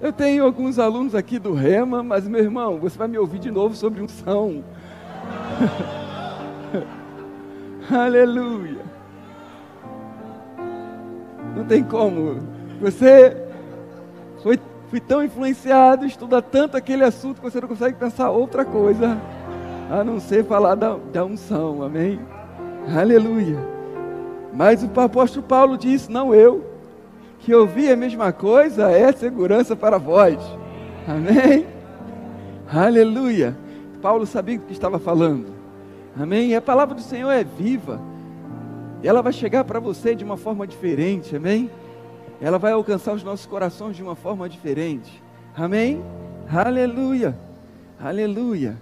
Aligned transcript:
Eu 0.00 0.12
tenho 0.12 0.44
alguns 0.44 0.78
alunos 0.78 1.12
aqui 1.14 1.40
do 1.40 1.52
Rema, 1.52 2.04
mas 2.04 2.26
meu 2.28 2.40
irmão, 2.40 2.78
você 2.78 2.96
vai 2.96 3.08
me 3.08 3.18
ouvir 3.18 3.40
de 3.40 3.50
novo 3.50 3.74
sobre 3.74 4.00
unção. 4.00 4.62
Aleluia. 7.90 8.82
Não 11.56 11.64
tem 11.64 11.82
como. 11.82 12.36
Você 12.80 13.36
foi, 14.40 14.60
foi 14.88 15.00
tão 15.00 15.24
influenciado, 15.24 16.06
estuda 16.06 16.40
tanto 16.40 16.76
aquele 16.76 17.02
assunto 17.02 17.40
que 17.40 17.50
você 17.50 17.60
não 17.60 17.66
consegue 17.66 17.96
pensar 17.96 18.30
outra 18.30 18.64
coisa 18.64 19.20
a 19.90 20.04
não 20.04 20.20
ser 20.20 20.44
falar 20.44 20.76
da, 20.76 20.96
da 21.12 21.24
unção. 21.24 21.82
Amém? 21.82 22.20
Aleluia. 22.96 23.58
Mas 24.52 24.84
o 24.84 25.00
apóstolo 25.00 25.44
Paulo 25.44 25.76
disse: 25.76 26.08
não 26.08 26.32
eu 26.32 26.67
que 27.38 27.54
ouvir 27.54 27.92
a 27.92 27.96
mesma 27.96 28.32
coisa 28.32 28.90
é 28.90 29.12
segurança 29.12 29.76
para 29.76 29.98
vós. 29.98 30.38
Amém? 31.06 31.66
Aleluia. 32.70 33.56
Paulo 34.02 34.26
sabia 34.26 34.58
o 34.58 34.60
que 34.60 34.72
estava 34.72 34.98
falando. 34.98 35.52
Amém? 36.18 36.50
E 36.50 36.54
a 36.54 36.60
palavra 36.60 36.94
do 36.94 37.00
Senhor 37.00 37.30
é 37.30 37.44
viva. 37.44 38.00
Ela 39.02 39.22
vai 39.22 39.32
chegar 39.32 39.64
para 39.64 39.80
você 39.80 40.14
de 40.14 40.24
uma 40.24 40.36
forma 40.36 40.66
diferente. 40.66 41.36
Amém? 41.36 41.70
Ela 42.40 42.58
vai 42.58 42.72
alcançar 42.72 43.14
os 43.14 43.22
nossos 43.22 43.46
corações 43.46 43.96
de 43.96 44.02
uma 44.02 44.14
forma 44.14 44.48
diferente. 44.48 45.22
Amém? 45.56 46.02
Aleluia. 46.52 47.38
Aleluia. 48.00 48.76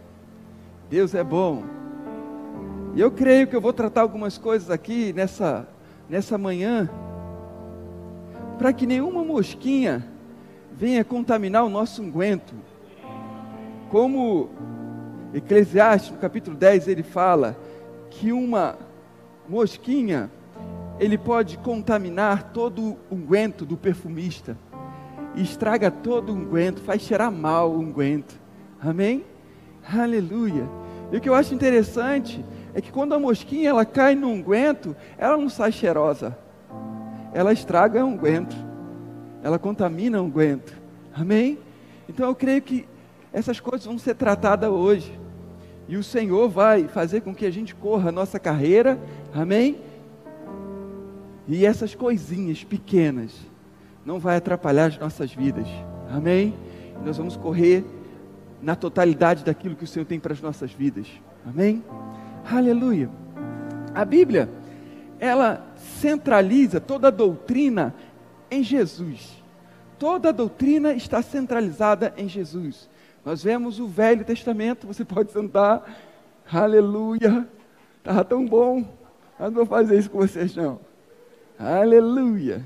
Deus 0.90 1.14
é 1.14 1.22
bom. 1.22 1.62
E 2.94 3.00
eu 3.00 3.10
creio 3.10 3.46
que 3.46 3.54
eu 3.54 3.60
vou 3.60 3.72
tratar 3.72 4.02
algumas 4.02 4.38
coisas 4.38 4.70
aqui 4.70 5.12
nessa, 5.12 5.68
nessa 6.08 6.38
manhã 6.38 6.88
para 8.58 8.72
que 8.72 8.86
nenhuma 8.86 9.22
mosquinha 9.22 10.04
venha 10.72 11.04
contaminar 11.04 11.64
o 11.64 11.68
nosso 11.68 12.02
unguento. 12.02 12.54
Como 13.90 14.50
Eclesiastes, 15.34 16.12
no 16.12 16.18
capítulo 16.18 16.56
10, 16.56 16.88
ele 16.88 17.02
fala 17.02 17.56
que 18.10 18.32
uma 18.32 18.78
mosquinha 19.48 20.30
ele 20.98 21.18
pode 21.18 21.58
contaminar 21.58 22.52
todo 22.52 22.96
o 23.10 23.14
unguento 23.14 23.66
do 23.66 23.76
perfumista. 23.76 24.56
Estraga 25.34 25.90
todo 25.90 26.30
o 26.30 26.36
unguento, 26.36 26.80
faz 26.80 27.02
cheirar 27.02 27.30
mal 27.30 27.70
o 27.70 27.78
unguento. 27.78 28.40
Amém? 28.80 29.24
Aleluia. 29.86 30.66
E 31.12 31.16
o 31.16 31.20
que 31.20 31.28
eu 31.28 31.34
acho 31.34 31.54
interessante 31.54 32.42
é 32.74 32.80
que 32.80 32.90
quando 32.90 33.14
a 33.14 33.18
mosquinha 33.18 33.68
ela 33.68 33.84
cai 33.84 34.14
no 34.14 34.28
unguento, 34.28 34.96
ela 35.18 35.36
não 35.36 35.50
sai 35.50 35.70
cheirosa 35.70 36.45
ela 37.36 37.52
estraga 37.52 38.02
o 38.02 38.08
unguento, 38.08 38.56
ela 39.42 39.58
contamina 39.58 40.22
o 40.22 40.24
unguento. 40.24 40.72
Amém? 41.14 41.58
Então 42.08 42.26
eu 42.26 42.34
creio 42.34 42.62
que 42.62 42.88
essas 43.30 43.60
coisas 43.60 43.86
vão 43.86 43.98
ser 43.98 44.14
tratadas 44.14 44.70
hoje. 44.70 45.12
E 45.86 45.98
o 45.98 46.02
Senhor 46.02 46.48
vai 46.48 46.88
fazer 46.88 47.20
com 47.20 47.34
que 47.34 47.44
a 47.44 47.50
gente 47.50 47.74
corra 47.74 48.08
a 48.08 48.12
nossa 48.12 48.38
carreira. 48.40 48.98
Amém? 49.34 49.78
E 51.46 51.66
essas 51.66 51.94
coisinhas 51.94 52.64
pequenas 52.64 53.38
não 54.02 54.18
vai 54.18 54.36
atrapalhar 54.36 54.86
as 54.86 54.98
nossas 54.98 55.30
vidas. 55.30 55.68
Amém? 56.10 56.54
Nós 57.04 57.18
vamos 57.18 57.36
correr 57.36 57.84
na 58.62 58.74
totalidade 58.74 59.44
daquilo 59.44 59.76
que 59.76 59.84
o 59.84 59.86
Senhor 59.86 60.06
tem 60.06 60.18
para 60.18 60.32
as 60.32 60.40
nossas 60.40 60.72
vidas. 60.72 61.06
Amém? 61.46 61.84
Aleluia. 62.50 63.10
A 63.94 64.06
Bíblia 64.06 64.48
ela 65.18 65.66
centraliza 65.76 66.80
toda 66.80 67.08
a 67.08 67.10
doutrina 67.10 67.94
em 68.50 68.62
Jesus. 68.62 69.42
Toda 69.98 70.28
a 70.28 70.32
doutrina 70.32 70.92
está 70.92 71.22
centralizada 71.22 72.12
em 72.16 72.28
Jesus. 72.28 72.88
Nós 73.24 73.42
vemos 73.42 73.80
o 73.80 73.86
Velho 73.88 74.24
Testamento, 74.24 74.86
você 74.86 75.04
pode 75.04 75.32
sentar, 75.32 75.82
aleluia, 76.50 77.46
estava 77.98 78.24
tão 78.24 78.46
bom, 78.46 78.86
mas 79.38 79.48
não 79.48 79.56
vou 79.56 79.66
fazer 79.66 79.98
isso 79.98 80.10
com 80.10 80.18
vocês 80.18 80.54
não. 80.54 80.78
Aleluia. 81.58 82.64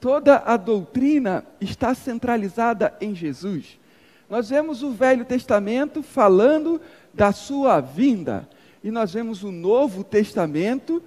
Toda 0.00 0.38
a 0.38 0.56
doutrina 0.56 1.44
está 1.60 1.94
centralizada 1.94 2.94
em 3.00 3.14
Jesus. 3.14 3.78
Nós 4.28 4.48
vemos 4.48 4.82
o 4.82 4.90
Velho 4.92 5.24
Testamento 5.24 6.02
falando 6.02 6.80
da 7.12 7.32
sua 7.32 7.80
vinda, 7.80 8.48
e 8.82 8.90
nós 8.90 9.12
vemos 9.12 9.42
o 9.42 9.52
Novo 9.52 10.02
Testamento 10.02 11.02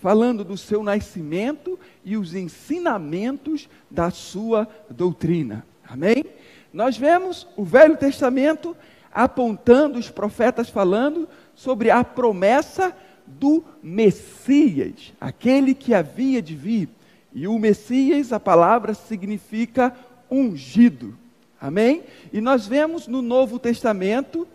falando 0.00 0.44
do 0.44 0.56
seu 0.56 0.82
nascimento 0.82 1.78
e 2.04 2.16
os 2.16 2.34
ensinamentos 2.34 3.68
da 3.90 4.10
sua 4.10 4.68
doutrina. 4.90 5.64
Amém? 5.88 6.24
Nós 6.72 6.96
vemos 6.96 7.46
o 7.56 7.64
Velho 7.64 7.96
Testamento 7.96 8.76
apontando 9.12 9.98
os 9.98 10.10
profetas 10.10 10.68
falando 10.68 11.28
sobre 11.54 11.90
a 11.90 12.02
promessa 12.02 12.94
do 13.26 13.64
Messias, 13.82 15.12
aquele 15.20 15.74
que 15.74 15.94
havia 15.94 16.42
de 16.42 16.54
vir. 16.54 16.88
E 17.32 17.46
o 17.46 17.58
Messias, 17.58 18.32
a 18.32 18.40
palavra 18.40 18.92
significa 18.92 19.94
ungido. 20.30 21.16
Amém? 21.60 22.02
E 22.32 22.40
nós 22.40 22.66
vemos 22.66 23.06
no 23.06 23.22
Novo 23.22 23.58
Testamento 23.58 24.46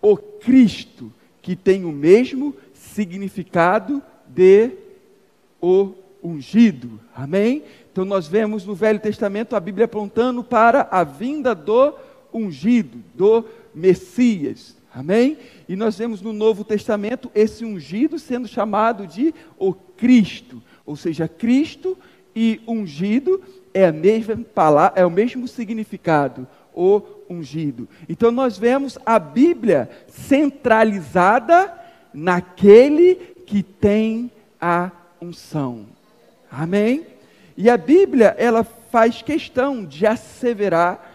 o 0.00 0.16
Cristo, 0.16 1.12
que 1.42 1.56
tem 1.56 1.84
o 1.84 1.92
mesmo 1.92 2.54
significado 2.72 4.00
de 4.26 4.70
o 5.60 5.92
ungido. 6.22 7.00
Amém? 7.14 7.64
Então 7.90 8.04
nós 8.04 8.26
vemos 8.26 8.64
no 8.64 8.74
Velho 8.74 9.00
Testamento 9.00 9.54
a 9.54 9.60
Bíblia 9.60 9.84
apontando 9.84 10.42
para 10.42 10.88
a 10.90 11.04
vinda 11.04 11.54
do 11.54 11.94
ungido, 12.32 13.02
do 13.14 13.44
Messias. 13.74 14.76
Amém? 14.94 15.36
E 15.68 15.74
nós 15.74 15.98
vemos 15.98 16.22
no 16.22 16.32
Novo 16.32 16.64
Testamento 16.64 17.30
esse 17.34 17.64
ungido 17.64 18.18
sendo 18.18 18.46
chamado 18.46 19.06
de 19.06 19.34
o 19.58 19.72
Cristo, 19.72 20.62
ou 20.84 20.96
seja, 20.96 21.26
Cristo 21.26 21.96
e 22.34 22.60
ungido 22.66 23.42
é 23.74 23.86
a 23.86 23.92
mesma 23.92 24.44
é 24.94 25.04
o 25.04 25.10
mesmo 25.10 25.48
significado, 25.48 26.46
o 26.74 27.02
ungido. 27.32 27.88
Então 28.08 28.30
nós 28.30 28.58
vemos 28.58 28.98
a 29.04 29.18
Bíblia 29.18 29.90
centralizada 30.08 31.72
naquele 32.12 33.14
que 33.46 33.62
tem 33.62 34.30
a 34.60 34.90
unção. 35.20 35.86
Amém? 36.50 37.06
E 37.56 37.68
a 37.68 37.76
Bíblia, 37.76 38.34
ela 38.38 38.64
faz 38.64 39.22
questão 39.22 39.84
de 39.84 40.06
asseverar 40.06 41.10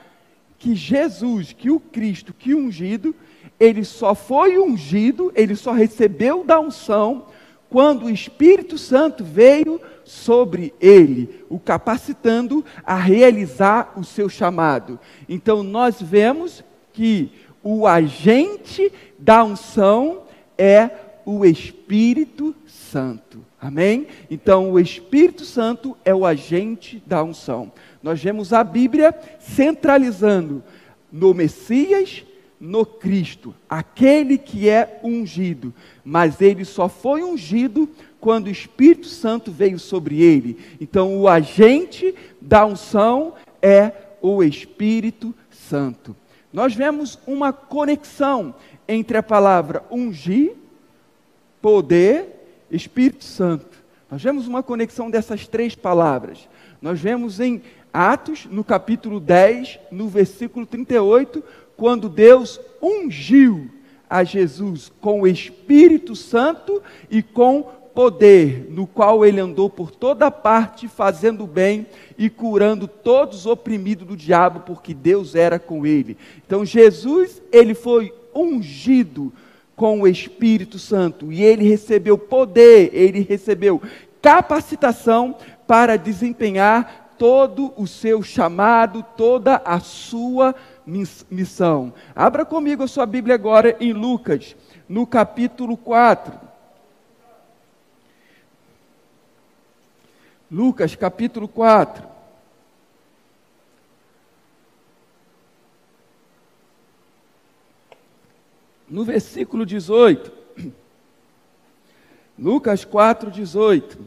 que 0.57 0.75
Jesus, 0.75 1.53
que 1.53 1.69
o 1.69 1.79
Cristo, 1.79 2.33
que 2.33 2.53
o 2.53 2.59
ungido, 2.59 3.15
ele 3.59 3.83
só 3.83 4.13
foi 4.15 4.57
ungido, 4.57 5.31
ele 5.35 5.55
só 5.55 5.71
recebeu 5.71 6.43
da 6.43 6.59
unção 6.59 7.25
quando 7.69 8.05
o 8.05 8.09
Espírito 8.09 8.77
Santo 8.77 9.23
veio 9.23 9.79
sobre 10.03 10.73
ele, 10.79 11.43
o 11.49 11.59
capacitando 11.59 12.63
a 12.83 12.95
realizar 12.95 13.93
o 13.97 14.03
seu 14.03 14.29
chamado. 14.29 14.99
Então 15.27 15.63
nós 15.63 16.01
vemos 16.01 16.63
que 16.93 17.31
o 17.61 17.85
agente 17.85 18.91
da 19.19 19.43
unção 19.43 20.23
é 20.57 20.89
o 21.25 21.43
Espírito 21.43 22.55
Santo. 22.65 23.45
Amém? 23.59 24.07
Então 24.31 24.71
o 24.71 24.79
Espírito 24.79 25.43
Santo 25.43 25.97
é 26.05 26.15
o 26.15 26.25
agente 26.25 27.03
da 27.05 27.21
unção. 27.21 27.71
Nós 28.01 28.23
vemos 28.23 28.53
a 28.53 28.63
Bíblia 28.63 29.13
centralizando 29.39 30.63
no 31.11 31.33
Messias, 31.33 32.23
no 32.59 32.85
Cristo, 32.85 33.53
aquele 33.69 34.37
que 34.37 34.67
é 34.67 34.99
ungido, 35.03 35.73
mas 36.03 36.41
ele 36.41 36.65
só 36.65 36.89
foi 36.89 37.23
ungido 37.23 37.87
quando 38.19 38.47
o 38.47 38.51
Espírito 38.51 39.07
Santo 39.07 39.51
veio 39.51 39.77
sobre 39.77 40.21
ele. 40.21 40.57
Então, 40.81 41.19
o 41.19 41.27
agente 41.27 42.15
da 42.41 42.65
unção 42.65 43.35
é 43.61 43.91
o 44.21 44.43
Espírito 44.43 45.33
Santo. 45.51 46.15
Nós 46.51 46.73
vemos 46.73 47.19
uma 47.27 47.53
conexão 47.53 48.55
entre 48.87 49.17
a 49.17 49.23
palavra 49.23 49.83
ungir, 49.91 50.53
poder, 51.61 52.65
Espírito 52.71 53.23
Santo. 53.23 53.77
Nós 54.09 54.23
vemos 54.23 54.47
uma 54.47 54.63
conexão 54.63 55.11
dessas 55.11 55.47
três 55.47 55.75
palavras. 55.75 56.47
Nós 56.81 56.99
vemos 56.99 57.39
em 57.39 57.61
Atos, 57.93 58.45
no 58.45 58.63
capítulo 58.63 59.19
10, 59.19 59.79
no 59.91 60.07
versículo 60.07 60.65
38, 60.65 61.43
quando 61.77 62.09
Deus 62.09 62.59
ungiu 62.81 63.69
a 64.09 64.23
Jesus 64.23 64.91
com 64.99 65.21
o 65.21 65.27
Espírito 65.27 66.15
Santo 66.15 66.81
e 67.09 67.21
com 67.21 67.77
poder, 67.93 68.67
no 68.69 68.85
qual 68.85 69.25
ele 69.25 69.39
andou 69.39 69.69
por 69.69 69.89
toda 69.89 70.29
parte 70.29 70.87
fazendo 70.87 71.47
bem 71.47 71.87
e 72.17 72.29
curando 72.29 72.87
todos 72.87 73.39
os 73.39 73.45
oprimidos 73.45 74.07
do 74.07 74.15
diabo, 74.15 74.59
porque 74.59 74.93
Deus 74.93 75.33
era 75.33 75.57
com 75.57 75.85
ele. 75.85 76.17
Então 76.45 76.63
Jesus, 76.63 77.41
ele 77.51 77.73
foi 77.73 78.13
ungido 78.35 79.33
com 79.75 80.01
o 80.01 80.07
Espírito 80.07 80.77
Santo 80.77 81.31
e 81.31 81.43
ele 81.43 81.67
recebeu 81.67 82.17
poder, 82.17 82.91
ele 82.93 83.21
recebeu 83.21 83.81
capacitação 84.21 85.35
para 85.65 85.97
desempenhar 85.97 87.15
todo 87.17 87.73
o 87.75 87.87
seu 87.87 88.21
chamado, 88.21 89.03
toda 89.15 89.61
a 89.65 89.79
sua 89.79 90.53
missão. 90.87 91.93
Abra 92.15 92.45
comigo 92.45 92.83
a 92.83 92.87
sua 92.87 93.05
Bíblia 93.05 93.35
agora 93.35 93.75
em 93.79 93.91
Lucas, 93.91 94.55
no 94.87 95.05
capítulo 95.05 95.75
4. 95.75 96.47
Lucas 100.49 100.95
capítulo 100.95 101.47
4. 101.47 102.07
No 108.89 109.03
versículo 109.03 109.65
18. 109.65 110.31
Lucas 112.39 112.85
4, 112.85 113.29
18. 113.29 113.99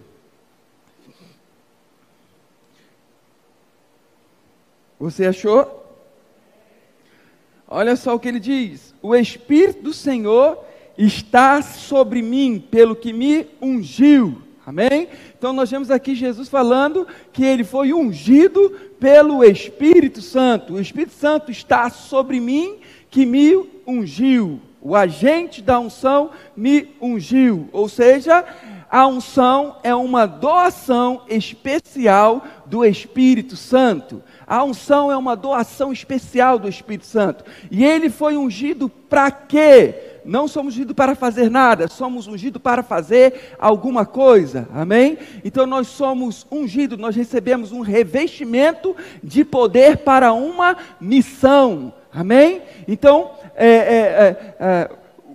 Você 4.99 5.27
achou? 5.27 5.80
Olha 7.70 7.96
só 7.96 8.14
o 8.14 8.19
que 8.19 8.28
ele 8.28 8.40
diz: 8.40 8.93
O 9.00 9.14
Espírito 9.14 9.84
do 9.84 9.94
Senhor 9.94 10.58
está 10.99 11.62
sobre 11.62 12.20
mim, 12.20 12.62
pelo 12.70 12.94
que 12.94 13.12
me 13.12 13.46
ungiu 13.62 14.43
Amém? 14.70 15.08
Então 15.37 15.52
nós 15.52 15.69
vemos 15.69 15.90
aqui 15.90 16.14
Jesus 16.14 16.49
falando 16.49 17.05
que 17.32 17.44
ele 17.44 17.64
foi 17.64 17.93
ungido 17.93 18.70
pelo 19.00 19.43
Espírito 19.43 20.22
Santo. 20.22 20.75
O 20.75 20.81
Espírito 20.81 21.12
Santo 21.12 21.50
está 21.50 21.90
sobre 21.90 22.38
mim 22.38 22.76
que 23.11 23.26
me 23.26 23.69
ungiu. 23.84 24.61
O 24.81 24.94
agente 24.94 25.61
da 25.61 25.81
unção 25.81 26.31
me 26.56 26.94
ungiu. 27.02 27.69
Ou 27.72 27.88
seja, 27.88 28.44
a 28.88 29.08
unção 29.08 29.76
é 29.82 29.93
uma 29.93 30.25
doação 30.25 31.22
especial 31.28 32.44
do 32.64 32.84
Espírito 32.84 33.56
Santo. 33.56 34.22
A 34.50 34.64
unção 34.64 35.12
é 35.12 35.17
uma 35.17 35.37
doação 35.37 35.93
especial 35.93 36.58
do 36.58 36.69
Espírito 36.69 37.06
Santo. 37.06 37.44
E 37.70 37.85
ele 37.85 38.11
foi 38.11 38.37
ungido 38.37 38.88
para 38.88 39.31
quê? 39.31 39.94
não 40.25 40.47
somos 40.47 40.75
ungidos 40.75 40.94
para 40.94 41.14
fazer 41.14 41.50
nada, 41.50 41.88
somos 41.88 42.26
ungidos 42.26 42.61
para 42.61 42.82
fazer 42.82 43.55
alguma 43.58 44.05
coisa, 44.05 44.69
amém? 44.75 45.17
Então 45.43 45.67
nós 45.67 45.87
somos 45.87 46.47
ungidos, 46.52 46.99
nós 46.99 47.17
recebemos 47.17 47.73
um 47.73 47.81
revestimento 47.81 48.94
de 49.25 49.44
poder 49.47 49.99
para 49.99 50.35
uma 50.35 50.76
missão, 51.00 51.94
amém? 52.12 52.61
Então, 52.87 53.31
é, 53.56 53.67
é, 53.67 53.70
é, 53.70 54.55
é 54.61 54.91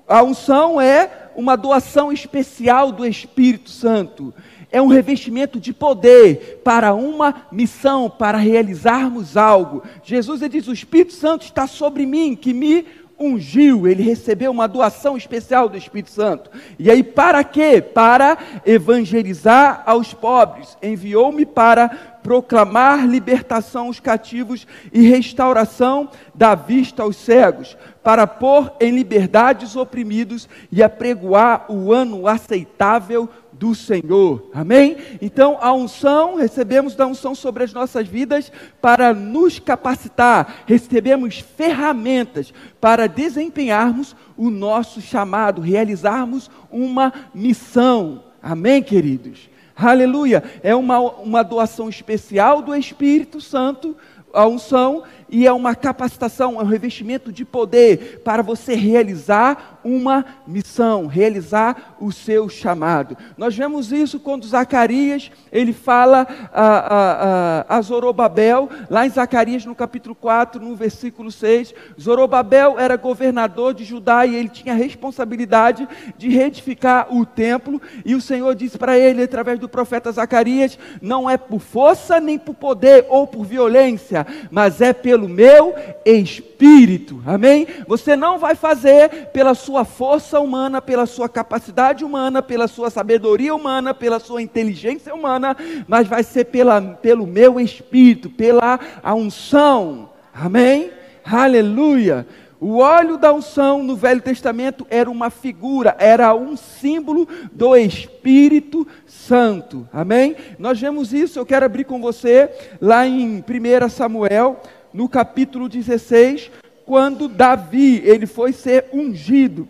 a 0.08 0.22
unção 0.22 0.80
é 0.80 1.10
uma 1.36 1.56
doação 1.56 2.12
especial 2.12 2.92
do 2.92 3.08
Espírito 3.08 3.72
Santo 3.72 4.32
é 4.76 4.82
um 4.82 4.88
revestimento 4.88 5.58
de 5.58 5.72
poder 5.72 6.60
para 6.62 6.94
uma 6.94 7.48
missão, 7.50 8.10
para 8.10 8.38
realizarmos 8.38 9.38
algo. 9.38 9.82
Jesus 10.04 10.42
ele 10.42 10.60
diz: 10.60 10.68
O 10.68 10.74
Espírito 10.74 11.14
Santo 11.14 11.46
está 11.46 11.66
sobre 11.66 12.06
mim, 12.06 12.36
que 12.36 12.54
me 12.54 12.86
ungiu, 13.18 13.88
ele 13.88 14.04
recebeu 14.04 14.52
uma 14.52 14.68
doação 14.68 15.16
especial 15.16 15.70
do 15.70 15.78
Espírito 15.78 16.10
Santo. 16.10 16.52
E 16.78 16.92
aí, 16.92 17.02
para 17.04 17.42
quê? 17.42 17.82
Para 17.82 18.38
evangelizar 18.66 19.82
aos 19.86 20.14
pobres. 20.14 20.78
Enviou-me 20.84 21.46
para 21.46 21.88
proclamar 22.22 23.08
libertação 23.08 23.86
aos 23.86 24.02
cativos 24.02 24.68
e 24.92 25.08
restauração 25.08 26.10
da 26.34 26.54
vista 26.54 27.04
aos 27.04 27.16
cegos, 27.16 27.78
para 28.04 28.28
pôr 28.28 28.74
em 28.82 28.92
liberdade 28.92 29.64
os 29.64 29.76
oprimidos 29.76 30.50
e 30.72 30.84
apregoar 30.84 31.72
o 31.72 31.94
ano 31.94 32.28
aceitável 32.28 33.30
do 33.58 33.74
Senhor. 33.74 34.50
Amém? 34.54 34.98
Então, 35.22 35.58
a 35.62 35.74
unção, 35.74 36.36
recebemos 36.36 36.96
da 36.96 37.08
unção 37.08 37.34
sobre 37.34 37.64
as 37.64 37.74
nossas 37.74 38.08
vidas 38.08 38.52
para 38.82 39.14
nos 39.14 39.60
capacitar, 39.60 40.64
recebemos 40.66 41.40
ferramentas 41.40 42.54
para 42.80 43.08
desempenharmos 43.08 44.16
o 44.38 44.50
nosso 44.50 45.02
chamado, 45.02 45.62
realizarmos 45.62 46.50
uma 46.72 47.14
missão. 47.34 48.24
Amém, 48.42 48.84
queridos? 48.84 49.50
Aleluia! 49.76 50.44
É 50.64 50.74
uma, 50.76 51.00
uma 51.00 51.44
doação 51.44 51.90
especial 51.90 52.62
do 52.62 52.74
Espírito 52.74 53.42
Santo, 53.42 53.96
a 54.34 54.48
unção, 54.48 55.04
e 55.30 55.48
é 55.48 55.52
uma 55.52 55.76
capacitação, 55.76 56.60
é 56.60 56.64
um 56.64 56.68
revestimento 56.68 57.32
de 57.32 57.44
poder 57.44 58.22
para 58.24 58.44
você 58.44 58.76
realizar 58.76 59.75
uma 59.86 60.26
missão, 60.48 61.06
realizar 61.06 61.96
o 62.02 62.12
seu 62.12 62.50
chamado. 62.50 63.16
Nós 63.38 63.56
vemos 63.56 63.92
isso 63.92 64.20
quando 64.20 64.48
Zacarias, 64.48 65.32
ele 65.52 65.72
fala 65.72 66.28
a, 66.52 67.68
a, 67.70 67.78
a, 67.78 67.82
Zorobabel, 67.82 68.68
lá 68.90 69.06
em 69.06 69.10
Zacarias 69.10 69.64
no 69.64 69.76
capítulo 69.76 70.16
4, 70.16 70.60
no 70.60 70.76
versículo 70.76 71.32
6, 71.32 71.74
Zorobabel 72.02 72.80
era 72.80 72.98
governador 72.98 73.76
de 73.76 73.84
Judá 73.84 74.26
e 74.26 74.36
ele 74.36 74.50
tinha 74.50 74.74
a 74.74 74.78
responsabilidade 74.78 75.88
de 76.18 76.30
reedificar 76.30 77.14
o 77.16 77.24
templo, 77.24 77.80
e 78.04 78.16
o 78.16 78.22
Senhor 78.22 78.56
disse 78.56 78.78
para 78.78 78.98
ele, 78.98 79.22
através 79.22 79.60
do 79.60 79.70
profeta 79.70 80.12
Zacarias, 80.12 80.80
não 81.00 81.30
é 81.30 81.38
por 81.38 81.60
força 81.60 82.20
nem 82.20 82.40
por 82.40 82.56
poder 82.56 83.06
ou 83.10 83.28
por 83.28 83.46
violência, 83.46 84.26
mas 84.50 84.82
é 84.82 84.94
pelo 84.94 85.30
meu 85.30 85.76
espírito. 86.04 87.22
Amém? 87.26 87.68
Você 87.88 88.16
não 88.16 88.40
vai 88.40 88.56
fazer 88.56 89.28
pela 89.28 89.54
sua 89.54 89.75
força 89.84 90.40
humana, 90.40 90.82
pela 90.82 91.06
sua 91.06 91.28
capacidade 91.28 92.06
humana, 92.06 92.42
pela 92.42 92.68
sua 92.68 92.90
sabedoria 92.90 93.54
humana, 93.54 93.94
pela 93.94 94.20
sua 94.20 94.42
inteligência 94.42 95.14
humana, 95.14 95.58
mas 95.88 96.08
vai 96.08 96.24
ser 96.24 96.46
pela, 96.46 96.80
pelo 96.80 97.26
meu 97.28 97.60
espírito, 97.60 98.30
pela 98.30 98.80
unção. 99.04 100.12
Amém? 100.34 100.92
Aleluia. 101.26 102.28
O 102.60 102.78
óleo 102.78 103.18
da 103.18 103.34
unção 103.34 103.84
no 103.84 103.96
Velho 103.96 104.22
Testamento 104.22 104.88
era 104.90 105.10
uma 105.10 105.30
figura, 105.30 105.96
era 106.00 106.34
um 106.34 106.56
símbolo 106.56 107.28
do 107.52 107.76
Espírito 107.76 108.88
Santo. 109.06 109.88
Amém? 109.92 110.36
Nós 110.58 110.80
vemos 110.80 111.14
isso, 111.14 111.38
eu 111.38 111.46
quero 111.46 111.66
abrir 111.66 111.84
com 111.84 112.00
você 112.00 112.50
lá 112.80 113.06
em 113.06 113.44
1 113.44 113.90
Samuel, 113.90 114.62
no 114.94 115.10
capítulo 115.10 115.68
16, 115.68 116.50
quando 116.86 117.28
Davi, 117.28 118.02
ele 118.06 118.28
foi 118.28 118.54
ser 118.54 118.86
ungido 118.94 119.68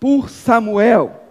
por 0.00 0.28
Samuel. 0.28 1.22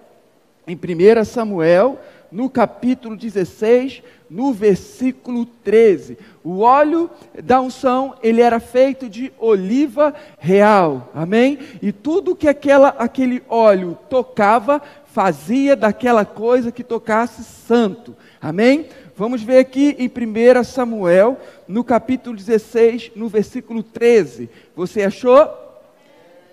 Em 0.65 0.75
1 0.75 1.25
Samuel, 1.25 1.99
no 2.31 2.49
capítulo 2.49 3.15
16, 3.15 4.01
no 4.29 4.53
versículo 4.53 5.45
13. 5.45 6.17
O 6.43 6.59
óleo 6.59 7.09
da 7.43 7.61
unção, 7.61 8.15
ele 8.21 8.41
era 8.41 8.59
feito 8.59 9.09
de 9.09 9.31
oliva 9.39 10.13
real. 10.37 11.09
Amém? 11.13 11.59
E 11.81 11.91
tudo 11.91 12.35
que 12.35 12.47
aquela, 12.47 12.89
aquele 12.89 13.43
óleo 13.49 13.97
tocava, 14.09 14.81
fazia 15.05 15.75
daquela 15.75 16.25
coisa 16.25 16.71
que 16.71 16.83
tocasse 16.83 17.43
santo. 17.43 18.15
Amém? 18.41 18.87
Vamos 19.17 19.41
ver 19.41 19.57
aqui 19.57 19.95
em 19.97 20.07
1 20.07 20.63
Samuel, 20.63 21.39
no 21.67 21.83
capítulo 21.83 22.35
16, 22.35 23.13
no 23.15 23.27
versículo 23.27 23.81
13. 23.81 24.47
Você 24.75 25.01
achou? 25.01 25.49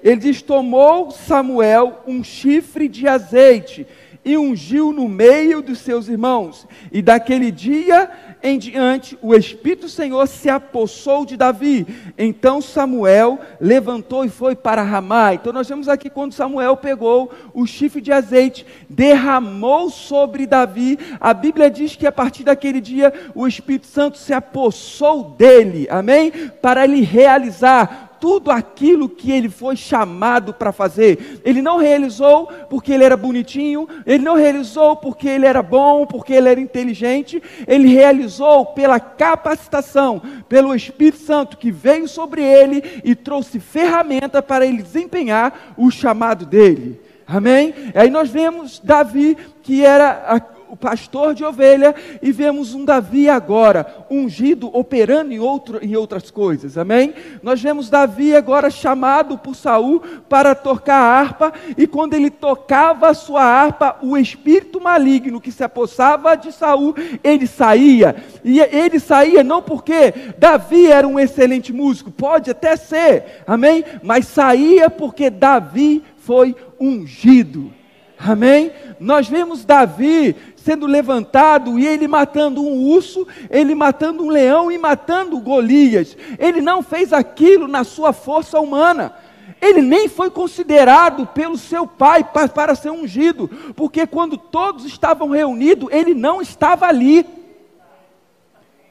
Ele 0.03 0.17
diz: 0.17 0.41
Tomou 0.41 1.11
Samuel 1.11 2.01
um 2.07 2.25
chifre 2.25 2.89
de 2.89 3.07
azeite 3.07 3.87
e 4.25 4.39
ungiu 4.39 4.95
no 4.95 5.07
meio 5.07 5.61
dos 5.61 5.81
seus 5.81 6.09
irmãos. 6.09 6.67
E 6.91 7.03
daquele 7.03 7.51
dia 7.51 8.11
em 8.45 8.59
diante, 8.59 9.19
o 9.23 9.35
Espírito 9.35 9.89
Senhor 9.89 10.29
se 10.29 10.51
apossou 10.51 11.25
de 11.25 11.35
Davi. 11.35 11.87
Então 12.19 12.61
Samuel 12.61 13.41
levantou 13.59 14.23
e 14.23 14.29
foi 14.29 14.55
para 14.55 14.83
Ramá. 14.83 15.33
Então 15.33 15.51
nós 15.51 15.67
vemos 15.67 15.89
aqui 15.89 16.11
quando 16.11 16.35
Samuel 16.35 16.77
pegou 16.77 17.33
o 17.55 17.65
chifre 17.65 18.03
de 18.03 18.13
azeite, 18.13 18.67
derramou 18.87 19.89
sobre 19.89 20.47
Davi. 20.47 20.99
A 21.19 21.33
Bíblia 21.33 21.71
diz 21.71 21.97
que 21.97 22.07
a 22.07 22.13
partir 22.13 22.45
daquele 22.45 22.83
dia 22.83 23.15
o 23.35 23.49
Espírito 23.49 23.87
Santo 23.87 24.19
se 24.19 24.35
apossou 24.35 25.31
dele. 25.39 25.89
Amém? 25.91 26.31
Para 26.61 26.85
ele 26.85 27.01
realizar 27.01 28.14
tudo 28.25 28.51
aquilo 28.51 29.07
que 29.07 29.31
ele 29.31 29.51
foi 29.51 29.77
chamado 29.77 30.55
para 30.55 30.73
fazer. 30.73 31.43
Ele 31.45 31.61
não 31.61 31.77
realizou 31.77 32.47
porque 32.71 32.91
ele 32.91 33.05
era 33.05 33.19
bonitinho, 33.19 33.87
ele 34.07 34.25
não 34.25 34.35
realizou 34.35 34.97
porque 34.97 35.29
ele 35.29 35.45
era 35.45 35.63
bom, 35.63 36.07
porque 36.07 36.33
ele 36.33 36.49
era 36.49 36.59
inteligente, 36.59 37.43
ele 37.67 37.87
realizou 37.89 38.65
pela 38.65 38.99
capacitação, 38.99 40.23
pelo 40.49 40.75
Espírito 40.75 41.19
Santo 41.19 41.59
que 41.59 41.71
veio 41.71 42.09
sobre 42.09 42.43
ele 42.43 43.03
e 43.05 43.15
trouxe 43.15 43.61
ferramenta 43.61 44.41
para 44.41 44.65
ele 44.65 44.83
desempenhar 44.83 45.75
o 45.77 45.91
chamado 45.91 46.47
dele. 46.47 46.99
Amém? 47.27 47.75
Aí 47.95 48.09
nós 48.09 48.31
vemos 48.31 48.81
Davi, 48.83 49.37
que 49.63 49.85
era 49.85 50.41
pastor 50.77 51.35
de 51.35 51.45
ovelha, 51.45 51.95
e 52.23 52.33
vemos 52.33 52.75
um 52.75 52.85
Davi 52.85 53.29
agora, 53.29 54.07
ungido, 54.11 54.71
operando 54.77 55.33
em, 55.33 55.39
outro, 55.39 55.79
em 55.83 55.97
outras 55.97 56.31
coisas, 56.31 56.77
amém? 56.79 57.15
Nós 57.43 57.61
vemos 57.61 57.91
Davi 57.91 58.35
agora 58.35 58.71
chamado 58.71 59.39
por 59.39 59.55
Saul 59.55 60.01
para 60.29 60.55
tocar 60.55 60.97
a 60.97 61.19
harpa, 61.19 61.53
e 61.77 61.87
quando 61.87 62.15
ele 62.15 62.31
tocava 62.31 63.09
a 63.09 63.15
sua 63.15 63.43
harpa, 63.43 63.97
o 64.03 64.17
espírito 64.17 64.81
maligno 64.81 65.41
que 65.41 65.53
se 65.53 65.63
apossava 65.63 66.35
de 66.35 66.53
Saul, 66.53 66.95
ele 67.23 67.47
saía, 67.47 68.17
e 68.45 68.61
ele 68.61 68.99
saía 68.99 69.45
não 69.45 69.63
porque 69.63 70.13
Davi 70.39 70.87
era 70.87 71.07
um 71.07 71.19
excelente 71.19 71.73
músico, 71.73 72.11
pode 72.11 72.51
até 72.51 72.77
ser, 72.77 73.43
amém? 73.47 73.85
Mas 74.03 74.27
saía 74.27 74.89
porque 74.91 75.31
Davi 75.31 76.03
foi 76.17 76.57
ungido. 76.81 77.73
Amém? 78.19 78.71
Nós 78.99 79.29
vemos 79.29 79.65
Davi 79.65 80.35
sendo 80.65 80.87
levantado 80.87 81.79
e 81.79 81.87
ele 81.87 82.09
matando 82.09 82.63
um 82.63 82.89
urso, 82.89 83.29
ele 83.51 83.75
matando 83.75 84.25
um 84.25 84.31
leão 84.31 84.73
e 84.73 84.79
matando 84.79 85.39
Golias. 85.39 86.17
Ele 86.39 86.63
não 86.63 86.83
fez 86.83 87.13
aquilo 87.13 87.69
na 87.69 87.85
sua 87.85 88.15
força 88.15 88.59
humana. 88.59 89.15
Ele 89.61 89.83
nem 89.83 90.09
foi 90.09 90.31
considerado 90.31 91.27
pelo 91.27 91.59
seu 91.59 91.87
pai 91.87 92.25
para, 92.25 92.75
ser 92.75 92.91
ungido, 92.91 93.49
porque 93.77 94.07
quando 94.07 94.39
todos 94.39 94.87
estavam 94.87 95.29
reunidos, 95.29 95.91
ele 95.93 96.15
não 96.15 96.41
estava 96.41 96.87
ali. 96.87 97.27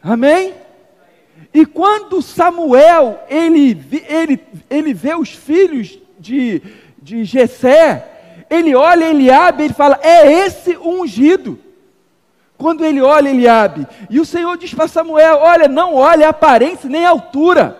Amém? 0.02 0.54
E 1.52 1.66
quando 1.66 2.22
Samuel 2.22 3.20
ele, 3.28 3.84
ele, 4.08 4.40
ele 4.70 4.94
vê 4.94 5.16
os 5.16 5.30
filhos 5.30 5.98
de, 6.20 6.62
de 7.02 7.24
Jessé, 7.24 8.13
ele 8.54 8.76
olha 8.76 9.06
Eliabe 9.06 9.64
e 9.64 9.66
ele 9.68 9.74
fala: 9.74 10.00
"É 10.02 10.32
esse 10.32 10.78
o 10.78 11.02
ungido". 11.02 11.60
Quando 12.58 12.86
ele 12.86 13.02
olha 13.02 13.30
Eliabe, 13.30 13.88
e 14.10 14.20
o 14.20 14.26
Senhor 14.26 14.58
diz 14.58 14.74
para 14.74 14.88
Samuel: 14.88 15.38
"Olha, 15.42 15.68
não 15.68 15.96
olhe 15.96 16.24
a 16.24 16.30
aparência 16.30 16.90
nem 16.90 17.06
a 17.06 17.10
altura". 17.10 17.78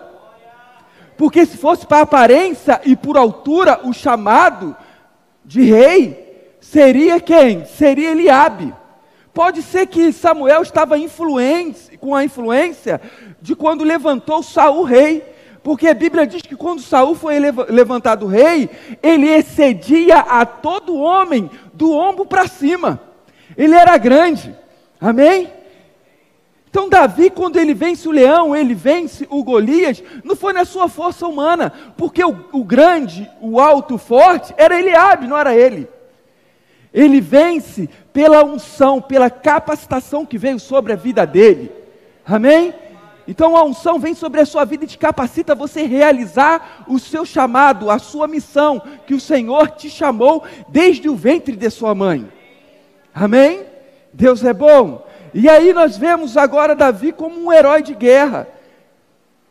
Porque 1.16 1.46
se 1.46 1.56
fosse 1.56 1.86
para 1.86 2.00
aparência 2.00 2.80
e 2.84 2.96
por 2.96 3.16
altura, 3.16 3.80
o 3.84 3.92
chamado 3.92 4.76
de 5.44 5.62
rei 5.62 6.56
seria 6.60 7.20
quem? 7.20 7.64
Seria 7.64 8.10
Eliabe. 8.10 8.74
Pode 9.32 9.62
ser 9.62 9.86
que 9.86 10.12
Samuel 10.12 10.62
estava 10.62 10.96
influente, 10.96 11.96
com 11.98 12.14
a 12.14 12.24
influência 12.24 13.00
de 13.42 13.54
quando 13.54 13.84
levantou 13.84 14.42
Saul 14.42 14.84
rei. 14.84 15.33
Porque 15.64 15.88
a 15.88 15.94
Bíblia 15.94 16.26
diz 16.26 16.42
que 16.42 16.54
quando 16.54 16.82
Saul 16.82 17.14
foi 17.14 17.40
levantado 17.40 18.26
rei, 18.26 18.68
ele 19.02 19.26
excedia 19.26 20.18
a 20.18 20.44
todo 20.44 20.94
homem 20.94 21.50
do 21.72 21.90
ombro 21.90 22.26
para 22.26 22.46
cima. 22.46 23.00
Ele 23.56 23.74
era 23.74 23.96
grande. 23.96 24.54
Amém? 25.00 25.50
Então 26.68 26.86
Davi, 26.86 27.30
quando 27.30 27.56
ele 27.56 27.72
vence 27.72 28.06
o 28.06 28.12
leão, 28.12 28.54
ele 28.54 28.74
vence 28.74 29.26
o 29.30 29.42
Golias, 29.42 30.02
não 30.22 30.36
foi 30.36 30.52
na 30.52 30.66
sua 30.66 30.86
força 30.86 31.26
humana, 31.26 31.72
porque 31.96 32.22
o, 32.22 32.36
o 32.52 32.62
grande, 32.62 33.30
o 33.40 33.58
alto, 33.58 33.94
o 33.94 33.98
forte, 33.98 34.52
era 34.58 34.78
Eliabe, 34.78 35.26
não 35.26 35.38
era 35.38 35.56
ele. 35.56 35.88
Ele 36.92 37.22
vence 37.22 37.88
pela 38.12 38.44
unção, 38.44 39.00
pela 39.00 39.30
capacitação 39.30 40.26
que 40.26 40.36
veio 40.36 40.60
sobre 40.60 40.92
a 40.92 40.96
vida 40.96 41.26
dele. 41.26 41.72
Amém? 42.26 42.74
Então 43.26 43.56
a 43.56 43.64
unção 43.64 43.98
vem 43.98 44.14
sobre 44.14 44.40
a 44.40 44.46
sua 44.46 44.64
vida 44.64 44.84
e 44.84 44.88
te 44.88 44.98
capacita 44.98 45.52
a 45.52 45.56
você 45.56 45.84
realizar 45.84 46.84
o 46.86 46.98
seu 46.98 47.24
chamado, 47.24 47.90
a 47.90 47.98
sua 47.98 48.28
missão 48.28 48.82
que 49.06 49.14
o 49.14 49.20
Senhor 49.20 49.70
te 49.70 49.88
chamou 49.88 50.44
desde 50.68 51.08
o 51.08 51.16
ventre 51.16 51.56
de 51.56 51.70
sua 51.70 51.94
mãe. 51.94 52.30
Amém? 53.14 53.64
Deus 54.12 54.44
é 54.44 54.52
bom. 54.52 55.06
E 55.32 55.48
aí 55.48 55.72
nós 55.72 55.96
vemos 55.96 56.36
agora 56.36 56.76
Davi 56.76 57.12
como 57.12 57.40
um 57.40 57.52
herói 57.52 57.82
de 57.82 57.94
guerra. 57.94 58.46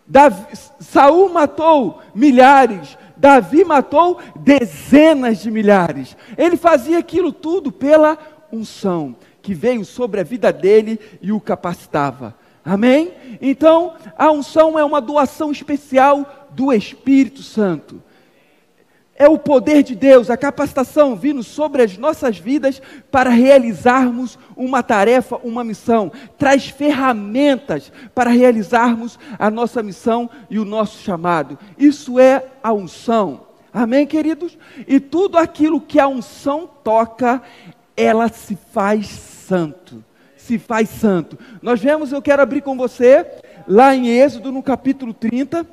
Davi, 0.06 0.46
Saul 0.80 1.30
matou 1.30 2.00
milhares, 2.14 2.98
Davi 3.18 3.64
matou 3.64 4.20
dezenas 4.36 5.40
de 5.40 5.50
milhares. 5.50 6.16
Ele 6.38 6.58
fazia 6.58 7.00
aquilo 7.00 7.32
tudo 7.32 7.72
pela 7.72 8.18
unção 8.52 9.16
que 9.42 9.54
veio 9.54 9.84
sobre 9.84 10.22
a 10.22 10.24
vida 10.24 10.54
dele 10.54 11.00
e 11.22 11.32
o 11.32 11.40
capacitava. 11.40 12.36
Amém? 12.66 13.12
Então, 13.42 13.96
a 14.18 14.32
unção 14.32 14.80
é 14.80 14.84
uma 14.86 15.02
doação 15.02 15.52
especial 15.52 16.48
do 16.52 16.72
Espírito 16.72 17.44
Santo. 17.44 18.02
É 19.16 19.28
o 19.28 19.38
poder 19.38 19.84
de 19.84 19.96
Deus, 19.96 20.30
a 20.30 20.38
capacitação 20.38 21.16
vindo 21.16 21.44
sobre 21.44 21.84
as 21.84 21.98
nossas 21.98 22.38
vidas 22.38 22.82
para 23.12 23.30
realizarmos 23.30 24.40
uma 24.56 24.82
tarefa, 24.82 25.40
uma 25.44 25.64
missão. 25.64 26.12
Traz 26.38 26.68
ferramentas 26.68 27.92
para 28.16 28.32
realizarmos 28.32 29.20
a 29.38 29.52
nossa 29.52 29.84
missão 29.84 30.30
e 30.50 30.58
o 30.58 30.66
nosso 30.66 31.04
chamado. 31.04 31.60
Isso 31.78 32.18
é 32.18 32.46
a 32.64 32.74
unção. 32.74 33.42
Amém, 33.72 34.08
queridos? 34.08 34.58
E 34.88 35.00
tudo 35.00 35.38
aquilo 35.38 35.82
que 35.82 36.00
a 36.00 36.08
unção 36.08 36.68
toca, 36.84 37.42
ela 37.96 38.30
se 38.30 38.58
faz 38.72 39.08
santo 39.08 40.04
se 40.44 40.60
faz 40.60 40.90
santo. 40.90 41.40
Nós 41.62 41.80
vemos, 41.80 42.12
eu 42.12 42.22
quero 42.22 42.42
abrir 42.42 42.62
com 42.62 42.76
você, 42.76 43.26
lá 43.66 43.96
em 43.96 44.10
Êxodo, 44.10 44.52
no 44.52 44.62
capítulo 44.62 45.14
30. 45.14 45.66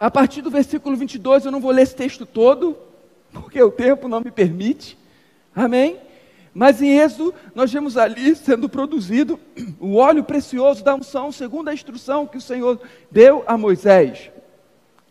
A 0.00 0.10
partir 0.10 0.40
do 0.40 0.50
versículo 0.50 0.96
22, 0.96 1.44
eu 1.44 1.52
não 1.52 1.60
vou 1.60 1.70
ler 1.70 1.82
esse 1.82 1.94
texto 1.94 2.24
todo, 2.24 2.76
porque 3.32 3.62
o 3.62 3.70
tempo 3.70 4.08
não 4.08 4.20
me 4.20 4.30
permite. 4.30 4.96
Amém? 5.54 5.98
Mas 6.54 6.80
em 6.80 6.98
Êxodo, 6.98 7.34
nós 7.54 7.70
vemos 7.70 7.98
ali 7.98 8.34
sendo 8.34 8.66
produzido 8.66 9.38
o 9.78 9.96
óleo 9.96 10.24
precioso 10.24 10.82
da 10.82 10.94
unção, 10.94 11.30
segundo 11.30 11.68
a 11.68 11.74
instrução 11.74 12.26
que 12.26 12.38
o 12.38 12.40
Senhor 12.40 12.80
deu 13.10 13.44
a 13.46 13.58
Moisés. 13.58 14.30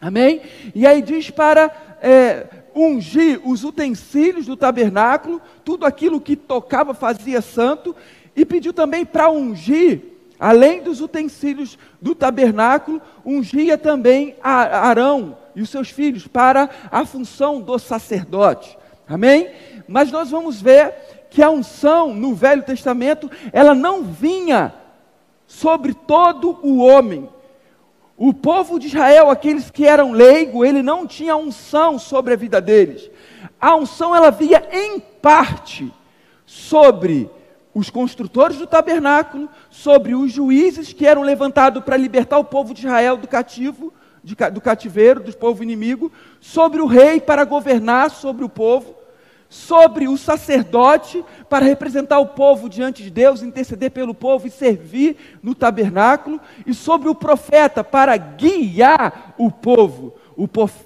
Amém? 0.01 0.41
E 0.73 0.87
aí 0.87 1.03
diz 1.03 1.29
para 1.29 1.71
é, 2.01 2.64
ungir 2.75 3.39
os 3.43 3.63
utensílios 3.63 4.45
do 4.45 4.57
tabernáculo, 4.57 5.41
tudo 5.63 5.85
aquilo 5.85 6.19
que 6.19 6.35
tocava 6.35 6.93
fazia 6.93 7.41
santo, 7.41 7.95
e 8.35 8.45
pediu 8.45 8.73
também 8.73 9.05
para 9.05 9.31
ungir, 9.31 10.01
além 10.37 10.83
dos 10.83 10.99
utensílios 10.99 11.79
do 12.01 12.13
tabernáculo, 12.13 13.01
ungia 13.25 13.77
também 13.77 14.35
Arão 14.43 15.37
e 15.55 15.61
os 15.61 15.69
seus 15.69 15.89
filhos 15.89 16.27
para 16.27 16.69
a 16.91 17.05
função 17.05 17.61
do 17.61 17.79
sacerdote. 17.79 18.77
Amém? 19.07 19.49
Mas 19.87 20.11
nós 20.11 20.29
vamos 20.29 20.61
ver 20.61 20.93
que 21.29 21.41
a 21.41 21.49
unção 21.49 22.13
no 22.13 22.35
Velho 22.35 22.63
Testamento, 22.63 23.31
ela 23.53 23.73
não 23.73 24.03
vinha 24.03 24.73
sobre 25.47 25.93
todo 25.93 26.59
o 26.61 26.77
homem, 26.77 27.29
o 28.17 28.33
povo 28.33 28.79
de 28.79 28.87
Israel, 28.87 29.29
aqueles 29.29 29.69
que 29.69 29.85
eram 29.85 30.11
leigos, 30.11 30.67
ele 30.67 30.81
não 30.81 31.05
tinha 31.05 31.35
unção 31.35 31.99
sobre 31.99 32.33
a 32.33 32.37
vida 32.37 32.61
deles. 32.61 33.09
A 33.59 33.75
unção 33.75 34.15
ela 34.15 34.31
via 34.31 34.67
em 34.71 34.99
parte 34.99 35.91
sobre 36.45 37.29
os 37.73 37.89
construtores 37.89 38.57
do 38.57 38.65
tabernáculo, 38.65 39.49
sobre 39.69 40.15
os 40.15 40.31
juízes 40.31 40.93
que 40.93 41.05
eram 41.05 41.23
levantados 41.23 41.83
para 41.83 41.97
libertar 41.97 42.37
o 42.37 42.45
povo 42.45 42.73
de 42.73 42.85
Israel 42.85 43.17
do 43.17 43.27
cativo, 43.27 43.93
de, 44.23 44.33
do 44.49 44.61
cativeiro, 44.61 45.19
do 45.19 45.35
povo 45.35 45.61
inimigo, 45.61 46.09
sobre 46.39 46.81
o 46.81 46.85
rei 46.85 47.19
para 47.19 47.43
governar 47.43 48.11
sobre 48.11 48.45
o 48.45 48.49
povo, 48.49 48.95
sobre 49.55 50.07
o 50.07 50.17
sacerdote 50.17 51.23
para 51.49 51.65
representar 51.65 52.19
o 52.19 52.27
povo 52.27 52.67
diante 52.67 53.01
de 53.01 53.09
Deus, 53.09 53.41
interceder 53.41 53.89
pelo 53.89 54.13
povo 54.13 54.45
e 54.45 54.51
servir 54.51 55.15
no 55.41 55.55
tabernáculo, 55.55 56.41
e 56.67 56.73
sobre 56.73 57.07
o 57.07 57.15
profeta 57.15 57.81
para 57.81 58.17
guiar 58.17 59.33
o 59.37 59.49
povo. 59.49 60.13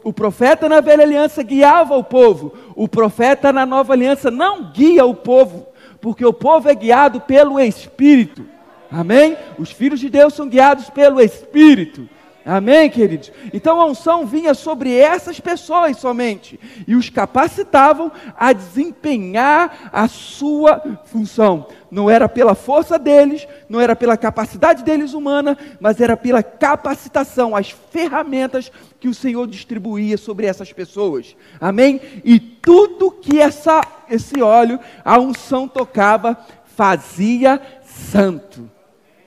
O 0.03 0.13
profeta 0.13 0.69
na 0.69 0.79
velha 0.81 1.03
aliança 1.03 1.41
guiava 1.41 1.97
o 1.97 2.03
povo, 2.03 2.53
o 2.75 2.87
profeta 2.87 3.51
na 3.51 3.65
nova 3.65 3.93
aliança 3.93 4.29
não 4.29 4.71
guia 4.71 5.03
o 5.03 5.15
povo, 5.15 5.65
porque 5.99 6.23
o 6.23 6.31
povo 6.31 6.69
é 6.69 6.75
guiado 6.75 7.19
pelo 7.21 7.59
Espírito. 7.59 8.45
Amém? 8.91 9.35
Os 9.57 9.71
filhos 9.71 9.99
de 9.99 10.09
Deus 10.09 10.35
são 10.35 10.47
guiados 10.47 10.91
pelo 10.91 11.19
Espírito. 11.19 12.07
Amém, 12.49 12.89
queridos? 12.89 13.31
Então 13.53 13.79
a 13.79 13.85
unção 13.85 14.25
vinha 14.25 14.55
sobre 14.55 14.91
essas 14.91 15.39
pessoas 15.39 15.97
somente 15.97 16.59
e 16.87 16.95
os 16.95 17.07
capacitavam 17.07 18.11
a 18.35 18.51
desempenhar 18.51 19.91
a 19.93 20.07
sua 20.07 20.99
função. 21.05 21.67
Não 21.91 22.09
era 22.09 22.27
pela 22.27 22.55
força 22.55 22.97
deles, 22.97 23.47
não 23.69 23.79
era 23.79 23.95
pela 23.95 24.17
capacidade 24.17 24.83
deles 24.83 25.13
humana, 25.13 25.55
mas 25.79 26.01
era 26.01 26.17
pela 26.17 26.41
capacitação, 26.41 27.55
as 27.55 27.69
ferramentas 27.69 28.71
que 28.99 29.07
o 29.07 29.13
Senhor 29.13 29.45
distribuía 29.45 30.17
sobre 30.17 30.47
essas 30.47 30.73
pessoas. 30.73 31.35
Amém? 31.61 32.01
E 32.25 32.39
tudo 32.39 33.11
que 33.11 33.39
essa, 33.39 33.85
esse 34.09 34.41
óleo, 34.41 34.79
a 35.05 35.19
unção 35.19 35.67
tocava, 35.67 36.35
fazia 36.75 37.61
santo. 37.83 38.67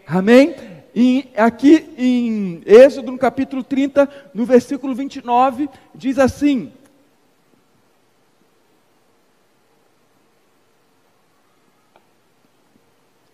Amém? 0.04 0.71
E 0.94 1.30
aqui 1.36 1.88
em 1.96 2.62
Êxodo, 2.66 3.12
no 3.12 3.18
capítulo 3.18 3.62
30, 3.62 4.08
no 4.34 4.44
versículo 4.44 4.94
29, 4.94 5.68
diz 5.94 6.18
assim: 6.18 6.72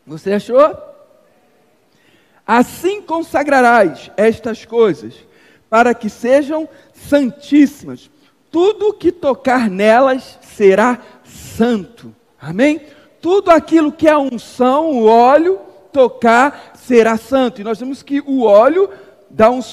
Você 0.07 0.33
achou? 0.33 0.75
Assim 2.47 3.03
consagrarás 3.03 4.11
estas 4.17 4.65
coisas, 4.65 5.15
para 5.69 5.93
que 5.93 6.09
sejam 6.09 6.67
santíssimas. 6.95 8.11
Tudo 8.51 8.95
que 8.95 9.13
tocar 9.13 9.69
nelas 9.69 10.39
será 10.41 10.99
santo. 11.25 12.15
Amém? 12.41 12.81
Tudo 13.21 13.51
aquilo 13.51 13.93
que 13.93 14.09
é 14.09 14.17
unção, 14.17 14.93
o 14.93 15.05
óleo, 15.05 15.61
tocar 15.99 16.75
será 16.77 17.17
santo. 17.17 17.61
E 17.61 17.65
nós 17.65 17.81
vemos 17.81 18.05
que 18.05 18.21
o 18.21 18.45
óleo 18.45 18.89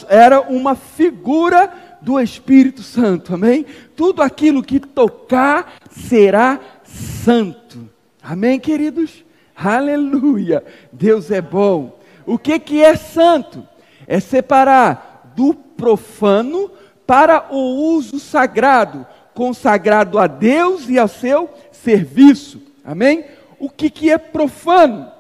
era 0.10 0.42
uma 0.42 0.74
figura 0.74 1.72
do 2.02 2.20
Espírito 2.20 2.82
Santo, 2.82 3.36
amém? 3.36 3.64
Tudo 3.96 4.24
aquilo 4.24 4.64
que 4.64 4.80
tocar 4.80 5.76
será 5.92 6.60
santo, 6.84 7.88
amém, 8.24 8.60
queridos? 8.60 9.24
Aleluia! 9.56 10.64
Deus 10.92 11.30
é 11.30 11.42
bom. 11.42 12.00
O 12.26 12.40
que, 12.40 12.58
que 12.58 12.84
é 12.84 12.96
santo? 12.96 13.64
É 14.08 14.20
separar 14.20 15.32
do 15.36 15.54
profano 15.54 16.72
para 17.06 17.54
o 17.54 17.94
uso 17.94 18.20
sagrado, 18.20 19.06
consagrado 19.36 20.18
a 20.18 20.26
Deus 20.26 20.90
e 20.90 20.98
ao 20.98 21.08
seu 21.08 21.52
serviço, 21.72 22.64
amém? 22.84 23.26
O 23.60 23.70
que, 23.70 23.92
que 23.92 24.10
é 24.10 24.18
profano? 24.18 25.14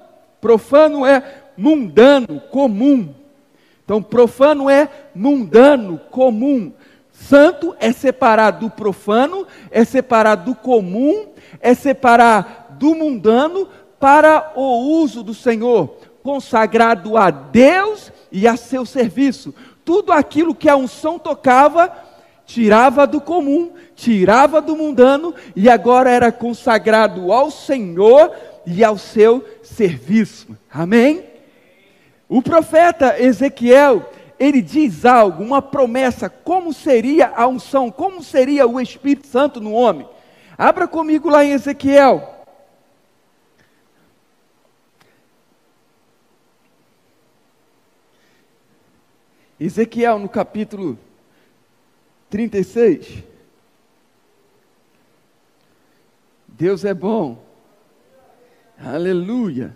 Profano 0.46 1.04
é 1.04 1.24
mundano, 1.58 2.40
comum. 2.52 3.16
Então, 3.84 4.00
profano 4.00 4.70
é 4.70 4.88
mundano, 5.16 6.00
comum. 6.12 6.72
Santo 7.12 7.75
é 7.80 7.92
separar 7.92 8.52
do 8.52 8.70
profano, 8.70 9.48
é 9.72 9.84
separar 9.84 10.36
do 10.36 10.54
comum, 10.54 11.30
é 11.60 11.74
separar 11.74 12.78
do 12.78 12.94
mundano 12.94 13.68
para 14.00 14.52
o 14.56 15.00
uso 15.02 15.24
do 15.24 15.34
Senhor, 15.34 15.98
consagrado 16.22 17.18
a 17.18 17.32
Deus 17.32 18.12
e 18.32 18.48
a 18.48 18.56
seu 18.56 18.86
serviço. 18.86 19.52
Tudo 19.84 20.12
aquilo 20.12 20.54
que 20.54 20.70
a 20.70 20.75
unção 20.75 21.18
tocava, 21.18 21.92
tirava 22.46 23.08
do 23.08 23.20
comum, 23.20 23.72
tirava 23.96 24.62
do 24.62 24.75
mundano 24.75 25.34
e 25.56 25.68
agora 25.68 26.12
era 26.12 26.32
consagrado 26.32 27.34
ao 27.34 27.50
Senhor 27.50 28.32
e 28.65 28.84
ao 28.84 28.98
seu 28.98 29.45
serviço. 29.63 30.57
Amém? 30.72 31.24
O 32.27 32.41
profeta 32.41 33.22
Ezequiel, 33.22 34.12
ele 34.39 34.62
diz 34.62 35.05
algo, 35.05 35.43
uma 35.43 35.62
promessa, 35.62 36.29
como 36.29 36.74
seria 36.74 37.31
a 37.36 37.48
unção, 37.48 37.91
como 37.91 38.24
seria 38.24 38.67
o 38.67 38.81
Espírito 38.81 39.27
Santo 39.27 39.62
no 39.62 39.72
homem. 39.72 40.07
Abra 40.57 40.88
comigo 40.88 41.29
lá 41.29 41.43
em 41.43 41.51
Ezequiel. 41.51 42.34
Ezequiel 49.60 50.19
no 50.19 50.27
capítulo 50.27 51.00
36. 52.29 53.24
Deus 56.48 56.83
é 56.83 56.94
bom. 56.94 57.45
Aleluia. 58.77 59.75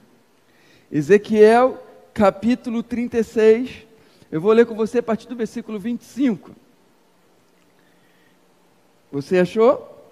Ezequiel 0.92 1.82
capítulo 2.14 2.84
36. 2.84 3.88
Eu 4.30 4.42
vou 4.42 4.52
ler 4.52 4.66
com 4.66 4.76
você 4.76 5.00
a 5.00 5.04
partir 5.04 5.28
do 5.28 5.36
versículo 5.36 5.80
25. 5.80 6.52
Você 9.12 9.40
achou? 9.40 10.06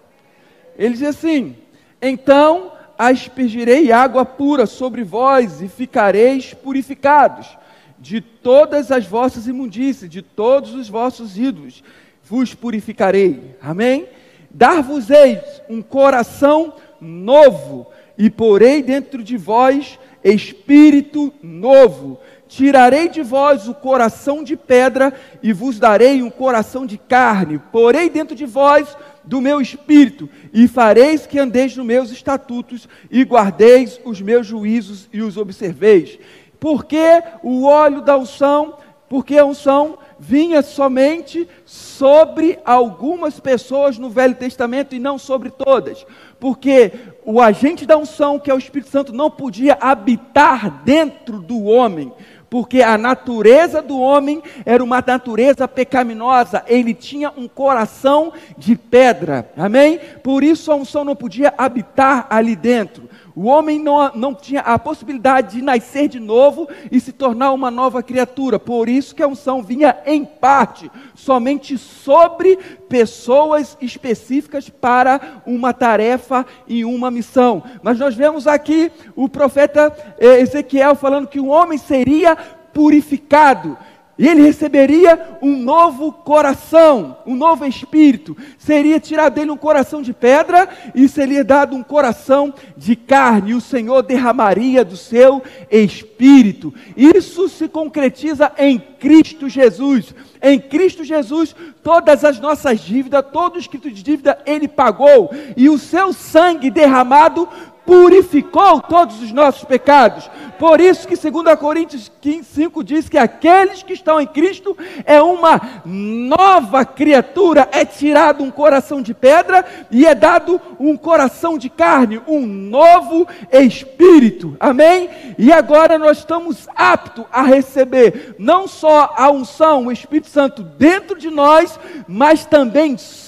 Ele 0.77 0.93
diz 0.93 1.03
assim: 1.03 1.57
Então 2.01 2.71
aspergirei 2.97 3.91
água 3.91 4.25
pura 4.25 4.65
sobre 4.65 5.03
vós 5.03 5.61
e 5.61 5.67
ficareis 5.67 6.53
purificados 6.53 7.57
de 7.99 8.21
todas 8.21 8.91
as 8.91 9.05
vossas 9.05 9.47
imundícias, 9.47 10.09
de 10.09 10.21
todos 10.21 10.73
os 10.73 10.87
vossos 10.87 11.37
ídolos, 11.37 11.83
vos 12.23 12.53
purificarei. 12.53 13.55
Amém? 13.61 14.07
Dar-vos-eis 14.49 15.61
um 15.69 15.81
coração 15.81 16.73
novo 17.01 17.87
e 18.17 18.29
porei 18.29 18.81
dentro 18.81 19.23
de 19.23 19.37
vós 19.37 19.99
espírito 20.23 21.33
novo. 21.41 22.19
Tirarei 22.47 23.09
de 23.09 23.21
vós 23.21 23.67
o 23.67 23.73
coração 23.73 24.43
de 24.43 24.55
pedra 24.55 25.13
e 25.43 25.51
vos 25.51 25.79
darei 25.79 26.21
um 26.23 26.29
coração 26.29 26.85
de 26.85 26.97
carne. 26.97 27.59
Porei 27.71 28.09
dentro 28.09 28.35
de 28.35 28.45
vós 28.45 28.97
do 29.23 29.41
meu 29.41 29.59
espírito 29.59 30.29
e 30.53 30.67
fareis 30.67 31.27
que 31.27 31.37
andeis 31.37 31.75
nos 31.75 31.85
meus 31.85 32.11
estatutos 32.11 32.87
e 33.11 33.23
guardeis 33.23 33.99
os 34.05 34.21
meus 34.21 34.47
juízos 34.47 35.09
e 35.11 35.21
os 35.21 35.35
observeis. 35.35 36.17
Porque 36.59 37.21
o 37.43 37.65
óleo 37.65 38.01
da 38.01 38.17
unção, 38.17 38.77
porque 39.09 39.37
a 39.37 39.45
unção 39.45 39.97
vinha 40.17 40.61
somente 40.61 41.47
sobre 41.65 42.57
algumas 42.65 43.39
pessoas 43.39 43.97
no 43.97 44.09
Velho 44.09 44.35
Testamento 44.35 44.95
e 44.95 44.99
não 44.99 45.17
sobre 45.17 45.51
todas 45.51 46.05
porque 46.39 46.91
o 47.29 47.41
agente 47.41 47.85
da 47.85 47.97
unção, 47.97 48.39
que 48.39 48.49
é 48.49 48.53
o 48.53 48.57
Espírito 48.57 48.89
Santo, 48.89 49.11
não 49.11 49.29
podia 49.29 49.77
habitar 49.81 50.81
dentro 50.85 51.41
do 51.41 51.65
homem, 51.65 52.09
porque 52.49 52.81
a 52.81 52.97
natureza 52.97 53.81
do 53.81 53.99
homem 53.99 54.41
era 54.65 54.81
uma 54.81 55.03
natureza 55.05 55.67
pecaminosa, 55.67 56.63
ele 56.67 56.93
tinha 56.93 57.29
um 57.35 57.45
coração 57.45 58.31
de 58.57 58.77
pedra, 58.77 59.51
amém? 59.57 59.99
Por 60.23 60.41
isso 60.41 60.71
a 60.71 60.75
unção 60.75 61.03
não 61.03 61.17
podia 61.17 61.53
habitar 61.57 62.27
ali 62.29 62.55
dentro. 62.55 63.06
O 63.39 63.45
homem 63.45 63.77
não, 63.77 64.11
não 64.15 64.33
tinha 64.33 64.61
a 64.61 64.79
possibilidade 64.79 65.57
de 65.57 65.61
nascer 65.61 66.07
de 66.07 66.19
novo 66.19 66.67
e 66.91 66.99
se 66.99 67.11
tornar 67.11 67.51
uma 67.51 67.69
nova 67.69 68.01
criatura. 68.01 68.57
Por 68.57 68.89
isso 68.89 69.13
que 69.13 69.21
a 69.21 69.27
unção 69.27 69.61
vinha 69.61 69.95
em 70.07 70.25
parte, 70.25 70.89
somente 71.13 71.77
sobre 71.77 72.57
pessoas 72.89 73.77
específicas 73.79 74.69
para 74.69 75.43
uma 75.45 75.71
tarefa 75.71 76.47
e 76.67 76.83
uma 76.83 77.11
missão. 77.11 77.61
Mas 77.83 77.99
nós 77.99 78.15
vemos 78.15 78.47
aqui 78.47 78.91
o 79.15 79.29
profeta 79.29 79.95
eh, 80.17 80.41
Ezequiel 80.41 80.95
falando 80.95 81.27
que 81.27 81.39
o 81.39 81.45
homem 81.45 81.77
seria 81.77 82.35
purificado. 82.73 83.77
E 84.17 84.27
ele 84.27 84.41
receberia 84.41 85.37
um 85.41 85.55
novo 85.55 86.11
coração, 86.11 87.17
um 87.25 87.35
novo 87.35 87.65
espírito. 87.65 88.35
Seria 88.57 88.99
tirado 88.99 89.35
dele 89.35 89.51
um 89.51 89.57
coração 89.57 90.01
de 90.01 90.11
pedra 90.11 90.67
e 90.95 91.07
seria 91.07 91.43
dado 91.43 91.75
um 91.75 91.83
coração 91.83 92.51
de 92.75 92.95
carne. 92.95 93.51
E 93.51 93.55
o 93.55 93.61
Senhor 93.61 94.01
derramaria 94.01 94.83
do 94.83 94.97
seu 94.97 95.43
espírito. 95.69 96.73
Isso 96.95 97.47
se 97.47 97.67
concretiza 97.67 98.51
em 98.57 98.79
Cristo 98.79 99.47
Jesus. 99.47 100.15
Em 100.41 100.59
Cristo 100.59 101.03
Jesus, 101.03 101.55
todas 101.83 102.23
as 102.25 102.39
nossas 102.39 102.79
dívidas, 102.79 103.23
todo 103.31 103.55
o 103.55 103.59
escrito 103.59 103.91
de 103.91 104.01
dívida, 104.01 104.39
Ele 104.47 104.67
pagou. 104.67 105.29
E 105.55 105.69
o 105.69 105.77
seu 105.77 106.11
sangue 106.11 106.71
derramado 106.71 107.47
purificou 107.87 108.81
todos 108.81 109.23
os 109.23 109.31
nossos 109.31 109.63
pecados. 109.63 110.29
Por 110.59 110.81
isso 110.81 111.07
que 111.07 111.15
2 111.15 111.57
Coríntios 111.57 112.11
15, 112.19 112.43
5 112.43 112.83
diz 112.83 113.07
que 113.07 113.17
aqueles 113.17 113.81
que 113.81 113.93
estão 113.93 114.19
em 114.19 114.27
Cristo 114.27 114.77
é 115.05 115.21
uma 115.21 115.81
nova 115.85 116.83
criatura, 116.83 117.69
é 117.71 117.85
tirado 117.85 118.43
um 118.43 118.51
coração 118.51 119.01
de 119.01 119.13
pedra 119.13 119.65
e 119.89 120.05
é 120.05 120.13
dado 120.13 120.59
um 120.77 120.97
coração 120.97 121.57
de 121.57 121.69
carne, 121.69 122.21
um 122.27 122.45
novo 122.45 123.25
espírito. 123.51 124.57
Amém? 124.59 125.09
E 125.37 125.53
agora 125.53 125.97
nós 125.97 126.17
estamos 126.17 126.67
aptos 126.75 127.23
a 127.31 127.43
receber 127.43 128.35
não 128.37 128.67
só 128.67 129.13
a 129.15 129.31
unção, 129.31 129.85
o 129.85 129.91
Espírito 129.93 130.27
Santo 130.27 130.61
dentro 130.61 131.17
de 131.17 131.29
nós, 131.29 131.79
mas 132.05 132.45
também 132.45 132.97
sobre 132.97 133.26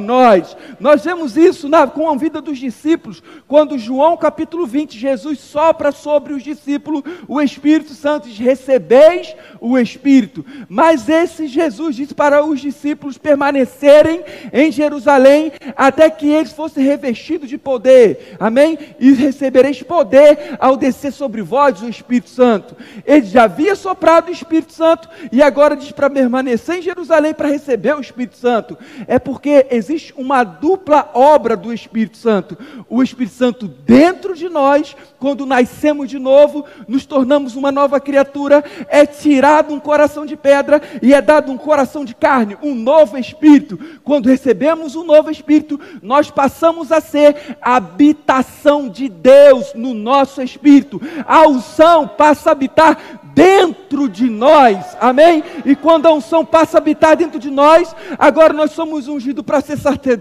nós. 0.00 0.56
Nós 0.78 1.04
vemos 1.04 1.36
isso 1.36 1.68
na, 1.68 1.86
com 1.86 2.08
a 2.10 2.16
vida 2.16 2.40
dos 2.40 2.58
discípulos, 2.58 3.22
quando 3.46 3.78
João 3.78 4.16
capítulo 4.16 4.66
20, 4.66 4.98
Jesus 4.98 5.38
sopra 5.40 5.92
sobre 5.92 6.32
os 6.32 6.42
discípulos 6.42 7.02
o 7.26 7.40
Espírito 7.40 7.94
Santo, 7.94 8.28
diz: 8.28 8.38
recebeis 8.38 9.34
o 9.60 9.78
Espírito. 9.78 10.44
Mas 10.68 11.08
esse 11.08 11.46
Jesus 11.46 11.96
disse 11.96 12.14
para 12.14 12.44
os 12.44 12.60
discípulos 12.60 13.18
permanecerem 13.18 14.22
em 14.52 14.70
Jerusalém 14.70 15.52
até 15.76 16.10
que 16.10 16.28
eles 16.28 16.52
fossem 16.52 16.84
revestidos 16.84 17.48
de 17.48 17.58
poder. 17.58 18.36
Amém? 18.38 18.78
E 18.98 19.12
recebereis 19.12 19.82
poder 19.82 20.56
ao 20.58 20.76
descer 20.76 21.12
sobre 21.12 21.42
vós 21.42 21.82
o 21.82 21.88
Espírito 21.88 22.30
Santo. 22.30 22.76
Ele 23.06 23.26
já 23.26 23.44
havia 23.44 23.74
soprado 23.74 24.28
o 24.28 24.32
Espírito 24.32 24.72
Santo 24.72 25.08
e 25.30 25.42
agora 25.42 25.76
diz 25.76 25.92
para 25.92 26.10
permanecer 26.10 26.78
em 26.78 26.82
Jerusalém 26.82 27.34
para 27.34 27.48
receber 27.48 27.96
o 27.96 28.00
Espírito 28.00 28.36
Santo. 28.36 28.76
É 29.06 29.18
porque 29.32 29.66
existe 29.70 30.12
uma 30.14 30.44
dupla 30.44 31.08
obra 31.14 31.56
do 31.56 31.72
Espírito 31.72 32.18
Santo. 32.18 32.54
O 32.86 33.02
Espírito 33.02 33.34
Santo 33.34 33.66
dentro 33.66 34.34
de 34.34 34.46
nós, 34.46 34.94
quando 35.18 35.46
nascemos 35.46 36.10
de 36.10 36.18
novo, 36.18 36.66
nos 36.86 37.06
tornamos 37.06 37.56
uma 37.56 37.72
nova 37.72 37.98
criatura, 37.98 38.62
é 38.88 39.06
tirado 39.06 39.72
um 39.72 39.80
coração 39.80 40.26
de 40.26 40.36
pedra 40.36 40.82
e 41.00 41.14
é 41.14 41.22
dado 41.22 41.50
um 41.50 41.56
coração 41.56 42.04
de 42.04 42.14
carne, 42.14 42.58
um 42.62 42.74
novo 42.74 43.16
espírito. 43.16 43.80
Quando 44.04 44.28
recebemos 44.28 44.96
um 44.96 45.02
novo 45.02 45.30
espírito, 45.30 45.80
nós 46.02 46.30
passamos 46.30 46.92
a 46.92 47.00
ser 47.00 47.56
habitação 47.62 48.86
de 48.86 49.08
Deus 49.08 49.72
no 49.74 49.94
nosso 49.94 50.42
espírito. 50.42 51.00
A 51.26 51.48
unção 51.48 52.06
passa 52.06 52.50
a 52.50 52.52
habitar 52.52 53.22
dentro 53.34 54.08
de 54.08 54.28
nós, 54.28 54.96
amém? 55.00 55.42
E 55.64 55.74
quando 55.74 56.06
a 56.06 56.12
unção 56.12 56.44
passa 56.44 56.76
a 56.76 56.80
habitar 56.80 57.16
dentro 57.16 57.38
de 57.38 57.50
nós, 57.50 57.94
agora 58.18 58.52
nós 58.52 58.72
somos 58.72 59.08
ungidos 59.22 59.44
para 59.44 59.60
ser 59.60 59.78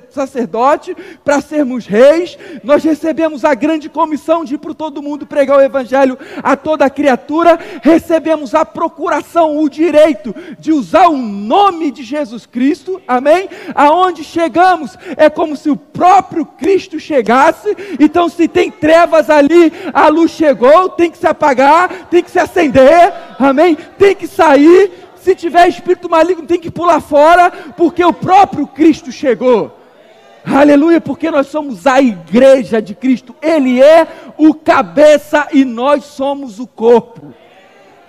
sacerdote, 0.09 0.95
para 1.25 1.41
sermos 1.41 1.87
reis, 1.87 2.37
nós 2.63 2.83
recebemos 2.83 3.43
a 3.43 3.55
grande 3.55 3.89
comissão 3.89 4.45
de 4.45 4.55
ir 4.55 4.57
para 4.59 4.73
todo 4.73 5.01
mundo 5.01 5.25
pregar 5.25 5.57
o 5.57 5.61
evangelho 5.61 6.17
a 6.43 6.55
toda 6.55 6.89
criatura, 6.89 7.59
recebemos 7.81 8.53
a 8.53 8.63
procuração, 8.63 9.57
o 9.57 9.67
direito 9.67 10.35
de 10.59 10.71
usar 10.71 11.07
o 11.07 11.17
nome 11.17 11.91
de 11.91 12.03
Jesus 12.03 12.45
Cristo, 12.45 13.01
amém? 13.07 13.49
Aonde 13.73 14.23
chegamos 14.23 14.95
é 15.17 15.29
como 15.29 15.57
se 15.57 15.69
o 15.69 15.75
próprio 15.75 16.45
Cristo 16.45 16.99
chegasse, 16.99 17.75
então 17.99 18.29
se 18.29 18.47
tem 18.47 18.69
trevas 18.69 19.29
ali, 19.29 19.73
a 19.93 20.07
luz 20.07 20.31
chegou, 20.31 20.89
tem 20.89 21.09
que 21.09 21.17
se 21.17 21.27
apagar, 21.27 22.07
tem 22.09 22.23
que 22.23 22.29
se 22.29 22.39
acender, 22.39 23.13
amém? 23.39 23.75
Tem 23.97 24.15
que 24.15 24.27
sair. 24.27 24.91
Se 25.21 25.35
tiver 25.35 25.67
espírito 25.67 26.09
maligno, 26.09 26.47
tem 26.47 26.59
que 26.59 26.71
pular 26.71 26.99
fora, 26.99 27.51
porque 27.77 28.03
o 28.03 28.13
próprio 28.13 28.65
Cristo 28.65 29.11
chegou. 29.11 29.77
Aleluia, 30.43 30.99
porque 30.99 31.29
nós 31.29 31.47
somos 31.47 31.85
a 31.85 32.01
igreja 32.01 32.81
de 32.81 32.95
Cristo. 32.95 33.35
Ele 33.41 33.81
é 33.81 34.07
o 34.37 34.53
cabeça 34.53 35.47
e 35.53 35.63
nós 35.63 36.05
somos 36.05 36.59
o 36.59 36.65
corpo. 36.65 37.33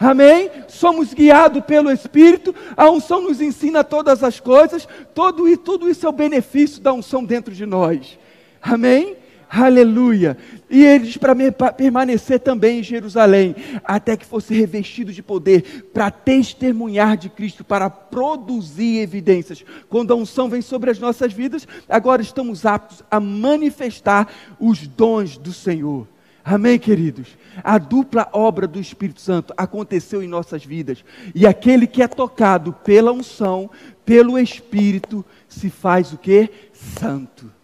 Amém? 0.01 0.51
Somos 0.67 1.15
guiados 1.15 1.63
pelo 1.65 1.93
Espírito, 1.93 2.53
a 2.77 2.91
unção 2.91 3.21
nos 3.21 3.41
ensina 3.41 3.85
todas 3.85 4.25
as 4.25 4.41
coisas, 4.41 4.89
todo, 5.15 5.49
e 5.49 5.57
tudo 5.57 5.89
isso 5.89 6.05
é 6.05 6.09
o 6.09 6.13
benefício 6.13 6.83
da 6.83 6.93
unção 6.93 7.23
dentro 7.23 7.55
de 7.55 7.65
nós. 7.65 8.19
Amém? 8.61 9.17
Aleluia. 9.55 10.39
E 10.71 10.83
ele 10.83 11.05
diz 11.05 11.19
para 11.19 11.35
permanecer 11.73 12.41
também 12.41 12.79
em 12.79 12.83
Jerusalém, 12.83 13.55
até 13.85 14.17
que 14.17 14.25
fosse 14.25 14.55
revestido 14.55 15.13
de 15.13 15.23
poder, 15.23 15.91
para 15.93 16.11
testemunhar 16.11 17.19
de 17.19 17.29
Cristo, 17.29 17.63
para 17.63 17.91
produzir 17.91 19.01
evidências. 19.01 19.63
Quando 19.91 20.11
a 20.11 20.17
unção 20.17 20.49
vem 20.49 20.63
sobre 20.63 20.91
as 20.91 20.99
nossas 20.99 21.35
vidas, 21.35 21.69
agora 21.87 22.23
estamos 22.23 22.65
aptos 22.65 23.03
a 23.11 23.21
manifestar 23.21 24.27
os 24.59 24.87
dons 24.87 25.37
do 25.37 25.53
Senhor. 25.53 26.09
Amém, 26.43 26.79
queridos? 26.79 27.37
A 27.63 27.77
dupla 27.77 28.31
obra 28.33 28.67
do 28.67 28.81
Espírito 28.81 29.21
Santo 29.21 29.53
aconteceu 29.55 30.23
em 30.23 30.29
nossas 30.29 30.65
vidas. 30.65 31.05
E 31.35 31.47
aquele 31.47 31.87
que 31.87 32.03
é 32.03 32.09
tocado 32.09 32.73
pela 32.73 33.13
unção, 33.13 33.69
pelo 34.03 34.39
Espírito, 34.39 35.23
se 35.47 35.69
faz 35.69 36.11
o 36.11 36.17
que? 36.17 36.49
Santo. 36.73 37.62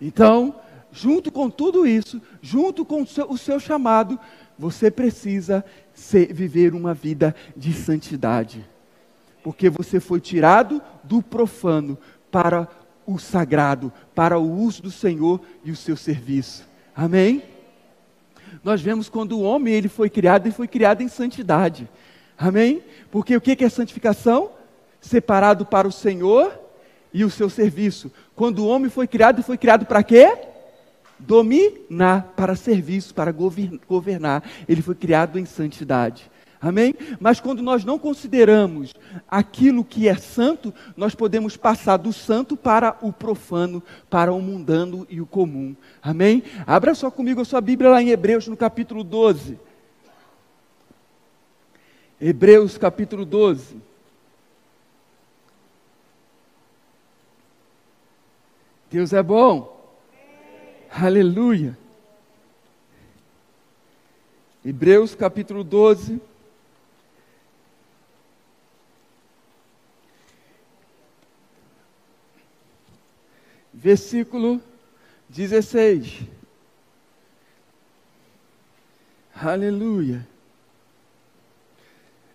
Então, 0.00 0.54
junto 0.92 1.30
com 1.30 1.50
tudo 1.50 1.86
isso, 1.86 2.20
junto 2.40 2.84
com 2.84 3.02
o 3.02 3.06
seu, 3.06 3.30
o 3.30 3.38
seu 3.38 3.60
chamado, 3.60 4.18
você 4.58 4.90
precisa 4.90 5.64
ser, 5.92 6.32
viver 6.32 6.74
uma 6.74 6.94
vida 6.94 7.34
de 7.56 7.72
santidade. 7.72 8.64
Porque 9.42 9.68
você 9.68 10.00
foi 10.00 10.20
tirado 10.20 10.82
do 11.04 11.22
profano 11.22 11.98
para 12.30 12.68
o 13.06 13.18
sagrado, 13.18 13.92
para 14.14 14.38
o 14.38 14.50
uso 14.50 14.82
do 14.82 14.90
Senhor 14.90 15.40
e 15.64 15.70
o 15.70 15.76
seu 15.76 15.96
serviço. 15.96 16.66
Amém? 16.94 17.42
Nós 18.64 18.80
vemos 18.80 19.08
quando 19.08 19.32
o 19.32 19.42
homem 19.42 19.74
ele 19.74 19.88
foi 19.88 20.10
criado, 20.10 20.46
ele 20.46 20.54
foi 20.54 20.66
criado 20.66 21.02
em 21.02 21.08
santidade. 21.08 21.88
Amém? 22.36 22.82
Porque 23.10 23.36
o 23.36 23.40
que 23.40 23.64
é 23.64 23.68
santificação? 23.68 24.50
Separado 25.00 25.64
para 25.64 25.86
o 25.86 25.92
Senhor 25.92 26.58
e 27.12 27.24
o 27.24 27.30
seu 27.30 27.48
serviço. 27.48 28.10
Quando 28.36 28.58
o 28.58 28.68
homem 28.68 28.90
foi 28.90 29.08
criado, 29.08 29.42
foi 29.42 29.56
criado 29.56 29.86
para 29.86 30.02
quê? 30.02 30.36
Dominar, 31.18 32.34
para 32.36 32.54
serviço, 32.54 33.14
para 33.14 33.32
governar. 33.32 34.44
Ele 34.68 34.82
foi 34.82 34.94
criado 34.94 35.38
em 35.38 35.46
santidade. 35.46 36.30
Amém? 36.60 36.94
Mas 37.18 37.40
quando 37.40 37.62
nós 37.62 37.84
não 37.84 37.98
consideramos 37.98 38.94
aquilo 39.28 39.84
que 39.84 40.08
é 40.08 40.16
santo, 40.16 40.72
nós 40.96 41.14
podemos 41.14 41.56
passar 41.56 41.96
do 41.96 42.12
santo 42.12 42.56
para 42.56 42.96
o 43.00 43.12
profano, 43.12 43.82
para 44.10 44.32
o 44.32 44.40
mundano 44.40 45.06
e 45.08 45.20
o 45.20 45.26
comum. 45.26 45.74
Amém? 46.02 46.42
Abra 46.66 46.94
só 46.94 47.10
comigo 47.10 47.40
a 47.40 47.44
sua 47.44 47.60
Bíblia 47.60 47.90
lá 47.90 48.02
em 48.02 48.10
Hebreus, 48.10 48.48
no 48.48 48.56
capítulo 48.56 49.02
12. 49.02 49.58
Hebreus, 52.20 52.76
capítulo 52.76 53.24
12. 53.24 53.76
Deus 58.96 59.12
é 59.12 59.22
bom. 59.22 59.78
Aleluia. 60.90 61.76
Hebreus 64.64 65.14
capítulo 65.14 65.62
12. 65.62 66.18
Versículo 73.74 74.62
16. 75.28 76.22
Aleluia. 79.34 80.26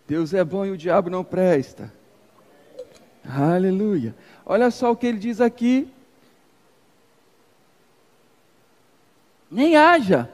Deus 0.08 0.32
é 0.32 0.44
bom 0.44 0.64
e 0.64 0.70
o 0.70 0.78
diabo 0.78 1.10
não 1.10 1.24
presta. 1.24 1.92
Aleluia. 3.28 4.16
Olha 4.46 4.70
só 4.70 4.92
o 4.92 4.96
que 4.96 5.08
ele 5.08 5.18
diz 5.18 5.42
aqui 5.42 5.92
nem 9.52 9.76
haja 9.76 10.30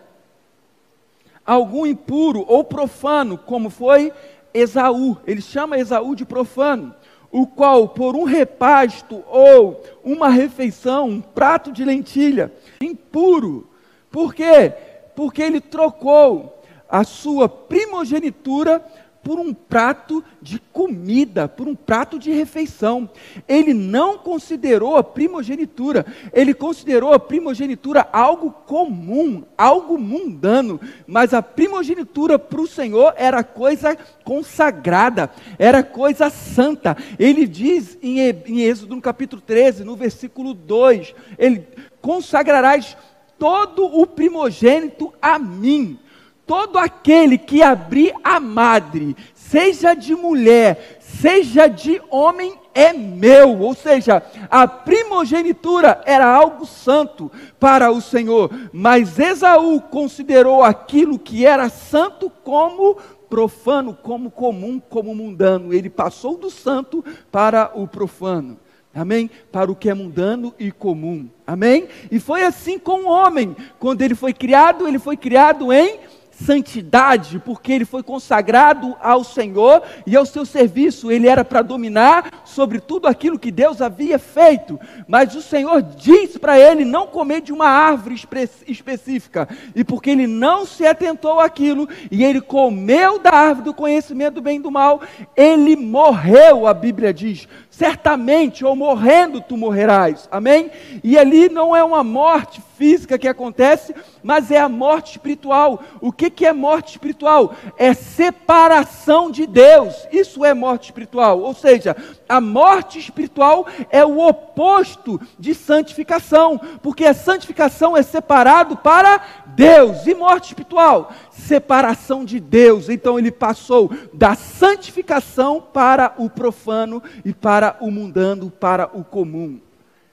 algum 1.45 1.86
impuro 1.86 2.45
ou 2.47 2.63
profano, 2.63 3.38
como 3.38 3.69
foi 3.69 4.12
Esaú. 4.53 5.17
Ele 5.25 5.41
chama 5.41 5.77
Esaú 5.77 6.13
de 6.13 6.25
profano, 6.25 6.93
o 7.32 7.47
qual, 7.47 7.88
por 7.88 8.15
um 8.15 8.25
repasto 8.25 9.23
ou 9.30 9.82
uma 10.03 10.30
refeição, 10.30 11.08
um 11.08 11.21
prato 11.21 11.71
de 11.71 11.86
lentilha, 11.86 12.53
impuro. 12.82 13.67
Por 14.12 14.36
quê? 14.36 14.73
Porque 15.15 15.41
ele 15.41 15.62
trocou 15.62 16.62
a 16.89 17.03
sua 17.03 17.49
primogenitura 17.49 18.86
por 19.27 19.41
um 19.41 19.53
prato 19.53 20.23
de 20.41 20.57
comida, 20.71 21.49
por 21.49 21.67
um 21.67 21.75
prato 21.75 22.17
de 22.17 22.31
refeição. 22.31 23.09
Ele 23.45 23.73
não 23.73 24.17
considerou 24.17 24.95
a 24.95 25.03
primogenitura, 25.03 26.05
ele 26.31 26.53
considerou 26.53 27.11
a 27.11 27.19
primogenitura 27.19 28.07
algo 28.13 28.51
comum, 28.65 29.43
algo 29.57 29.97
mundano, 29.97 30.79
mas 31.05 31.33
a 31.33 31.41
primogenitura 31.41 32.39
para 32.39 32.61
o 32.61 32.67
Senhor 32.67 33.13
era 33.17 33.43
coisa 33.43 33.97
consagrada, 34.23 35.29
era 35.59 35.83
coisa 35.83 36.29
santa. 36.29 36.95
Ele 37.19 37.45
diz 37.45 37.97
em, 38.01 38.21
Êxodo 38.61 38.95
no 38.95 39.01
capítulo 39.01 39.41
13, 39.41 39.83
no 39.83 39.97
versículo 39.97 40.53
2, 40.53 41.13
ele 41.37 41.67
consagrarás 41.99 42.95
todo 43.37 43.87
o 43.87 44.07
primogênito 44.07 45.13
a 45.21 45.37
mim 45.37 45.99
todo 46.47 46.79
aquele 46.79 47.38
que 47.38 47.62
abrir 47.62 48.13
a 48.23 48.39
madre, 48.39 49.15
seja 49.36 49.93
de 49.93 50.15
mulher, 50.15 50.97
seja 50.99 51.67
de 51.67 52.01
homem, 52.10 52.57
é 52.73 52.93
meu. 52.93 53.60
Ou 53.60 53.73
seja, 53.73 54.23
a 54.49 54.67
primogenitura 54.67 56.01
era 56.05 56.25
algo 56.25 56.65
santo 56.65 57.29
para 57.60 57.91
o 57.91 58.01
Senhor, 58.01 58.49
mas 58.71 59.19
Esaú 59.19 59.81
considerou 59.81 60.63
aquilo 60.63 61.19
que 61.19 61.45
era 61.45 61.69
santo 61.69 62.29
como 62.43 62.97
profano, 63.29 63.93
como 63.93 64.31
comum, 64.31 64.79
como 64.79 65.13
mundano. 65.13 65.73
Ele 65.73 65.89
passou 65.89 66.38
do 66.38 66.49
santo 66.49 67.03
para 67.29 67.71
o 67.75 67.88
profano. 67.88 68.57
Amém? 68.95 69.29
Para 69.51 69.71
o 69.71 69.75
que 69.75 69.89
é 69.89 69.93
mundano 69.93 70.55
e 70.57 70.71
comum. 70.71 71.29
Amém? 71.45 71.88
E 72.10 72.19
foi 72.19 72.43
assim 72.43 72.79
com 72.79 73.03
o 73.03 73.10
homem. 73.10 73.55
Quando 73.77 74.01
ele 74.01 74.15
foi 74.15 74.33
criado, 74.33 74.88
ele 74.88 74.97
foi 74.97 75.15
criado 75.15 75.71
em 75.71 75.99
santidade, 76.45 77.39
porque 77.39 77.71
ele 77.71 77.86
foi 77.86 78.04
consagrado 78.04 78.95
ao 79.02 79.23
Senhor 79.23 79.82
e 80.06 80.15
ao 80.15 80.26
seu 80.26 80.45
serviço. 80.45 81.12
Ele 81.12 81.28
era 81.28 81.43
para 81.43 81.62
dominar 81.62 82.41
sobre 82.45 82.80
tudo 82.80 83.08
aquilo 83.08 83.39
que 83.39 83.52
Deus 83.52 83.82
havia 83.82 84.19
feito. 84.19 84.80
Mas 85.08 85.36
o 85.36 85.41
Senhor 85.41 85.82
disse 85.82 86.38
para 86.38 86.60
ele 86.60 86.86
não 86.86 87.08
comer 87.08 87.41
de 87.41 87.52
uma 87.52 87.67
árvore 87.67 88.15
espe 88.15 88.50
específica. 88.67 89.47
E 89.76 89.84
porque 89.84 90.12
ele 90.12 90.28
não 90.28 90.65
se 90.65 90.86
atentou 90.86 91.39
àquilo 91.39 91.88
e 92.12 92.23
ele 92.23 92.41
comeu 92.41 93.19
da 93.19 93.32
árvore 93.32 93.65
do 93.65 93.73
conhecimento 93.73 94.36
do 94.36 94.41
bem 94.41 94.58
e 94.58 94.62
do 94.62 94.71
mal, 94.71 95.02
ele 95.36 95.76
morreu, 95.76 96.67
a 96.67 96.73
Bíblia 96.73 97.13
diz. 97.13 97.47
Certamente, 97.77 98.65
ou 98.65 98.75
morrendo, 98.75 99.39
tu 99.39 99.55
morrerás. 99.55 100.27
Amém? 100.31 100.71
E 101.03 101.15
ali 101.15 101.47
não 101.47 101.75
é 101.75 101.83
uma 101.83 102.03
morte 102.03 102.59
física 102.75 103.19
que 103.19 103.27
acontece, 103.27 103.93
mas 104.23 104.49
é 104.49 104.57
a 104.57 104.67
morte 104.67 105.11
espiritual. 105.11 105.83
O 106.01 106.11
que, 106.11 106.31
que 106.31 106.43
é 106.43 106.51
morte 106.51 106.93
espiritual? 106.93 107.53
É 107.77 107.93
separação 107.93 109.29
de 109.29 109.45
Deus. 109.45 110.07
Isso 110.11 110.43
é 110.43 110.55
morte 110.55 110.85
espiritual. 110.85 111.39
Ou 111.39 111.53
seja, 111.53 111.95
a 112.27 112.41
morte 112.41 112.99
espiritual 112.99 113.67
é 113.89 114.05
o 114.05 114.19
oposto 114.19 115.19
de 115.39 115.53
santificação, 115.53 116.59
porque 116.81 117.05
a 117.05 117.13
santificação 117.13 117.95
é 117.95 118.03
separado 118.03 118.77
para 118.77 119.21
Deus. 119.47 120.05
E 120.05 120.13
morte 120.13 120.47
espiritual? 120.47 121.11
Separação 121.31 122.23
de 122.23 122.39
Deus. 122.39 122.89
Então 122.89 123.17
ele 123.17 123.31
passou 123.31 123.91
da 124.13 124.35
santificação 124.35 125.61
para 125.61 126.13
o 126.17 126.29
profano 126.29 127.01
e 127.23 127.33
para 127.33 127.77
o 127.79 127.89
mundano, 127.89 128.49
para 128.49 128.89
o 128.93 129.03
comum. 129.03 129.59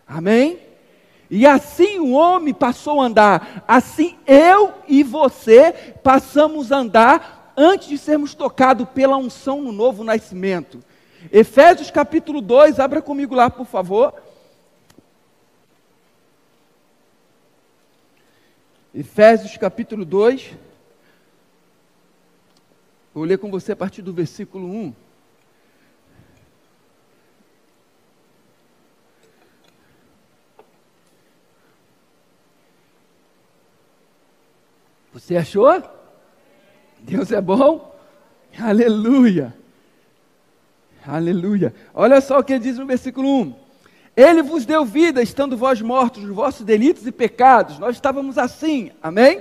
Amém? 0.07 0.59
E 1.31 1.47
assim 1.47 1.99
o 1.99 2.13
homem 2.13 2.55
passou 2.55 3.01
a 3.01 3.07
andar, 3.07 3.65
assim 3.67 4.17
eu 4.27 4.73
e 4.87 5.03
você 5.03 5.73
passamos 6.03 6.71
a 6.71 6.77
andar 6.77 7.53
antes 7.57 7.89
de 7.89 7.99
sermos 7.99 8.35
tocados 8.35 8.87
pela 8.95 9.17
unção 9.17 9.63
no 9.63 9.73
novo 9.73 10.05
nascimento. 10.05 10.81
Efésios 11.33 11.91
capítulo 11.91 12.41
2, 12.41 12.79
abra 12.79 13.01
comigo 13.01 13.35
lá, 13.35 13.49
por 13.49 13.67
favor. 13.67 14.15
Efésios 18.95 19.57
capítulo 19.57 20.05
2. 20.05 20.53
Vou 23.15 23.25
ler 23.25 23.39
com 23.39 23.51
você 23.51 23.73
a 23.73 23.77
partir 23.77 24.03
do 24.03 24.13
versículo 24.13 24.67
1. 24.67 24.95
Você 35.13 35.37
achou? 35.37 35.83
Deus 37.01 37.31
é 37.31 37.41
bom? 37.41 37.97
Aleluia! 38.59 39.64
Aleluia! 41.07 41.75
Olha 41.95 42.21
só 42.21 42.39
o 42.39 42.45
que 42.45 42.53
ele 42.55 42.65
diz 42.65 42.79
no 42.79 42.87
versículo 42.87 43.29
1. 43.29 43.55
Ele 44.17 44.43
vos 44.43 44.65
deu 44.65 44.85
vida, 44.85 45.23
estando 45.23 45.57
vós 45.57 45.81
mortos 45.83 46.23
nos 46.23 46.35
vossos 46.35 46.65
delitos 46.65 47.07
e 47.07 47.13
pecados. 47.13 47.79
Nós 47.79 47.97
estávamos 47.97 48.39
assim, 48.39 48.91
amém? 49.03 49.41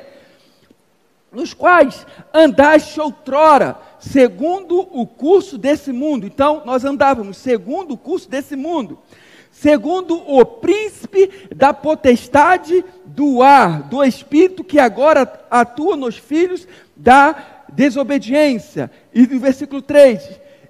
Nos 1.32 1.54
quais 1.54 2.06
andaste 2.34 3.00
outrora, 3.00 3.78
segundo 4.00 4.80
o 4.80 5.06
curso 5.06 5.58
desse 5.58 5.92
mundo. 5.92 6.26
Então, 6.26 6.64
nós 6.66 6.84
andávamos 6.84 7.38
segundo 7.38 7.94
o 7.94 7.98
curso 7.98 8.30
desse 8.30 8.56
mundo 8.56 9.00
segundo 9.54 10.16
o 10.16 10.44
príncipe 10.44 11.48
da 11.56 11.72
potestade 11.72 12.84
do 13.06 13.44
ar, 13.44 13.84
do 13.84 14.04
espírito 14.04 14.64
que 14.64 14.80
agora 14.80 15.32
atua 15.50 15.96
nos 15.96 16.18
filhos 16.18 16.68
da 16.98 17.36
desobediência. 17.70 18.90
E 19.14 19.28
no 19.28 19.40
versículo 19.40 19.82
3, 19.82 20.22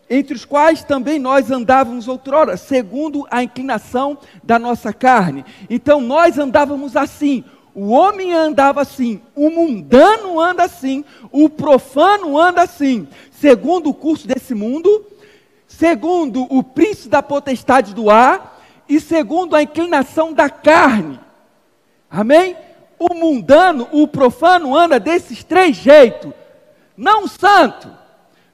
entre 0.10 0.36
os 0.36 0.46
quais 0.46 0.84
também 0.84 1.20
nós 1.20 1.50
andávamos 1.50 2.08
outrora, 2.08 2.58
segundo 2.58 3.26
a 3.32 3.44
inclinação 3.44 4.18
da 4.44 4.60
nossa 4.60 4.94
carne. 4.94 5.46
Então 5.70 6.02
nós 6.02 6.38
andávamos 6.38 6.96
assim. 6.96 7.44
O 7.76 7.90
homem 7.90 8.34
andava 8.34 8.82
assim, 8.82 9.20
o 9.36 9.50
mundano 9.50 10.40
anda 10.40 10.64
assim, 10.64 11.04
o 11.32 11.50
profano 11.50 12.38
anda 12.38 12.62
assim, 12.62 13.08
segundo 13.32 13.90
o 13.90 13.94
curso 13.96 14.28
desse 14.28 14.54
mundo, 14.54 15.04
segundo 15.68 16.44
o 16.56 16.62
príncipe 16.62 17.10
da 17.10 17.24
potestade 17.24 17.96
do 17.96 18.12
ar, 18.12 18.54
e 18.88 19.00
segundo 19.00 19.56
a 19.56 19.64
inclinação 19.64 20.34
da 20.34 20.50
carne. 20.50 21.20
Amém? 22.10 22.56
O 23.00 23.14
mundano, 23.14 23.88
o 23.92 24.08
profano 24.08 24.78
anda 24.78 25.00
desses 25.00 25.44
três 25.44 25.76
jeitos. 25.76 26.32
Não 26.96 27.28
santo. 27.28 27.90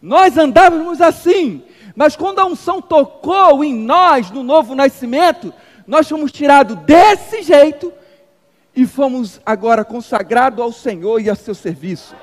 Nós 0.02 0.38
andávamos 0.38 1.02
assim, 1.02 1.64
mas 1.96 2.16
quando 2.16 2.40
a 2.40 2.46
unção 2.46 2.82
tocou 2.82 3.64
em 3.64 3.74
nós 3.74 4.32
no 4.32 4.44
novo 4.44 4.74
nascimento, 4.74 5.54
nós 5.86 6.08
fomos 6.08 6.32
tirados 6.32 6.78
desse 6.78 7.42
jeito 7.42 7.92
e 8.76 8.86
fomos 8.86 9.42
agora 9.46 9.84
consagrados 9.84 10.62
ao 10.62 10.72
Senhor 10.72 11.20
e 11.20 11.30
a 11.30 11.36
seu 11.36 11.54
serviço. 11.54 12.16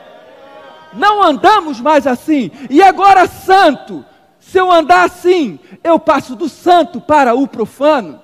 Não 0.94 1.22
andamos 1.22 1.80
mais 1.80 2.06
assim. 2.06 2.50
E 2.70 2.82
agora 2.82 3.26
santo, 3.26 4.04
se 4.40 4.58
eu 4.58 4.70
andar 4.70 5.04
assim, 5.04 5.58
eu 5.84 5.98
passo 5.98 6.34
do 6.34 6.48
santo 6.48 7.00
para 7.00 7.34
o 7.34 7.46
profano. 7.46 8.22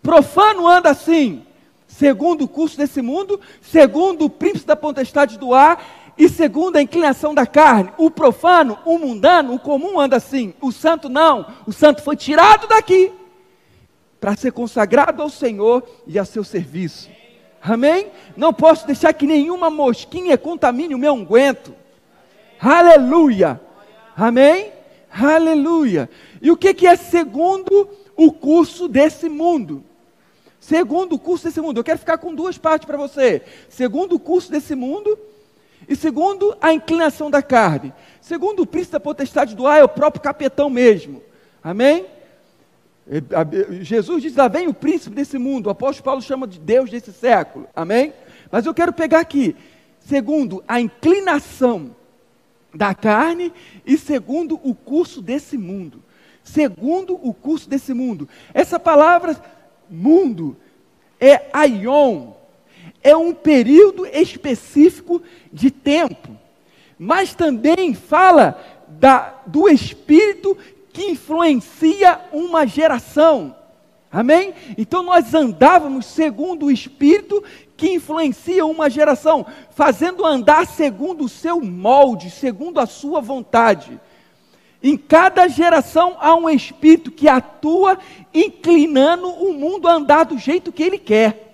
Profano 0.00 0.68
anda 0.68 0.90
assim, 0.90 1.44
segundo 1.86 2.44
o 2.44 2.48
curso 2.48 2.76
desse 2.76 3.00
mundo, 3.02 3.40
segundo 3.60 4.26
o 4.26 4.30
príncipe 4.30 4.66
da 4.66 4.76
potestade 4.76 5.38
do 5.38 5.54
ar 5.54 5.82
e 6.16 6.28
segundo 6.28 6.76
a 6.76 6.82
inclinação 6.82 7.34
da 7.34 7.46
carne. 7.46 7.92
O 7.96 8.10
profano, 8.10 8.78
o 8.84 8.98
mundano, 8.98 9.54
o 9.54 9.58
comum 9.58 9.98
anda 9.98 10.16
assim. 10.16 10.54
O 10.60 10.70
santo 10.70 11.08
não. 11.08 11.46
O 11.66 11.72
santo 11.72 12.02
foi 12.02 12.16
tirado 12.16 12.66
daqui 12.66 13.12
para 14.20 14.36
ser 14.36 14.52
consagrado 14.52 15.22
ao 15.22 15.28
Senhor 15.28 15.82
e 16.06 16.18
a 16.18 16.24
seu 16.24 16.44
serviço. 16.44 17.10
Amém? 17.62 18.08
Não 18.36 18.52
posso 18.52 18.86
deixar 18.86 19.12
que 19.12 19.26
nenhuma 19.26 19.70
mosquinha 19.70 20.36
contamine 20.36 20.94
o 20.94 20.98
meu 20.98 21.12
unguento. 21.12 21.74
Aleluia. 22.60 23.60
Amém? 24.16 24.72
Aleluia! 25.12 26.08
E 26.40 26.50
o 26.50 26.56
que, 26.56 26.72
que 26.72 26.86
é 26.86 26.96
segundo 26.96 27.88
o 28.16 28.32
curso 28.32 28.88
desse 28.88 29.28
mundo? 29.28 29.84
Segundo 30.58 31.14
o 31.14 31.18
curso 31.18 31.44
desse 31.44 31.60
mundo, 31.60 31.78
eu 31.78 31.84
quero 31.84 31.98
ficar 31.98 32.18
com 32.18 32.34
duas 32.34 32.56
partes 32.56 32.86
para 32.86 32.96
você. 32.96 33.42
Segundo 33.68 34.14
o 34.14 34.20
curso 34.20 34.50
desse 34.50 34.74
mundo 34.74 35.18
e 35.88 35.96
segundo 35.96 36.56
a 36.60 36.72
inclinação 36.72 37.30
da 37.30 37.42
carne. 37.42 37.92
Segundo 38.20 38.62
o 38.62 38.66
príncipe 38.66 38.92
da 38.92 39.00
potestade 39.00 39.54
do 39.54 39.66
ar, 39.66 39.80
é 39.80 39.84
o 39.84 39.88
próprio 39.88 40.22
capetão 40.22 40.70
mesmo. 40.70 41.22
Amém? 41.62 42.06
Jesus 43.80 44.22
diz: 44.22 44.36
lá 44.36 44.48
vem 44.48 44.68
o 44.68 44.74
príncipe 44.74 45.14
desse 45.14 45.38
mundo. 45.38 45.66
O 45.66 45.70
apóstolo 45.70 46.04
Paulo 46.04 46.22
chama 46.22 46.46
de 46.46 46.58
Deus 46.58 46.90
desse 46.90 47.12
século. 47.12 47.66
Amém? 47.74 48.12
Mas 48.50 48.66
eu 48.66 48.74
quero 48.74 48.92
pegar 48.92 49.20
aqui. 49.20 49.56
Segundo 50.00 50.62
a 50.66 50.80
inclinação 50.80 51.94
da 52.74 52.94
carne 52.94 53.52
e 53.86 53.98
segundo 53.98 54.58
o 54.62 54.74
curso 54.74 55.20
desse 55.20 55.58
mundo. 55.58 56.02
Segundo 56.42 57.14
o 57.14 57.32
curso 57.32 57.68
desse 57.68 57.92
mundo. 57.92 58.28
Essa 58.52 58.78
palavra 58.78 59.36
mundo 59.88 60.56
é 61.20 61.48
aion, 61.52 62.32
é 63.02 63.16
um 63.16 63.34
período 63.34 64.06
específico 64.06 65.20
de 65.52 65.70
tempo, 65.70 66.36
mas 66.98 67.34
também 67.34 67.94
fala 67.94 68.60
da, 68.88 69.34
do 69.46 69.68
espírito 69.68 70.56
que 70.92 71.10
influencia 71.10 72.20
uma 72.32 72.66
geração. 72.66 73.56
Amém? 74.10 74.52
Então 74.76 75.02
nós 75.02 75.32
andávamos 75.34 76.04
segundo 76.06 76.66
o 76.66 76.70
espírito 76.70 77.42
que 77.76 77.94
influencia 77.94 78.64
uma 78.64 78.88
geração, 78.90 79.44
fazendo 79.70 80.24
andar 80.24 80.66
segundo 80.66 81.24
o 81.24 81.28
seu 81.28 81.60
molde, 81.60 82.30
segundo 82.30 82.78
a 82.78 82.86
sua 82.86 83.20
vontade. 83.20 83.98
Em 84.82 84.96
cada 84.96 85.48
geração 85.48 86.16
há 86.20 86.34
um 86.34 86.50
espírito 86.50 87.10
que 87.10 87.28
atua 87.28 87.98
inclinando 88.34 89.28
o 89.28 89.52
mundo 89.52 89.88
a 89.88 89.94
andar 89.94 90.24
do 90.24 90.36
jeito 90.36 90.70
que 90.70 90.82
ele 90.82 90.98
quer. 90.98 91.51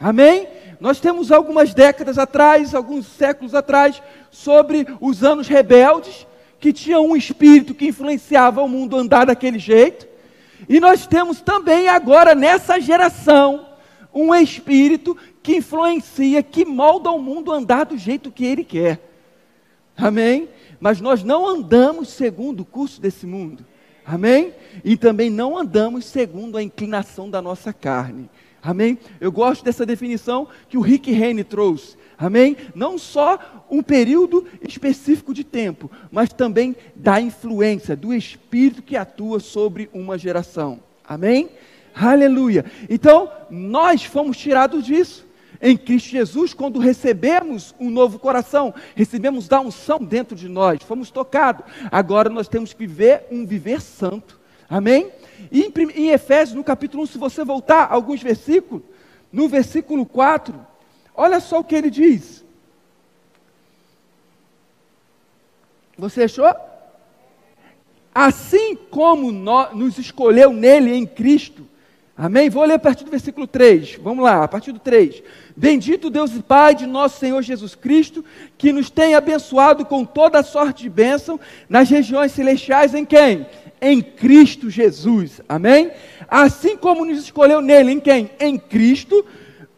Amém? 0.00 0.46
Nós 0.80 1.00
temos 1.00 1.32
algumas 1.32 1.74
décadas 1.74 2.18
atrás, 2.18 2.74
alguns 2.74 3.06
séculos 3.06 3.54
atrás, 3.54 4.00
sobre 4.30 4.86
os 5.00 5.24
anos 5.24 5.48
rebeldes, 5.48 6.26
que 6.60 6.72
tinham 6.72 7.06
um 7.06 7.16
espírito 7.16 7.74
que 7.74 7.88
influenciava 7.88 8.62
o 8.62 8.68
mundo 8.68 8.96
a 8.96 9.00
andar 9.00 9.26
daquele 9.26 9.58
jeito. 9.58 10.06
E 10.68 10.80
nós 10.80 11.06
temos 11.06 11.40
também 11.40 11.88
agora 11.88 12.34
nessa 12.34 12.80
geração 12.80 13.66
um 14.12 14.34
espírito 14.34 15.16
que 15.42 15.56
influencia, 15.56 16.42
que 16.42 16.64
molda 16.64 17.10
o 17.10 17.20
mundo 17.20 17.52
a 17.52 17.56
andar 17.56 17.86
do 17.86 17.96
jeito 17.96 18.30
que 18.30 18.44
ele 18.44 18.64
quer. 18.64 19.00
Amém? 19.96 20.48
Mas 20.80 21.00
nós 21.00 21.22
não 21.22 21.46
andamos 21.46 22.08
segundo 22.08 22.60
o 22.60 22.64
curso 22.64 23.00
desse 23.00 23.26
mundo. 23.26 23.64
Amém? 24.06 24.54
E 24.84 24.96
também 24.96 25.28
não 25.28 25.56
andamos 25.56 26.04
segundo 26.04 26.56
a 26.56 26.62
inclinação 26.62 27.28
da 27.28 27.42
nossa 27.42 27.72
carne. 27.72 28.30
Amém? 28.62 28.98
Eu 29.20 29.30
gosto 29.30 29.64
dessa 29.64 29.86
definição 29.86 30.48
que 30.68 30.76
o 30.76 30.80
Rick 30.80 31.10
Rennie 31.12 31.44
trouxe. 31.44 31.96
Amém? 32.18 32.56
Não 32.74 32.98
só 32.98 33.38
um 33.70 33.82
período 33.82 34.44
específico 34.60 35.32
de 35.32 35.44
tempo, 35.44 35.90
mas 36.10 36.32
também 36.32 36.74
da 36.96 37.20
influência 37.20 37.94
do 37.94 38.12
Espírito 38.12 38.82
que 38.82 38.96
atua 38.96 39.38
sobre 39.38 39.88
uma 39.92 40.18
geração. 40.18 40.80
Amém? 41.06 41.48
Aleluia. 41.94 42.64
Então, 42.90 43.30
nós 43.50 44.04
fomos 44.04 44.36
tirados 44.36 44.84
disso. 44.84 45.26
Em 45.60 45.76
Cristo 45.76 46.10
Jesus, 46.10 46.54
quando 46.54 46.78
recebemos 46.78 47.74
um 47.80 47.90
novo 47.90 48.18
coração, 48.18 48.72
recebemos 48.94 49.48
da 49.48 49.60
unção 49.60 49.98
dentro 49.98 50.36
de 50.36 50.48
nós, 50.48 50.82
fomos 50.84 51.10
tocados. 51.10 51.64
Agora 51.90 52.28
nós 52.30 52.46
temos 52.46 52.72
que 52.72 52.86
viver 52.86 53.26
um 53.30 53.44
viver 53.44 53.80
santo. 53.80 54.38
Amém? 54.68 55.10
E 55.50 55.62
em, 55.62 55.72
em 55.94 56.10
Efésios, 56.10 56.56
no 56.56 56.64
capítulo 56.64 57.02
1, 57.04 57.06
se 57.06 57.18
você 57.18 57.44
voltar 57.44 57.88
alguns 57.90 58.22
versículos, 58.22 58.82
no 59.32 59.48
versículo 59.48 60.04
4, 60.06 60.54
olha 61.14 61.40
só 61.40 61.60
o 61.60 61.64
que 61.64 61.74
ele 61.74 61.90
diz. 61.90 62.44
Você 65.96 66.24
achou? 66.24 66.54
Assim 68.14 68.74
como 68.74 69.30
nós, 69.30 69.74
nos 69.74 69.98
escolheu 69.98 70.52
nele 70.52 70.94
em 70.94 71.06
Cristo 71.06 71.68
Amém? 72.20 72.50
Vou 72.50 72.64
ler 72.64 72.74
a 72.74 72.78
partir 72.80 73.04
do 73.04 73.12
versículo 73.12 73.46
3. 73.46 74.00
Vamos 74.02 74.24
lá, 74.24 74.42
a 74.42 74.48
partir 74.48 74.72
do 74.72 74.80
3. 74.80 75.22
Bendito 75.56 76.10
Deus 76.10 76.34
e 76.34 76.42
Pai 76.42 76.74
de 76.74 76.84
nosso 76.84 77.20
Senhor 77.20 77.40
Jesus 77.42 77.76
Cristo, 77.76 78.24
que 78.58 78.72
nos 78.72 78.90
tem 78.90 79.14
abençoado 79.14 79.84
com 79.84 80.04
toda 80.04 80.42
sorte 80.42 80.82
de 80.82 80.90
bênção 80.90 81.38
nas 81.68 81.88
regiões 81.88 82.32
celestiais 82.32 82.92
em 82.92 83.04
quem? 83.04 83.46
Em 83.80 84.00
Cristo 84.00 84.68
Jesus. 84.70 85.40
Amém? 85.48 85.90
Assim 86.28 86.76
como 86.76 87.04
nos 87.04 87.18
escolheu 87.18 87.60
nele, 87.60 87.92
em 87.92 88.00
quem? 88.00 88.30
Em 88.40 88.58
Cristo, 88.58 89.24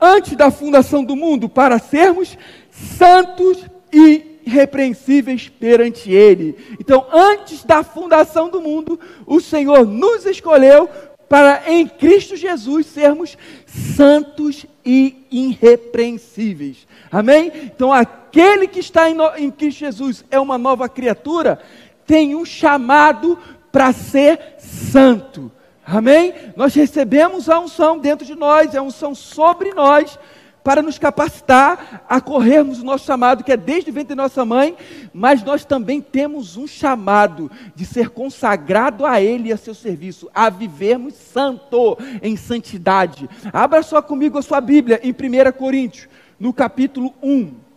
antes 0.00 0.34
da 0.36 0.50
fundação 0.50 1.04
do 1.04 1.14
mundo, 1.14 1.48
para 1.48 1.78
sermos 1.78 2.36
santos 2.70 3.64
e 3.92 4.40
irrepreensíveis 4.46 5.48
perante 5.48 6.10
Ele. 6.10 6.56
Então, 6.80 7.06
antes 7.12 7.64
da 7.64 7.82
fundação 7.82 8.48
do 8.48 8.60
mundo, 8.60 8.98
o 9.26 9.40
Senhor 9.40 9.86
nos 9.86 10.26
escolheu 10.26 10.88
para 11.28 11.62
em 11.70 11.86
Cristo 11.86 12.34
Jesus 12.34 12.86
sermos 12.86 13.38
santos 13.64 14.66
e 14.84 15.24
irrepreensíveis. 15.30 16.88
Amém? 17.10 17.52
Então, 17.66 17.92
aquele 17.92 18.66
que 18.66 18.80
está 18.80 19.08
em, 19.08 19.16
em 19.38 19.50
Cristo 19.50 19.78
Jesus 19.78 20.24
é 20.28 20.40
uma 20.40 20.58
nova 20.58 20.88
criatura, 20.88 21.60
tem 22.04 22.34
um 22.34 22.44
chamado 22.44 23.38
para 23.72 23.92
ser 23.92 24.56
santo. 24.58 25.50
Amém? 25.84 26.32
Nós 26.56 26.74
recebemos 26.74 27.48
a 27.48 27.58
unção 27.58 27.98
dentro 27.98 28.24
de 28.24 28.34
nós, 28.34 28.76
a 28.76 28.82
unção 28.82 29.14
sobre 29.14 29.74
nós, 29.74 30.18
para 30.62 30.82
nos 30.82 30.98
capacitar 30.98 32.04
a 32.08 32.20
corrermos 32.20 32.80
o 32.80 32.84
nosso 32.84 33.06
chamado, 33.06 33.42
que 33.42 33.52
é 33.52 33.56
desde 33.56 33.90
o 33.90 33.92
ventre 33.92 34.10
de 34.10 34.14
nossa 34.14 34.44
mãe, 34.44 34.76
mas 35.12 35.42
nós 35.42 35.64
também 35.64 36.00
temos 36.00 36.56
um 36.56 36.66
chamado 36.66 37.50
de 37.74 37.84
ser 37.84 38.10
consagrado 38.10 39.06
a 39.06 39.20
Ele 39.20 39.48
e 39.48 39.52
a 39.52 39.56
seu 39.56 39.74
serviço, 39.74 40.30
a 40.34 40.50
vivermos 40.50 41.14
santo, 41.14 41.96
em 42.22 42.36
santidade. 42.36 43.28
Abra 43.52 43.82
só 43.82 44.02
comigo 44.02 44.38
a 44.38 44.42
sua 44.42 44.60
Bíblia 44.60 45.00
em 45.02 45.12
1 45.12 45.52
Coríntios, 45.52 46.08
no 46.38 46.52
capítulo 46.52 47.14
1. 47.22 47.69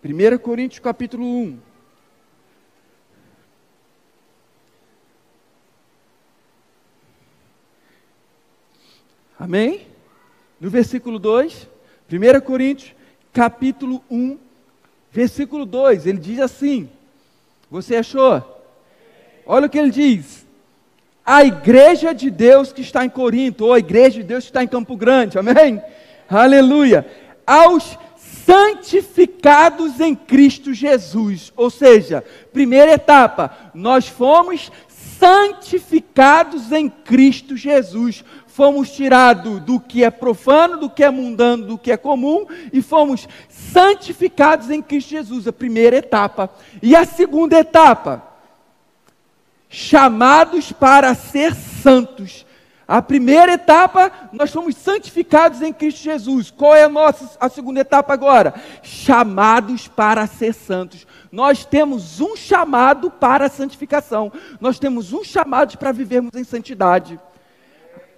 Primeira 0.00 0.38
Coríntios 0.38 0.78
capítulo 0.78 1.24
1. 1.24 1.58
Amém? 9.38 9.86
No 10.60 10.70
versículo 10.70 11.18
2, 11.18 11.68
1 12.10 12.40
Coríntios, 12.40 12.92
capítulo 13.32 14.02
1, 14.10 14.38
versículo 15.12 15.64
2, 15.64 16.06
ele 16.06 16.18
diz 16.18 16.40
assim: 16.40 16.88
Você 17.70 17.96
achou? 17.96 18.42
Olha 19.46 19.66
o 19.66 19.70
que 19.70 19.78
ele 19.78 19.90
diz. 19.90 20.46
A 21.24 21.44
igreja 21.44 22.12
de 22.12 22.30
Deus 22.30 22.72
que 22.72 22.80
está 22.80 23.04
em 23.04 23.10
Corinto, 23.10 23.66
ou 23.66 23.74
a 23.74 23.78
igreja 23.78 24.20
de 24.20 24.24
Deus 24.24 24.44
que 24.44 24.50
está 24.50 24.62
em 24.62 24.68
Campo 24.68 24.96
Grande, 24.96 25.38
amém? 25.38 25.82
Aleluia. 26.28 27.06
Aos 27.46 27.98
santificados 28.48 30.00
em 30.00 30.14
Cristo 30.14 30.72
Jesus. 30.72 31.52
Ou 31.54 31.68
seja, 31.68 32.24
primeira 32.50 32.92
etapa, 32.92 33.54
nós 33.74 34.08
fomos 34.08 34.72
santificados 34.88 36.72
em 36.72 36.88
Cristo 36.88 37.56
Jesus 37.56 38.24
fomos 38.46 38.90
tirados 38.90 39.60
do 39.60 39.78
que 39.78 40.02
é 40.02 40.10
profano, 40.10 40.78
do 40.78 40.90
que 40.90 41.04
é 41.04 41.10
mundano, 41.10 41.64
do 41.64 41.78
que 41.78 41.92
é 41.92 41.96
comum 41.96 42.44
e 42.72 42.82
fomos 42.82 43.28
santificados 43.48 44.68
em 44.68 44.82
Cristo 44.82 45.10
Jesus, 45.10 45.46
a 45.46 45.52
primeira 45.52 45.98
etapa. 45.98 46.50
E 46.82 46.96
a 46.96 47.04
segunda 47.04 47.56
etapa, 47.56 48.20
chamados 49.68 50.72
para 50.72 51.14
ser 51.14 51.54
santos. 51.54 52.44
A 52.88 53.02
primeira 53.02 53.52
etapa, 53.52 54.10
nós 54.32 54.50
fomos 54.50 54.74
santificados 54.74 55.60
em 55.60 55.74
Cristo 55.74 56.00
Jesus. 56.00 56.50
Qual 56.50 56.74
é 56.74 56.84
a 56.84 56.88
nossa 56.88 57.36
a 57.38 57.46
segunda 57.50 57.80
etapa 57.80 58.14
agora? 58.14 58.54
Chamados 58.82 59.86
para 59.86 60.26
ser 60.26 60.54
santos. 60.54 61.06
Nós 61.30 61.66
temos 61.66 62.18
um 62.18 62.34
chamado 62.34 63.10
para 63.10 63.44
a 63.44 63.50
santificação. 63.50 64.32
Nós 64.58 64.78
temos 64.78 65.12
um 65.12 65.22
chamado 65.22 65.76
para 65.76 65.92
vivermos 65.92 66.34
em 66.34 66.44
santidade. 66.44 67.20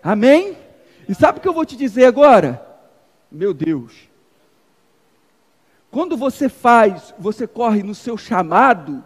Amém? 0.00 0.56
E 1.09 1.16
sabe 1.16 1.38
o 1.38 1.42
que 1.42 1.48
eu 1.48 1.52
vou 1.52 1.66
te 1.66 1.76
dizer 1.76 2.04
agora? 2.04 2.64
Meu 3.28 3.52
Deus. 3.52 4.09
Quando 5.90 6.16
você 6.16 6.48
faz, 6.48 7.12
você 7.18 7.44
corre 7.44 7.83
no 7.83 7.96
seu 7.96 8.16
chamado 8.16 9.04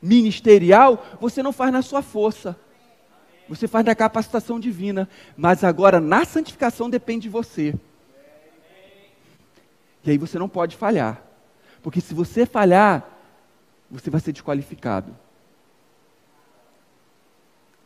ministerial, 0.00 1.04
você 1.20 1.42
não 1.42 1.52
faz 1.52 1.72
na 1.72 1.82
sua 1.82 2.02
força. 2.02 2.56
Você 3.48 3.68
faz 3.68 3.84
na 3.84 3.94
capacitação 3.94 4.58
divina. 4.58 5.08
Mas 5.36 5.64
agora, 5.64 6.00
na 6.00 6.24
santificação, 6.24 6.88
depende 6.88 7.22
de 7.22 7.28
você. 7.28 7.74
E 10.04 10.10
aí 10.10 10.18
você 10.18 10.38
não 10.38 10.48
pode 10.48 10.76
falhar. 10.76 11.22
Porque 11.82 12.00
se 12.00 12.14
você 12.14 12.46
falhar, 12.46 13.08
você 13.90 14.10
vai 14.10 14.20
ser 14.20 14.32
desqualificado. 14.32 15.14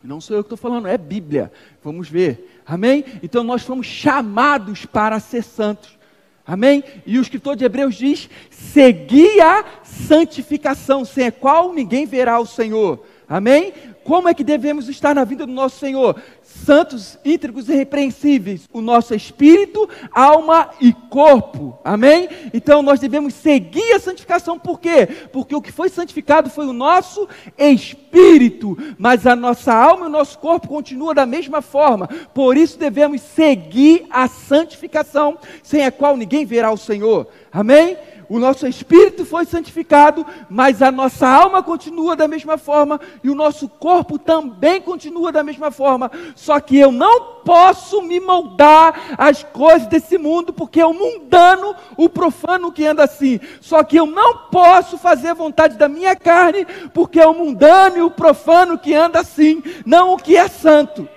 Não 0.03 0.21
sou 0.21 0.37
eu 0.37 0.43
que 0.43 0.53
estou 0.53 0.57
falando, 0.57 0.87
é 0.87 0.97
Bíblia. 0.97 1.51
Vamos 1.83 2.07
ver. 2.07 2.61
Amém? 2.65 3.03
Então 3.21 3.43
nós 3.43 3.63
fomos 3.63 3.87
chamados 3.87 4.85
para 4.85 5.19
ser 5.19 5.43
santos. 5.43 5.97
Amém? 6.45 6.81
E 7.05 7.17
o 7.19 7.21
escritor 7.21 7.57
de 7.57 7.65
Hebreus 7.65 7.95
diz: 7.95 8.29
segui 8.49 9.41
a 9.41 9.65
santificação, 9.83 11.03
sem 11.03 11.27
a 11.27 11.31
qual 11.31 11.73
ninguém 11.73 12.05
verá 12.05 12.39
o 12.39 12.45
Senhor. 12.45 13.05
Amém? 13.29 13.73
Como 14.05 14.29
é 14.29 14.33
que 14.33 14.43
devemos 14.43 14.87
estar 14.87 15.13
na 15.13 15.25
vida 15.25 15.45
do 15.45 15.51
nosso 15.51 15.79
Senhor? 15.79 16.15
Santos, 16.41 17.19
íntegros 17.25 17.67
e 17.67 17.75
repreensíveis, 17.75 18.67
o 18.71 18.79
nosso 18.79 19.13
espírito, 19.13 19.89
alma 20.13 20.69
e 20.79 20.93
corpo. 20.93 21.77
Amém? 21.83 22.29
Então 22.53 22.81
nós 22.81 23.01
devemos 23.01 23.33
seguir 23.33 23.91
a 23.91 23.99
santificação, 23.99 24.57
por 24.57 24.79
quê? 24.79 25.07
Porque 25.33 25.53
o 25.53 25.61
que 25.61 25.73
foi 25.73 25.89
santificado 25.89 26.49
foi 26.49 26.65
o 26.67 26.73
nosso 26.73 27.27
espírito, 27.57 28.77
mas 28.97 29.27
a 29.27 29.35
nossa 29.35 29.73
alma 29.73 30.05
e 30.05 30.07
o 30.07 30.11
nosso 30.11 30.39
corpo 30.39 30.69
continua 30.69 31.13
da 31.13 31.25
mesma 31.25 31.61
forma. 31.61 32.07
Por 32.33 32.55
isso 32.55 32.79
devemos 32.79 33.21
seguir 33.21 34.05
a 34.09 34.29
santificação, 34.29 35.37
sem 35.61 35.85
a 35.85 35.91
qual 35.91 36.15
ninguém 36.15 36.45
verá 36.45 36.71
o 36.71 36.77
Senhor. 36.77 37.27
Amém? 37.51 37.97
O 38.29 38.39
nosso 38.39 38.67
espírito 38.67 39.25
foi 39.25 39.45
santificado, 39.45 40.25
mas 40.49 40.81
a 40.81 40.91
nossa 40.91 41.27
alma 41.27 41.63
continua 41.63 42.15
da 42.15 42.27
mesma 42.27 42.57
forma 42.57 42.99
e 43.23 43.29
o 43.29 43.35
nosso 43.35 43.69
corpo 43.69 44.19
também 44.19 44.81
continua 44.81 45.31
da 45.31 45.43
mesma 45.43 45.71
forma. 45.71 46.11
Só 46.35 46.59
que 46.59 46.77
eu 46.77 46.91
não 46.91 47.37
posso 47.45 48.01
me 48.01 48.19
moldar 48.19 49.15
às 49.17 49.43
coisas 49.43 49.87
desse 49.87 50.17
mundo, 50.17 50.51
porque 50.51 50.81
é 50.81 50.85
o 50.85 50.93
mundano, 50.93 51.75
o 51.95 52.09
profano 52.09 52.71
que 52.71 52.85
anda 52.85 53.03
assim. 53.03 53.39
Só 53.61 53.83
que 53.83 53.97
eu 53.97 54.05
não 54.05 54.49
posso 54.49 54.97
fazer 54.97 55.33
vontade 55.33 55.77
da 55.77 55.87
minha 55.87 56.15
carne, 56.15 56.65
porque 56.93 57.19
é 57.19 57.27
o 57.27 57.33
mundano 57.33 57.97
e 57.97 58.01
o 58.01 58.11
profano 58.11 58.77
que 58.77 58.93
anda 58.93 59.19
assim, 59.19 59.63
não 59.85 60.13
o 60.13 60.17
que 60.17 60.35
é 60.35 60.47
santo. 60.47 61.07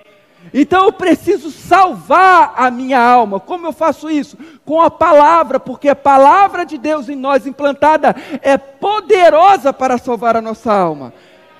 Então 0.52 0.86
eu 0.86 0.92
preciso 0.92 1.50
salvar 1.50 2.54
a 2.56 2.70
minha 2.70 3.00
alma. 3.00 3.38
Como 3.38 3.66
eu 3.66 3.72
faço 3.72 4.10
isso? 4.10 4.36
Com 4.64 4.80
a 4.80 4.90
palavra, 4.90 5.60
porque 5.60 5.88
a 5.88 5.96
palavra 5.96 6.64
de 6.64 6.76
Deus 6.76 7.08
em 7.08 7.16
nós 7.16 7.46
implantada 7.46 8.14
é 8.42 8.58
poderosa 8.58 9.72
para 9.72 9.98
salvar 9.98 10.36
a 10.36 10.42
nossa 10.42 10.72
alma. 10.72 11.12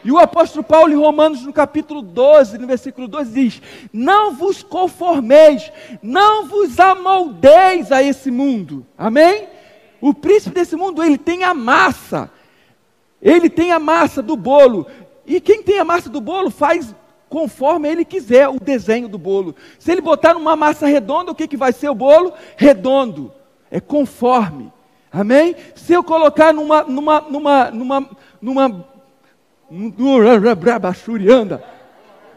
E 0.02 0.10
o 0.10 0.18
apóstolo 0.18 0.64
Paulo, 0.64 0.92
em 0.92 0.96
Romanos, 0.96 1.42
no 1.42 1.52
capítulo 1.52 2.00
12, 2.00 2.56
no 2.58 2.66
versículo 2.66 3.06
12, 3.06 3.32
diz: 3.32 3.62
Não 3.92 4.32
vos 4.32 4.62
conformeis, 4.62 5.70
não 6.02 6.46
vos 6.46 6.80
amoldeis 6.80 7.92
a 7.92 8.02
esse 8.02 8.30
mundo. 8.30 8.86
Amém? 8.96 9.46
O 10.00 10.14
príncipe 10.14 10.54
desse 10.54 10.74
mundo, 10.74 11.02
ele 11.02 11.18
tem 11.18 11.44
a 11.44 11.52
massa. 11.52 12.30
Ele 13.20 13.50
tem 13.50 13.72
a 13.72 13.78
massa 13.78 14.22
do 14.22 14.36
bolo. 14.36 14.86
E 15.26 15.38
quem 15.40 15.62
tem 15.62 15.78
a 15.78 15.84
massa 15.84 16.08
do 16.08 16.20
bolo 16.20 16.50
faz 16.50 16.94
conforme 17.30 17.88
ele 17.88 18.04
quiser 18.04 18.48
o 18.48 18.58
desenho 18.60 19.08
do 19.08 19.16
bolo. 19.16 19.54
Se 19.78 19.90
ele 19.92 20.02
botar 20.02 20.34
numa 20.34 20.56
massa 20.56 20.86
redonda, 20.86 21.30
o 21.30 21.34
que, 21.34 21.48
que 21.48 21.56
vai 21.56 21.72
ser 21.72 21.88
o 21.88 21.94
bolo? 21.94 22.34
Redondo. 22.56 23.32
É 23.70 23.80
conforme. 23.80 24.70
Amém? 25.10 25.54
Se 25.74 25.92
eu 25.92 26.04
colocar 26.04 26.52
numa, 26.52 26.82
numa, 26.82 27.20
numa, 27.20 27.70
numa, 27.70 28.08
numa, 28.40 28.66
numa 28.68 28.86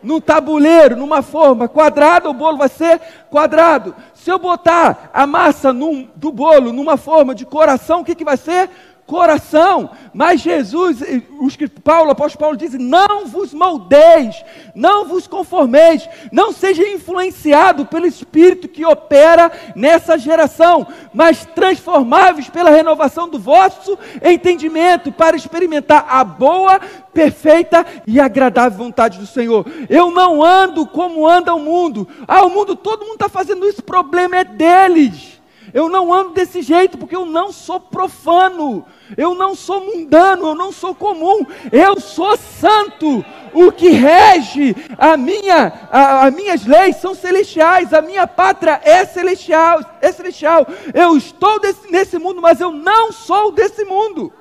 num 0.04 0.20
tabuleiro, 0.20 0.98
numa 0.98 1.22
forma 1.22 1.68
quadrada, 1.68 2.30
o 2.30 2.34
bolo 2.34 2.58
vai 2.58 2.68
ser 2.68 3.00
quadrado. 3.30 3.96
Se 4.14 4.30
eu 4.30 4.38
botar 4.38 5.10
a 5.14 5.26
massa 5.26 5.72
num, 5.72 6.08
do 6.16 6.32
bolo 6.32 6.74
numa 6.74 6.98
forma 6.98 7.34
de 7.34 7.46
coração, 7.46 8.02
o 8.02 8.04
que, 8.06 8.14
que 8.14 8.26
vai 8.26 8.38
ser? 8.38 8.70
Coração. 9.06 9.92
Mas 10.14 10.42
Jesus, 10.42 11.02
os 11.40 11.56
que 11.56 11.68
Paulo, 11.68 12.10
o 12.10 12.12
apóstolo 12.12 12.40
Paulo 12.40 12.58
diz: 12.58 12.74
não 12.74 13.26
vos 13.26 13.54
moldeis, 13.54 14.44
não 14.76 15.06
vos 15.06 15.28
conformeis, 15.28 16.08
não 16.32 16.52
seja 16.52 16.88
influenciado 16.88 17.86
pelo 17.86 18.06
Espírito 18.06 18.68
que 18.68 18.86
opera 18.86 19.52
nessa 19.76 20.18
geração, 20.18 20.88
mas 21.14 21.46
transformáveis 21.46 22.50
pela 22.50 22.70
renovação 22.70 23.28
do 23.28 23.40
vosso 23.40 23.98
entendimento, 24.24 25.12
para 25.12 25.36
experimentar 25.36 26.06
a 26.08 26.24
boa, 26.24 26.80
perfeita 27.14 27.86
e 28.08 28.20
agradável 28.20 28.78
vontade 28.78 29.20
do 29.20 29.28
Senhor. 29.28 29.66
Eu 29.90 30.12
não 30.12 30.44
ando 30.44 30.86
como 30.86 31.28
anda 31.28 31.54
o 31.54 31.60
mundo. 31.60 32.08
Ah, 32.28 32.44
o 32.44 32.50
mundo, 32.50 32.76
todo 32.76 33.02
mundo 33.06 33.14
está 33.14 33.30
fazendo 33.30 33.68
isso, 33.68 33.82
o 33.82 33.84
problema 33.84 34.38
é 34.38 34.44
deles. 34.44 35.43
Eu 35.74 35.90
não 35.90 36.14
ando 36.14 36.32
desse 36.32 36.62
jeito 36.62 37.00
porque 37.00 37.16
eu 37.16 37.26
não 37.26 37.52
sou 37.52 37.80
profano, 37.80 38.86
eu 39.18 39.34
não 39.34 39.56
sou 39.56 39.80
mundano, 39.80 40.50
eu 40.50 40.56
não 40.56 40.72
sou 40.72 40.94
comum, 40.94 41.44
eu 41.72 42.00
sou 42.00 42.38
santo. 42.38 43.26
O 43.52 43.72
que 43.72 43.90
rege 43.90 44.76
a 44.98 45.18
minha, 45.18 45.74
a, 45.92 46.28
as 46.28 46.34
minhas 46.34 46.66
leis 46.66 46.98
são 46.98 47.16
celestiais, 47.16 47.92
a 47.92 48.02
minha 48.02 48.28
pátria 48.28 48.80
é 48.84 49.04
celestial, 49.04 49.80
é 50.00 50.12
celestial. 50.12 50.68
Eu 50.94 51.18
estou 51.18 51.60
desse, 51.60 51.92
nesse 51.92 52.20
mundo, 52.20 52.40
mas 52.40 52.62
eu 52.62 52.72
não 52.72 53.12
sou 53.12 53.52
desse 53.52 53.84
mundo. 53.84 54.32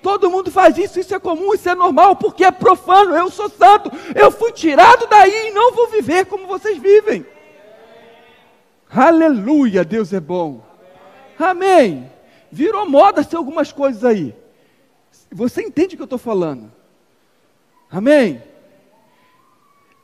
Todo 0.00 0.30
mundo 0.30 0.52
faz 0.52 0.78
isso, 0.78 1.00
isso 1.00 1.12
é 1.12 1.18
comum, 1.18 1.54
isso 1.54 1.68
é 1.68 1.74
normal, 1.74 2.14
porque 2.14 2.44
é 2.44 2.52
profano, 2.52 3.16
eu 3.16 3.28
sou 3.28 3.48
santo. 3.48 3.90
Eu 4.14 4.30
fui 4.30 4.52
tirado 4.52 5.08
daí 5.08 5.48
e 5.48 5.50
não 5.50 5.72
vou 5.72 5.88
viver 5.88 6.26
como 6.26 6.46
vocês 6.46 6.78
vivem. 6.78 7.26
Aleluia, 8.96 9.84
Deus 9.84 10.10
é 10.14 10.20
bom. 10.20 10.64
Amém. 11.38 12.10
Virou 12.50 12.88
moda 12.88 13.22
ser 13.22 13.36
algumas 13.36 13.70
coisas 13.70 14.02
aí. 14.02 14.34
Você 15.30 15.60
entende 15.60 15.94
o 15.94 15.98
que 15.98 16.02
eu 16.02 16.04
estou 16.04 16.18
falando? 16.18 16.72
Amém? 17.90 18.42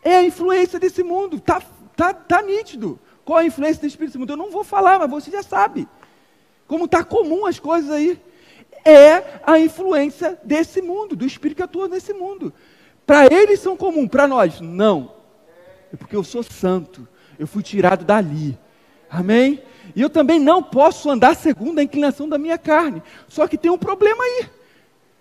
É 0.04 0.16
a 0.16 0.22
influência 0.22 0.78
desse 0.78 1.02
mundo, 1.02 1.36
está 1.36 1.62
tá, 1.96 2.12
tá 2.12 2.42
nítido. 2.42 3.00
Qual 3.24 3.38
a 3.38 3.46
influência 3.46 3.80
do 3.80 3.86
Espírito 3.86 4.18
Santo? 4.18 4.30
Eu 4.30 4.36
não 4.36 4.50
vou 4.50 4.62
falar, 4.62 4.98
mas 4.98 5.08
você 5.08 5.30
já 5.30 5.42
sabe. 5.42 5.88
Como 6.66 6.84
está 6.84 7.02
comum 7.02 7.46
as 7.46 7.58
coisas 7.58 7.90
aí. 7.90 8.20
É 8.84 9.40
a 9.46 9.58
influência 9.58 10.38
desse 10.44 10.82
mundo, 10.82 11.16
do 11.16 11.24
Espírito 11.24 11.56
que 11.56 11.62
atua 11.62 11.88
nesse 11.88 12.12
mundo. 12.12 12.52
Para 13.06 13.32
eles 13.32 13.60
são 13.60 13.74
comum, 13.74 14.06
para 14.06 14.28
nós, 14.28 14.60
não. 14.60 15.14
É 15.90 15.96
porque 15.96 16.14
eu 16.14 16.22
sou 16.22 16.42
santo, 16.42 17.08
eu 17.38 17.46
fui 17.46 17.62
tirado 17.62 18.04
dali. 18.04 18.58
Amém? 19.12 19.62
E 19.94 20.00
eu 20.00 20.08
também 20.08 20.40
não 20.40 20.62
posso 20.62 21.10
andar 21.10 21.36
segundo 21.36 21.78
a 21.78 21.82
inclinação 21.82 22.26
da 22.26 22.38
minha 22.38 22.56
carne. 22.56 23.02
Só 23.28 23.46
que 23.46 23.58
tem 23.58 23.70
um 23.70 23.76
problema 23.76 24.24
aí. 24.24 24.46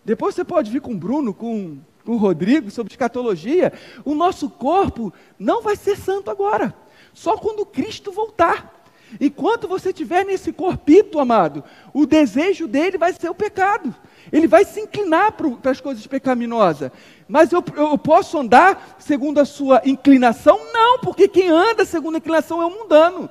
Depois 0.05 0.33
você 0.33 0.45
pode 0.45 0.71
vir 0.71 0.79
com 0.79 0.93
o 0.93 0.97
Bruno, 0.97 1.33
com, 1.33 1.77
com 2.05 2.13
o 2.13 2.17
Rodrigo, 2.17 2.71
sobre 2.71 2.93
escatologia. 2.93 3.73
O 4.05 4.15
nosso 4.15 4.49
corpo 4.49 5.11
não 5.37 5.61
vai 5.61 5.75
ser 5.75 5.97
santo 5.97 6.31
agora. 6.31 6.73
Só 7.13 7.35
quando 7.35 7.65
Cristo 7.65 8.13
voltar. 8.13 8.81
Enquanto 9.19 9.67
você 9.67 9.89
estiver 9.89 10.25
nesse 10.25 10.53
corpito, 10.53 11.19
amado, 11.19 11.61
o 11.93 12.05
desejo 12.05 12.69
dele 12.69 12.97
vai 12.97 13.11
ser 13.11 13.29
o 13.29 13.35
pecado. 13.35 13.93
Ele 14.31 14.47
vai 14.47 14.63
se 14.63 14.79
inclinar 14.79 15.33
para 15.33 15.69
as 15.69 15.81
coisas 15.81 16.07
pecaminosas. 16.07 16.89
Mas 17.27 17.51
eu, 17.51 17.61
eu 17.75 17.97
posso 17.97 18.39
andar 18.39 18.95
segundo 18.99 19.41
a 19.41 19.43
sua 19.43 19.81
inclinação? 19.83 20.57
Não, 20.71 20.99
porque 20.99 21.27
quem 21.27 21.49
anda 21.49 21.83
segundo 21.83 22.15
a 22.15 22.19
inclinação 22.19 22.61
é 22.61 22.65
o 22.65 22.69
mundano 22.69 23.29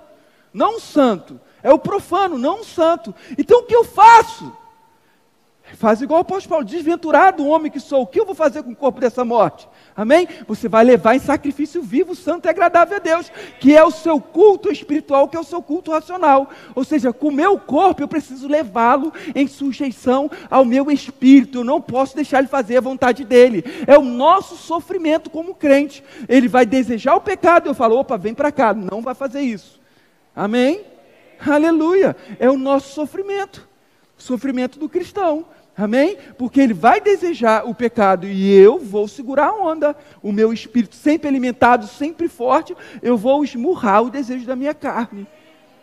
não 0.53 0.76
um 0.76 0.80
santo. 0.80 1.40
É 1.62 1.72
o 1.72 1.78
profano, 1.78 2.38
não 2.38 2.61
um 2.61 2.64
santo. 2.64 3.14
Então 3.36 3.61
o 3.61 3.64
que 3.64 3.74
eu 3.74 3.84
faço? 3.84 4.53
Faz 5.76 6.03
igual 6.03 6.18
o 6.18 6.22
apóstolo 6.22 6.51
Paulo, 6.51 6.64
desventurado 6.64 7.46
homem 7.46 7.70
que 7.70 7.78
sou, 7.78 8.03
o 8.03 8.07
que 8.07 8.18
eu 8.18 8.26
vou 8.26 8.34
fazer 8.34 8.62
com 8.62 8.72
o 8.72 8.76
corpo 8.76 9.01
dessa 9.01 9.24
morte? 9.24 9.68
Amém? 9.94 10.26
Você 10.46 10.68
vai 10.68 10.84
levar 10.84 11.14
em 11.14 11.20
sacrifício 11.20 11.82
vivo, 11.82 12.14
santo 12.14 12.46
e 12.46 12.48
agradável 12.48 12.96
a 12.96 13.01
Deus, 13.01 13.30
que 13.61 13.76
é 13.76 13.84
o 13.84 13.90
seu 13.90 14.20
culto 14.20 14.70
espiritual, 14.70 15.28
que 15.28 15.36
é 15.36 15.40
o 15.40 15.44
seu 15.44 15.62
culto 15.62 15.90
racional. 15.90 16.51
Ou 16.74 16.84
seja, 16.84 17.12
com 17.12 17.28
o 17.28 17.32
meu 17.32 17.59
corpo 17.59 18.03
eu 18.03 18.09
preciso 18.09 18.48
levá-lo 18.48 19.12
em 19.34 19.46
sujeição 19.46 20.30
ao 20.51 20.64
meu 20.64 20.90
espírito, 20.90 21.59
eu 21.59 21.64
não 21.64 21.80
posso 21.80 22.16
deixar 22.16 22.38
ele 22.38 22.48
fazer 22.48 22.78
a 22.78 22.82
vontade 22.82 23.24
dele. 23.24 23.64
É 23.86 23.96
o 23.98 24.03
nosso 24.03 24.57
sofrimento 24.57 25.30
como 25.30 25.55
crente. 25.55 26.03
Ele 26.28 26.48
vai 26.48 26.66
desejar 26.66 27.14
o 27.14 27.20
pecado, 27.20 27.68
eu 27.68 27.74
falo, 27.74 27.96
opa, 27.96 28.16
vem 28.16 28.34
para 28.34 28.51
cá, 28.51 28.74
não 28.74 29.03
vai 29.03 29.14
fazer 29.14 29.40
isso. 29.40 29.80
Amém? 30.35 30.85
Aleluia. 31.39 32.16
É 32.39 32.51
o 32.51 32.59
nosso 32.59 32.95
sofrimento. 32.95 33.68
Sofrimento 34.16 34.78
do 34.78 34.89
cristão. 34.89 35.47
Amém? 35.76 36.18
Porque 36.37 36.61
ele 36.61 36.74
vai 36.74 37.01
desejar 37.01 37.66
o 37.66 37.74
pecado 37.74 38.26
e 38.26 38.53
eu 38.53 38.78
vou 38.78 39.09
segurar 39.09 39.49
a 39.49 39.55
onda. 39.55 39.97
O 40.22 40.31
meu 40.31 40.53
espírito 40.53 40.95
sempre 40.95 41.28
alimentado, 41.28 41.87
sempre 41.87 42.28
forte, 42.28 42.76
eu 43.01 43.16
vou 43.16 43.43
esmurrar 43.43 44.03
o 44.03 44.11
desejo 44.11 44.45
da 44.45 44.55
minha 44.55 44.74
carne. 44.74 45.26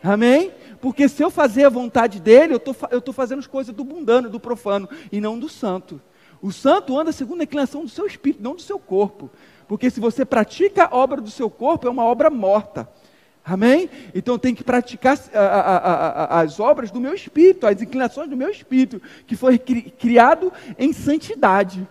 Amém? 0.03 0.51
Porque 0.79 1.09
se 1.09 1.23
eu 1.23 1.31
fazer 1.31 1.65
a 1.65 1.69
vontade 1.69 2.19
dele, 2.19 2.53
eu 2.53 2.97
estou 2.97 3.13
fazendo 3.13 3.39
as 3.39 3.47
coisas 3.47 3.73
do 3.73 3.83
mundano, 3.83 4.29
do 4.29 4.39
profano, 4.39 4.87
e 5.11 5.19
não 5.19 5.39
do 5.39 5.49
santo. 5.49 5.99
O 6.39 6.51
santo 6.51 6.97
anda 6.97 7.11
segundo 7.11 7.41
a 7.41 7.45
inclinação 7.45 7.83
do 7.83 7.89
seu 7.89 8.05
espírito, 8.05 8.43
não 8.43 8.53
do 8.53 8.61
seu 8.61 8.77
corpo. 8.77 9.31
Porque 9.67 9.89
se 9.89 9.99
você 9.99 10.23
pratica 10.23 10.85
a 10.85 10.95
obra 10.95 11.19
do 11.19 11.31
seu 11.31 11.49
corpo, 11.49 11.87
é 11.87 11.89
uma 11.89 12.05
obra 12.05 12.29
morta. 12.29 12.87
Amém? 13.49 13.89
Então 14.13 14.37
tem 14.37 14.53
que 14.53 14.61
praticar 14.61 15.17
a, 15.33 15.39
a, 15.39 15.77
a, 15.77 16.41
as 16.41 16.59
obras 16.59 16.91
do 16.91 16.99
meu 16.99 17.13
espírito, 17.13 17.65
as 17.65 17.81
inclinações 17.81 18.29
do 18.29 18.35
meu 18.35 18.49
espírito, 18.49 19.01
que 19.25 19.37
foi 19.37 19.57
cri, 19.57 19.83
criado 19.83 20.51
em 20.77 20.91
santidade. 20.91 21.87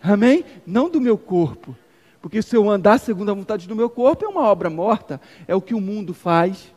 Amém? 0.00 0.44
Não 0.64 0.88
do 0.88 1.00
meu 1.00 1.18
corpo. 1.18 1.76
Porque 2.22 2.40
se 2.40 2.54
eu 2.54 2.70
andar 2.70 3.00
segundo 3.00 3.28
a 3.28 3.34
vontade 3.34 3.66
do 3.66 3.74
meu 3.74 3.90
corpo, 3.90 4.24
é 4.24 4.28
uma 4.28 4.42
obra 4.42 4.70
morta. 4.70 5.20
É 5.48 5.54
o 5.54 5.60
que 5.60 5.74
o 5.74 5.80
mundo 5.80 6.14
faz. 6.14 6.72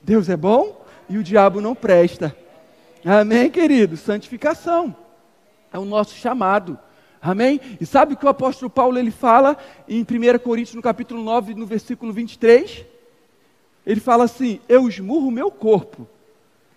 Deus 0.00 0.30
é 0.30 0.38
bom 0.38 0.82
e 1.06 1.18
o 1.18 1.22
diabo 1.22 1.60
não 1.60 1.74
presta. 1.74 2.34
Amém, 3.04 3.50
querido? 3.50 3.94
Santificação. 3.98 4.96
É 5.70 5.78
o 5.78 5.84
nosso 5.84 6.14
chamado. 6.14 6.78
Amém? 7.20 7.60
E 7.78 7.84
sabe 7.84 8.14
o 8.14 8.16
que 8.16 8.24
o 8.24 8.30
apóstolo 8.30 8.70
Paulo 8.70 8.98
ele 8.98 9.10
fala 9.10 9.54
em 9.86 10.00
1 10.00 10.38
Coríntios, 10.38 10.74
no 10.74 10.80
capítulo 10.80 11.22
9, 11.22 11.54
no 11.54 11.66
versículo 11.66 12.10
23? 12.10 12.95
Ele 13.86 14.00
fala 14.00 14.24
assim: 14.24 14.60
Eu 14.68 14.88
esmurro 14.88 15.28
o 15.28 15.32
meu 15.32 15.50
corpo. 15.50 16.06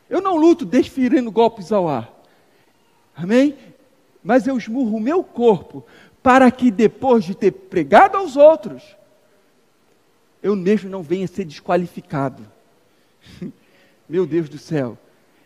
Eu 0.07 0.22
não 0.22 0.38
luto 0.38 0.66
desferindo 0.66 1.32
golpes 1.32 1.72
ao 1.72 1.88
ar. 1.89 2.14
Amém? 3.16 3.57
Mas 4.24 4.47
eu 4.47 4.57
esmurro 4.57 4.97
o 4.97 5.01
meu 5.01 5.24
corpo 5.24 5.86
para 6.22 6.49
que 6.51 6.70
depois 6.70 7.24
de 7.24 7.36
ter 7.36 7.51
pregado 7.51 8.18
aos 8.18 8.36
outros, 8.38 8.84
eu 10.41 10.55
mesmo 10.55 10.89
não 10.89 11.01
venha 11.01 11.28
ser 11.28 11.45
desqualificado. 11.45 12.45
meu 14.07 14.26
Deus 14.26 14.47
do 14.47 14.57
céu. 14.57 14.97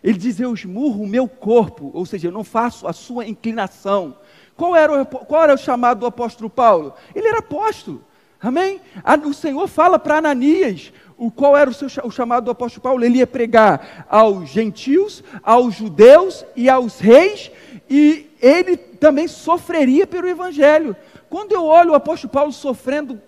Ele 0.04 0.18
diz: 0.18 0.40
Eu 0.40 0.54
esmurro 0.54 1.04
o 1.04 1.08
meu 1.08 1.28
corpo, 1.28 1.92
ou 1.94 2.06
seja, 2.06 2.28
eu 2.28 2.32
não 2.32 2.44
faço 2.44 2.86
a 2.88 2.94
sua 2.94 3.26
inclinação. 3.26 4.18
Qual 4.56 4.76
era 4.76 5.02
o, 5.02 5.06
qual 5.06 5.44
era 5.44 5.54
o 5.54 5.58
chamado 5.58 6.02
do 6.02 6.06
apóstolo 6.06 6.50
Paulo? 6.50 6.94
Ele 7.16 7.28
era 7.28 7.40
apóstolo. 7.40 8.04
Amém? 8.42 8.82
O 9.26 9.34
Senhor 9.34 9.68
fala 9.68 9.98
para 9.98 10.18
Ananias: 10.18 10.92
o 11.18 11.32
qual 11.32 11.56
era 11.56 11.70
o, 11.70 11.74
seu, 11.74 11.88
o 12.04 12.12
chamado 12.12 12.46
do 12.46 12.52
apóstolo 12.52 12.82
Paulo? 12.82 13.04
Ele 13.04 13.20
ia 13.20 13.28
pregar 13.28 14.06
aos 14.10 14.50
gentios, 14.50 15.24
aos 15.42 15.76
judeus 15.76 16.46
e 16.56 16.70
aos 16.70 17.00
reis, 17.00 17.52
e 17.90 18.30
ele 18.42 18.78
também 18.78 19.28
sofreria 19.28 20.06
pelo 20.08 20.28
evangelho. 20.28 20.96
Quando 21.30 21.52
eu 21.52 21.64
olho 21.66 21.92
o 21.92 21.96
apóstolo 21.96 22.32
Paulo 22.32 22.52
sofrendo 22.52 23.22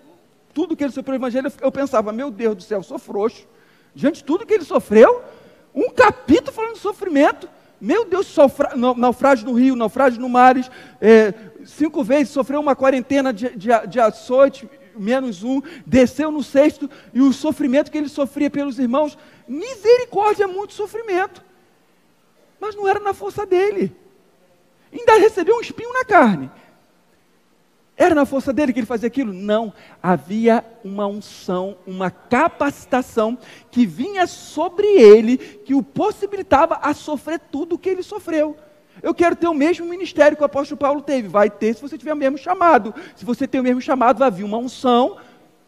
tudo 0.52 0.76
que 0.76 0.84
ele 0.84 0.90
sofreu 0.90 1.04
pelo 1.04 1.16
evangelho, 1.16 1.52
eu 1.60 1.72
pensava, 1.72 2.12
meu 2.12 2.30
Deus 2.30 2.56
do 2.56 2.62
céu, 2.62 2.78
eu 2.78 2.82
sou 2.82 2.98
frouxo. 2.98 3.46
Diante 3.94 4.18
de 4.18 4.24
tudo 4.24 4.46
que 4.46 4.54
ele 4.54 4.64
sofreu, 4.64 5.22
um 5.74 5.90
capítulo 5.90 6.52
falando 6.52 6.74
de 6.74 6.80
sofrimento. 6.80 7.48
Meu 7.78 8.06
Deus, 8.06 8.26
sofra, 8.26 8.74
naufrágio 8.74 9.46
no 9.46 9.52
rio, 9.52 9.76
naufrágio 9.76 10.20
no 10.20 10.28
mares, 10.30 10.70
é, 10.98 11.34
cinco 11.66 12.02
vezes 12.02 12.30
sofreu 12.30 12.58
uma 12.58 12.74
quarentena 12.74 13.32
de, 13.32 13.50
de, 13.50 13.68
de 13.86 14.00
açoite, 14.00 14.68
menos 14.98 15.42
um, 15.42 15.60
desceu 15.86 16.30
no 16.30 16.42
sexto, 16.42 16.90
e 17.12 17.20
o 17.20 17.32
sofrimento 17.32 17.90
que 17.90 17.98
ele 17.98 18.08
sofria 18.08 18.50
pelos 18.50 18.78
irmãos, 18.78 19.16
misericórdia 19.46 20.44
é 20.44 20.46
muito 20.46 20.74
sofrimento. 20.74 21.44
Mas 22.60 22.74
não 22.74 22.88
era 22.88 23.00
na 23.00 23.12
força 23.12 23.44
dele. 23.44 23.94
Ainda 24.92 25.18
recebeu 25.18 25.56
um 25.56 25.60
espinho 25.60 25.92
na 25.92 26.04
carne. 26.04 26.50
Era 27.96 28.14
na 28.14 28.26
força 28.26 28.52
dele 28.52 28.72
que 28.72 28.80
ele 28.80 28.86
fazia 28.86 29.06
aquilo? 29.06 29.32
Não. 29.32 29.72
Havia 30.02 30.64
uma 30.84 31.06
unção, 31.06 31.78
uma 31.86 32.10
capacitação 32.10 33.38
que 33.70 33.86
vinha 33.86 34.26
sobre 34.26 34.86
ele, 34.86 35.38
que 35.38 35.74
o 35.74 35.82
possibilitava 35.82 36.78
a 36.82 36.92
sofrer 36.92 37.40
tudo 37.40 37.74
o 37.74 37.78
que 37.78 37.88
ele 37.88 38.02
sofreu. 38.02 38.56
Eu 39.02 39.14
quero 39.14 39.36
ter 39.36 39.48
o 39.48 39.54
mesmo 39.54 39.86
ministério 39.86 40.36
que 40.36 40.42
o 40.42 40.46
apóstolo 40.46 40.78
Paulo 40.78 41.02
teve. 41.02 41.28
Vai 41.28 41.50
ter 41.50 41.74
se 41.74 41.82
você 41.82 41.96
tiver 41.98 42.12
o 42.12 42.16
mesmo 42.16 42.38
chamado. 42.38 42.94
Se 43.14 43.24
você 43.24 43.46
tem 43.46 43.60
o 43.60 43.64
mesmo 43.64 43.80
chamado, 43.80 44.18
vai 44.18 44.30
vir 44.30 44.44
uma 44.44 44.58
unção 44.58 45.16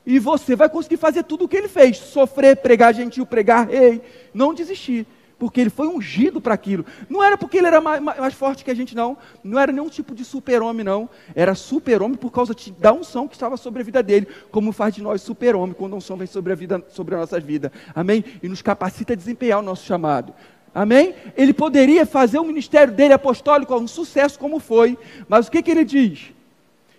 e 0.07 0.19
você 0.19 0.57
vai 0.57 0.69
conseguir 0.69 0.97
fazer 0.97 1.23
tudo 1.25 1.45
o 1.45 1.49
que 1.49 1.57
ele 1.57 1.69
fez: 1.69 1.99
sofrer, 1.99 2.57
pregar 2.57 2.95
gentil, 2.95 3.27
pregar 3.27 3.69
rei, 3.69 4.01
não 4.33 4.55
desistir 4.55 5.07
porque 5.39 5.61
ele 5.61 5.71
foi 5.71 5.87
ungido 5.87 6.41
para 6.41 6.53
aquilo. 6.53 6.85
Não 7.09 7.23
era 7.23 7.39
porque 7.39 7.59
ele 7.59 7.69
era 7.69 7.81
mais, 7.81 8.03
mais, 8.03 8.35
forte 8.35 8.65
que 8.65 8.71
a 8.71 8.75
gente, 8.75 8.95
não. 8.95 9.17
Não 9.43 9.59
era 9.59 9.71
nenhum 9.71 9.89
tipo 9.89 10.15
de 10.15 10.25
super-homem, 10.25 10.85
não. 10.85 11.09
Era 11.35 11.55
super-homem 11.55 12.17
por 12.17 12.33
causa 12.33 12.55
da 12.79 12.93
unção 12.93 13.29
que 13.29 13.35
estava 13.35 13.57
sobre 13.57 13.83
a 13.83 13.85
vida 13.85 14.03
dele, 14.03 14.27
como 14.51 14.73
faz 14.73 14.95
de 14.95 15.03
nós 15.03 15.23
super-homem 15.23 15.75
quando 15.75 15.95
a 15.95 15.97
unção 15.97 16.17
vem 16.17 16.27
sobre 16.27 16.53
a, 16.53 16.57
vida, 16.57 16.85
sobre 16.89 17.15
a 17.15 17.19
nossa 17.19 17.39
vida. 17.39 17.71
Amém? 17.95 18.25
E 18.43 18.49
nos 18.49 18.63
capacita 18.63 19.13
a 19.13 19.17
desempenhar 19.17 19.61
o 19.61 19.63
nosso 19.63 19.87
chamado. 19.87 20.35
Amém? 20.75 21.15
Ele 21.37 21.53
poderia 21.53 22.07
fazer 22.07 22.39
o 22.39 22.45
ministério 22.45 22.93
dele 22.93 23.13
apostólico 23.13 23.75
um 23.75 23.89
sucesso 23.89 24.39
como 24.39 24.59
foi, 24.59 24.99
mas 25.29 25.47
o 25.47 25.51
que, 25.51 25.63
que 25.63 25.71
ele 25.71 25.85
diz? 25.85 26.33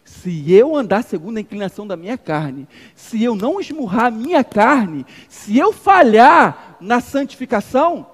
Se 0.03 0.51
eu 0.51 0.75
andar 0.75 1.03
segundo 1.03 1.37
a 1.37 1.41
inclinação 1.41 1.85
da 1.85 1.95
minha 1.95 2.17
carne, 2.17 2.67
se 2.95 3.23
eu 3.23 3.35
não 3.35 3.59
esmurrar 3.59 4.05
a 4.05 4.11
minha 4.11 4.43
carne, 4.43 5.05
se 5.27 5.57
eu 5.57 5.71
falhar 5.71 6.77
na 6.81 6.99
santificação, 6.99 8.07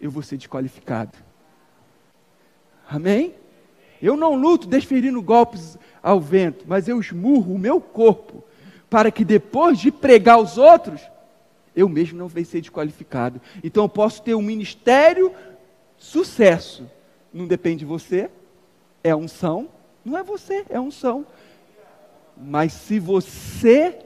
eu 0.00 0.10
vou 0.10 0.22
ser 0.22 0.36
desqualificado. 0.36 1.16
Amém? 2.90 3.34
Eu 4.02 4.16
não 4.16 4.34
luto 4.34 4.66
desferindo 4.66 5.22
golpes 5.22 5.78
ao 6.02 6.20
vento, 6.20 6.64
mas 6.66 6.88
eu 6.88 7.00
esmurro 7.00 7.54
o 7.54 7.58
meu 7.58 7.80
corpo 7.80 8.44
para 8.90 9.10
que 9.10 9.24
depois 9.24 9.78
de 9.78 9.90
pregar 9.90 10.34
aos 10.34 10.58
outros, 10.58 11.00
eu 11.74 11.88
mesmo 11.88 12.18
não 12.18 12.28
venha 12.28 12.44
ser 12.44 12.60
desqualificado. 12.60 13.40
Então 13.62 13.84
eu 13.84 13.88
posso 13.88 14.22
ter 14.22 14.34
um 14.34 14.42
ministério 14.42 15.32
sucesso. 15.96 16.88
Não 17.32 17.46
depende 17.46 17.80
de 17.80 17.84
você, 17.84 18.30
é 19.02 19.14
unção, 19.14 19.68
não 20.04 20.16
é 20.16 20.22
você, 20.22 20.64
é 20.68 20.78
unção. 20.78 21.26
Mas 22.36 22.72
se 22.72 22.98
você, 22.98 23.98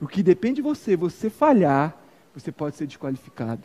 o 0.00 0.06
que 0.06 0.22
depende 0.22 0.56
de 0.56 0.62
você, 0.62 0.96
você 0.96 1.30
falhar, 1.30 1.96
você 2.34 2.50
pode 2.50 2.76
ser 2.76 2.86
desqualificado. 2.86 3.62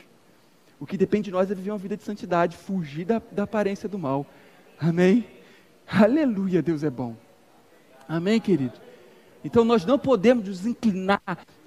O 0.79 0.85
que 0.85 0.97
depende 0.97 1.25
de 1.25 1.31
nós 1.31 1.49
é 1.49 1.55
viver 1.55 1.71
uma 1.71 1.77
vida 1.77 1.95
de 1.95 2.03
santidade, 2.03 2.57
fugir 2.57 3.05
da, 3.05 3.21
da 3.31 3.43
aparência 3.43 3.87
do 3.87 3.97
mal. 3.97 4.25
Amém? 4.79 5.25
Aleluia, 5.87 6.61
Deus 6.61 6.83
é 6.83 6.89
bom. 6.89 7.15
Amém, 8.07 8.39
querido? 8.39 8.73
Então 9.43 9.63
nós 9.63 9.85
não 9.85 9.97
podemos 9.99 10.43
desinclinar 10.43 11.21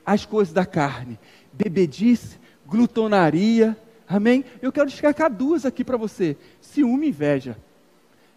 as 0.06 0.24
coisas 0.24 0.54
da 0.54 0.64
carne. 0.64 1.18
Bebedice, 1.52 2.38
glutonaria. 2.64 3.76
Amém? 4.08 4.44
Eu 4.62 4.70
quero 4.70 4.88
destacar 4.88 5.30
duas 5.30 5.66
aqui 5.66 5.82
para 5.82 5.96
você: 5.96 6.36
ciúme 6.60 7.06
e 7.06 7.08
inveja. 7.08 7.58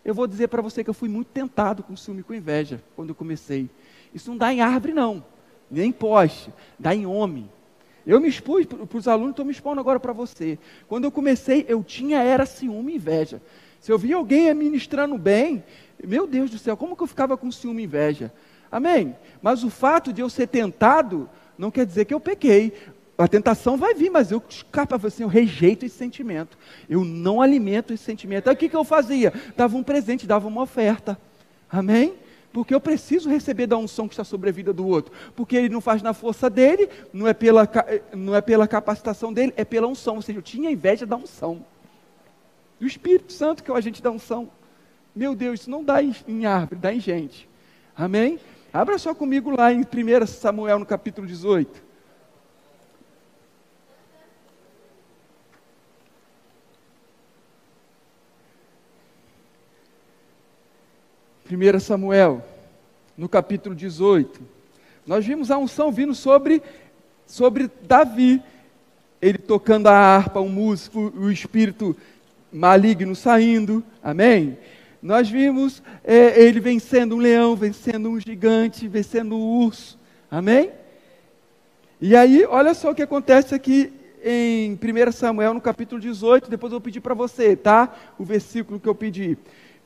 Eu 0.03 0.15
vou 0.15 0.25
dizer 0.25 0.47
para 0.47 0.61
você 0.61 0.83
que 0.83 0.89
eu 0.89 0.93
fui 0.93 1.07
muito 1.07 1.27
tentado 1.27 1.83
com 1.83 1.95
ciúme 1.95 2.21
e 2.21 2.23
com 2.23 2.33
inveja 2.33 2.81
quando 2.95 3.09
eu 3.09 3.15
comecei. 3.15 3.69
Isso 4.13 4.31
não 4.31 4.37
dá 4.37 4.51
em 4.51 4.61
árvore, 4.61 4.93
não, 4.93 5.23
nem 5.69 5.89
em 5.89 5.91
poste, 5.91 6.51
dá 6.79 6.95
em 6.95 7.05
homem. 7.05 7.47
Eu 8.07 8.19
me 8.19 8.27
expus 8.27 8.65
para 8.65 8.97
os 8.97 9.07
alunos, 9.07 9.31
estou 9.31 9.45
me 9.45 9.51
expondo 9.51 9.79
agora 9.79 9.99
para 9.99 10.13
você. 10.13 10.57
Quando 10.87 11.03
eu 11.03 11.11
comecei, 11.11 11.65
eu 11.67 11.83
tinha 11.83 12.23
era 12.23 12.45
ciúme 12.45 12.93
e 12.93 12.95
inveja. 12.95 13.39
Se 13.79 13.91
eu 13.91 13.99
via 13.99 14.15
alguém 14.15 14.51
ministrando 14.53 15.17
bem, 15.17 15.63
meu 16.03 16.25
Deus 16.25 16.49
do 16.49 16.57
céu, 16.57 16.75
como 16.75 16.95
que 16.95 17.03
eu 17.03 17.07
ficava 17.07 17.37
com 17.37 17.51
ciúme 17.51 17.83
e 17.83 17.85
inveja? 17.85 18.33
Amém? 18.71 19.15
Mas 19.41 19.63
o 19.63 19.69
fato 19.69 20.11
de 20.11 20.21
eu 20.21 20.29
ser 20.29 20.47
tentado 20.47 21.29
não 21.59 21.69
quer 21.69 21.85
dizer 21.85 22.05
que 22.05 22.13
eu 22.13 22.21
pequei. 22.21 22.73
A 23.17 23.27
tentação 23.27 23.75
vai 23.75 23.93
vir, 23.93 24.09
mas 24.09 24.31
eu, 24.31 24.41
assim, 25.05 25.23
eu 25.23 25.27
rejeito 25.27 25.85
esse 25.85 25.97
sentimento. 25.97 26.57
Eu 26.89 27.03
não 27.03 27.41
alimento 27.41 27.93
esse 27.93 28.05
sentimento. 28.05 28.47
Aí 28.47 28.53
o 28.53 28.57
que, 28.57 28.69
que 28.69 28.75
eu 28.77 28.85
fazia? 28.85 29.33
Dava 29.57 29.75
um 29.75 29.83
presente, 29.83 30.25
dava 30.25 30.47
uma 30.47 30.61
oferta. 30.61 31.19
Amém? 31.69 32.13
Porque 32.53 32.73
eu 32.73 32.79
preciso 32.79 33.29
receber 33.29 33.67
da 33.67 33.77
unção 33.77 34.07
que 34.07 34.13
está 34.13 34.23
sobre 34.23 34.49
a 34.49 34.53
vida 34.53 34.71
do 34.71 34.87
outro. 34.87 35.13
Porque 35.35 35.57
ele 35.57 35.67
não 35.67 35.81
faz 35.81 36.01
na 36.01 36.13
força 36.13 36.49
dele, 36.49 36.89
não 37.11 37.27
é 37.27 37.33
pela, 37.33 37.69
não 38.15 38.33
é 38.33 38.39
pela 38.39 38.65
capacitação 38.65 39.33
dele, 39.33 39.53
é 39.57 39.65
pela 39.65 39.85
unção. 39.85 40.15
Ou 40.15 40.21
seja, 40.21 40.39
eu 40.39 40.43
tinha 40.43 40.71
inveja 40.71 41.05
da 41.05 41.17
unção. 41.17 41.65
Do 42.79 42.87
Espírito 42.87 43.33
Santo, 43.33 43.61
que 43.61 43.69
é 43.69 43.73
o 43.73 43.77
agente 43.77 44.01
da 44.01 44.09
unção. 44.09 44.49
Meu 45.13 45.35
Deus, 45.35 45.59
isso 45.59 45.69
não 45.69 45.83
dá 45.83 46.01
em, 46.01 46.15
em 46.25 46.45
árvore, 46.45 46.79
dá 46.79 46.93
em 46.93 47.01
gente. 47.01 47.49
Amém? 47.97 48.39
Abra 48.71 48.99
só 48.99 49.15
comigo 49.15 49.49
lá 49.49 49.73
em 49.73 49.81
1 49.81 50.27
Samuel, 50.27 50.77
no 50.77 50.85
capítulo 50.85 51.25
18. 51.25 51.89
1 61.51 61.79
Samuel, 61.79 62.45
no 63.17 63.27
capítulo 63.27 63.73
18, 63.73 64.39
nós 65.05 65.25
vimos 65.25 65.49
a 65.49 65.57
unção 65.57 65.91
vindo 65.91 66.13
sobre, 66.13 66.61
sobre 67.25 67.71
Davi. 67.81 68.39
Ele 69.19 69.39
tocando 69.39 69.87
a 69.87 69.93
harpa, 69.93 70.39
o 70.39 70.47
músico, 70.47 71.11
o 71.17 71.31
espírito 71.31 71.97
maligno 72.53 73.15
saindo. 73.15 73.83
Amém? 74.03 74.59
Nós 75.01 75.29
vimos 75.29 75.81
é, 76.03 76.41
ele 76.41 76.59
vencendo 76.59 77.15
um 77.15 77.19
leão, 77.19 77.55
vencendo 77.55 78.09
um 78.09 78.19
gigante, 78.19 78.87
vencendo 78.87 79.35
um 79.35 79.63
urso. 79.63 79.97
Amém? 80.29 80.71
E 82.01 82.15
aí, 82.15 82.45
olha 82.45 82.73
só 82.73 82.91
o 82.91 82.95
que 82.95 83.01
acontece 83.01 83.55
aqui 83.55 83.93
em 84.23 84.73
1 84.73 85.11
Samuel, 85.11 85.53
no 85.53 85.61
capítulo 85.61 86.01
18. 86.01 86.49
Depois 86.49 86.71
eu 86.71 86.79
vou 86.79 86.83
pedir 86.83 86.99
para 86.99 87.13
você, 87.13 87.55
tá? 87.55 87.95
O 88.17 88.25
versículo 88.25 88.79
que 88.79 88.87
eu 88.87 88.95
pedi. 88.95 89.37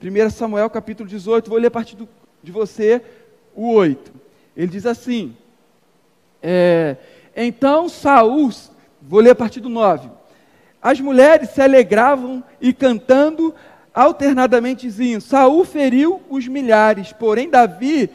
1 0.01 0.29
Samuel 0.31 0.69
capítulo 0.69 1.07
18, 1.07 1.49
vou 1.49 1.59
ler 1.59 1.67
a 1.67 1.71
partir 1.71 1.95
do, 1.95 2.09
de 2.41 2.51
você 2.51 3.01
o 3.55 3.71
8. 3.73 4.11
Ele 4.57 4.67
diz 4.67 4.85
assim: 4.85 5.35
é, 6.41 6.97
Então 7.35 7.87
Saul, 7.87 8.49
vou 9.01 9.19
ler 9.19 9.29
a 9.31 9.35
partir 9.35 9.59
do 9.59 9.69
9. 9.69 10.09
As 10.81 10.99
mulheres 10.99 11.51
se 11.51 11.61
alegravam 11.61 12.43
e 12.59 12.73
cantando 12.73 13.55
alternadamente 13.93 14.87
diziam: 14.87 15.21
Saul 15.21 15.63
feriu 15.63 16.21
os 16.29 16.47
milhares, 16.47 17.13
porém 17.13 17.49
Davi 17.49 18.09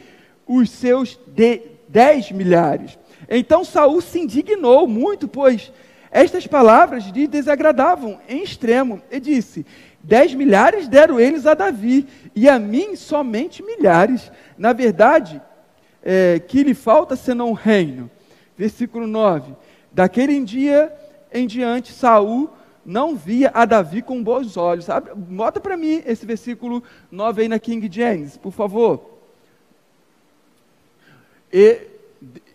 os 0.45 0.69
seus 0.69 1.19
de, 1.27 1.61
dez 1.87 2.31
milhares. 2.31 2.97
Então 3.29 3.63
Saul 3.63 4.01
se 4.01 4.19
indignou 4.19 4.87
muito, 4.87 5.27
pois 5.27 5.71
estas 6.11 6.47
palavras 6.47 7.05
lhe 7.05 7.27
desagradavam 7.27 8.19
em 8.27 8.43
extremo, 8.43 9.01
e 9.11 9.19
disse: 9.19 9.65
Dez 10.03 10.33
milhares 10.33 10.87
deram 10.87 11.19
eles 11.19 11.45
a 11.45 11.53
Davi, 11.53 12.07
e 12.35 12.49
a 12.49 12.57
mim 12.57 12.95
somente 12.95 13.61
milhares. 13.61 14.31
Na 14.57 14.73
verdade, 14.73 15.41
é, 16.03 16.39
que 16.39 16.63
lhe 16.63 16.73
falta 16.73 17.15
senão 17.15 17.49
um 17.49 17.53
reino. 17.53 18.09
Versículo 18.57 19.07
9. 19.07 19.53
Daquele 19.91 20.39
dia 20.43 20.93
em 21.31 21.45
diante, 21.45 21.93
Saul 21.93 22.49
não 22.89 23.15
via 23.15 23.51
a 23.53 23.65
Davi 23.65 24.01
com 24.01 24.23
bons 24.23 24.57
olhos. 24.57 24.85
Sabe? 24.85 25.11
Bota 25.13 25.59
para 25.59 25.77
mim 25.77 26.01
esse 26.07 26.25
versículo 26.25 26.83
9 27.11 27.43
aí 27.43 27.47
na 27.47 27.59
King 27.59 27.87
James, 27.91 28.35
por 28.35 28.51
favor. 28.51 29.19
E 31.53 31.81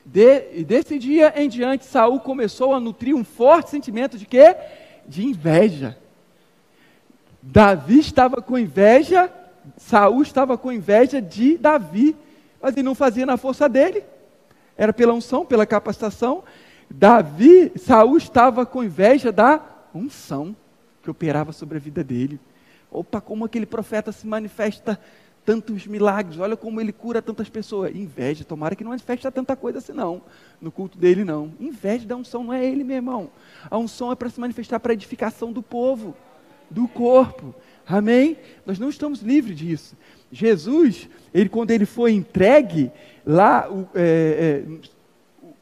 de, 0.04 0.64
desse 0.64 0.98
dia 0.98 1.32
em 1.40 1.48
diante, 1.48 1.84
Saul 1.84 2.18
começou 2.18 2.74
a 2.74 2.80
nutrir 2.80 3.14
um 3.14 3.22
forte 3.22 3.70
sentimento 3.70 4.18
de 4.18 4.26
quê? 4.26 4.56
De 5.06 5.24
inveja. 5.24 5.96
Davi 7.40 8.00
estava 8.00 8.42
com 8.42 8.58
inveja, 8.58 9.30
Saul 9.76 10.22
estava 10.22 10.58
com 10.58 10.72
inveja 10.72 11.22
de 11.22 11.56
Davi, 11.56 12.16
mas 12.60 12.72
ele 12.72 12.82
não 12.82 12.94
fazia 12.96 13.24
na 13.24 13.36
força 13.36 13.68
dele. 13.68 14.02
Era 14.76 14.92
pela 14.92 15.12
unção, 15.12 15.46
pela 15.46 15.64
capacitação. 15.64 16.42
Davi, 16.90 17.70
Saul 17.76 18.16
estava 18.16 18.66
com 18.66 18.82
inveja 18.82 19.30
da 19.30 19.73
unção 19.98 20.56
que 21.02 21.10
operava 21.10 21.52
sobre 21.52 21.76
a 21.76 21.80
vida 21.80 22.02
dele. 22.02 22.40
Opa, 22.90 23.20
como 23.20 23.44
aquele 23.44 23.66
profeta 23.66 24.12
se 24.12 24.26
manifesta 24.26 24.98
tantos 25.44 25.86
milagres, 25.86 26.38
olha 26.38 26.56
como 26.56 26.80
ele 26.80 26.92
cura 26.92 27.20
tantas 27.20 27.48
pessoas. 27.48 27.94
Inveja, 27.94 28.44
tomara 28.44 28.74
que 28.74 28.82
não 28.82 28.90
manifeste 28.90 29.30
tanta 29.30 29.54
coisa 29.54 29.78
assim 29.78 29.92
não, 29.92 30.22
no 30.60 30.72
culto 30.72 30.96
dele 30.96 31.24
não. 31.24 31.52
Inveja 31.60 32.06
da 32.06 32.16
unção 32.16 32.42
não 32.44 32.52
é 32.52 32.64
ele, 32.64 32.82
meu 32.82 32.96
irmão. 32.96 33.30
A 33.70 33.76
unção 33.76 34.10
é 34.10 34.14
para 34.14 34.30
se 34.30 34.40
manifestar 34.40 34.80
para 34.80 34.92
a 34.92 34.94
edificação 34.94 35.52
do 35.52 35.62
povo 35.62 36.14
do 36.70 36.88
corpo. 36.88 37.54
Amém? 37.86 38.38
Nós 38.64 38.78
não 38.78 38.88
estamos 38.88 39.20
livres 39.20 39.58
disso. 39.58 39.96
Jesus, 40.32 41.08
ele, 41.32 41.48
quando 41.48 41.70
ele 41.70 41.84
foi 41.84 42.12
entregue 42.12 42.90
lá, 43.26 43.68
é, 43.94 44.64
é, 44.64 44.78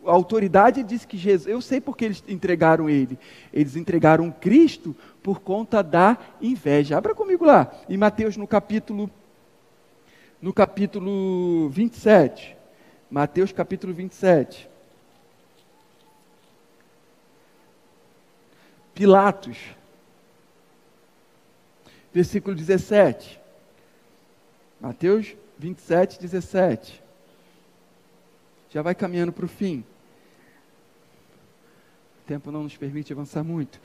a 0.05 0.11
autoridade 0.11 0.83
diz 0.83 1.05
que 1.05 1.17
Jesus, 1.17 1.47
eu 1.47 1.61
sei 1.61 1.81
porque 1.81 2.05
eles 2.05 2.25
entregaram 2.27 2.89
ele. 2.89 3.19
Eles 3.53 3.77
entregaram 3.77 4.31
Cristo 4.31 4.97
por 5.23 5.41
conta 5.41 5.83
da 5.83 6.19
inveja. 6.41 6.97
Abra 6.97 7.15
comigo 7.15 7.45
lá, 7.45 7.73
em 7.89 7.97
Mateus 7.97 8.37
no 8.37 8.47
capítulo 8.47 9.11
no 10.41 10.53
capítulo 10.53 11.69
27. 11.69 12.57
Mateus 13.09 13.53
capítulo 13.53 13.95
27. 13.95 14.69
Pilatos, 18.93 19.57
versículo 22.13 22.57
17. 22.57 23.41
Mateus 24.81 25.35
27, 25.59 26.21
17. 26.21 27.03
Já 28.69 28.83
vai 28.83 28.95
caminhando 28.95 29.33
para 29.33 29.45
o 29.45 29.49
fim. 29.49 29.85
Tempo 32.27 32.51
não 32.51 32.63
nos 32.63 32.77
permite 32.77 33.13
avançar 33.13 33.43
muito. 33.43 33.81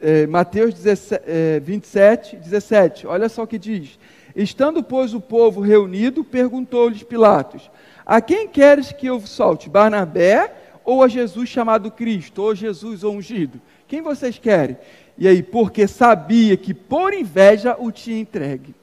É, 0.00 0.26
Mateus 0.26 0.74
17, 0.74 1.24
é, 1.26 1.60
27, 1.60 2.36
17. 2.36 3.06
Olha 3.06 3.28
só 3.28 3.42
o 3.42 3.46
que 3.46 3.58
diz. 3.58 3.98
Estando, 4.34 4.82
pois, 4.82 5.12
o 5.12 5.20
povo 5.20 5.60
reunido, 5.60 6.24
perguntou-lhes 6.24 7.02
Pilatos: 7.02 7.70
A 8.06 8.20
quem 8.20 8.48
queres 8.48 8.92
que 8.92 9.06
eu 9.06 9.20
solte? 9.20 9.68
Barnabé 9.68 10.54
ou 10.84 11.02
a 11.02 11.08
Jesus 11.08 11.48
chamado 11.48 11.90
Cristo? 11.90 12.42
Ou 12.42 12.54
Jesus 12.54 13.04
ungido? 13.04 13.60
Quem 13.86 14.00
vocês 14.00 14.38
querem? 14.38 14.76
E 15.18 15.28
aí, 15.28 15.42
porque 15.42 15.86
sabia 15.86 16.56
que 16.56 16.72
por 16.72 17.12
inveja 17.12 17.76
o 17.78 17.90
tinha 17.90 18.18
entregue. 18.18 18.74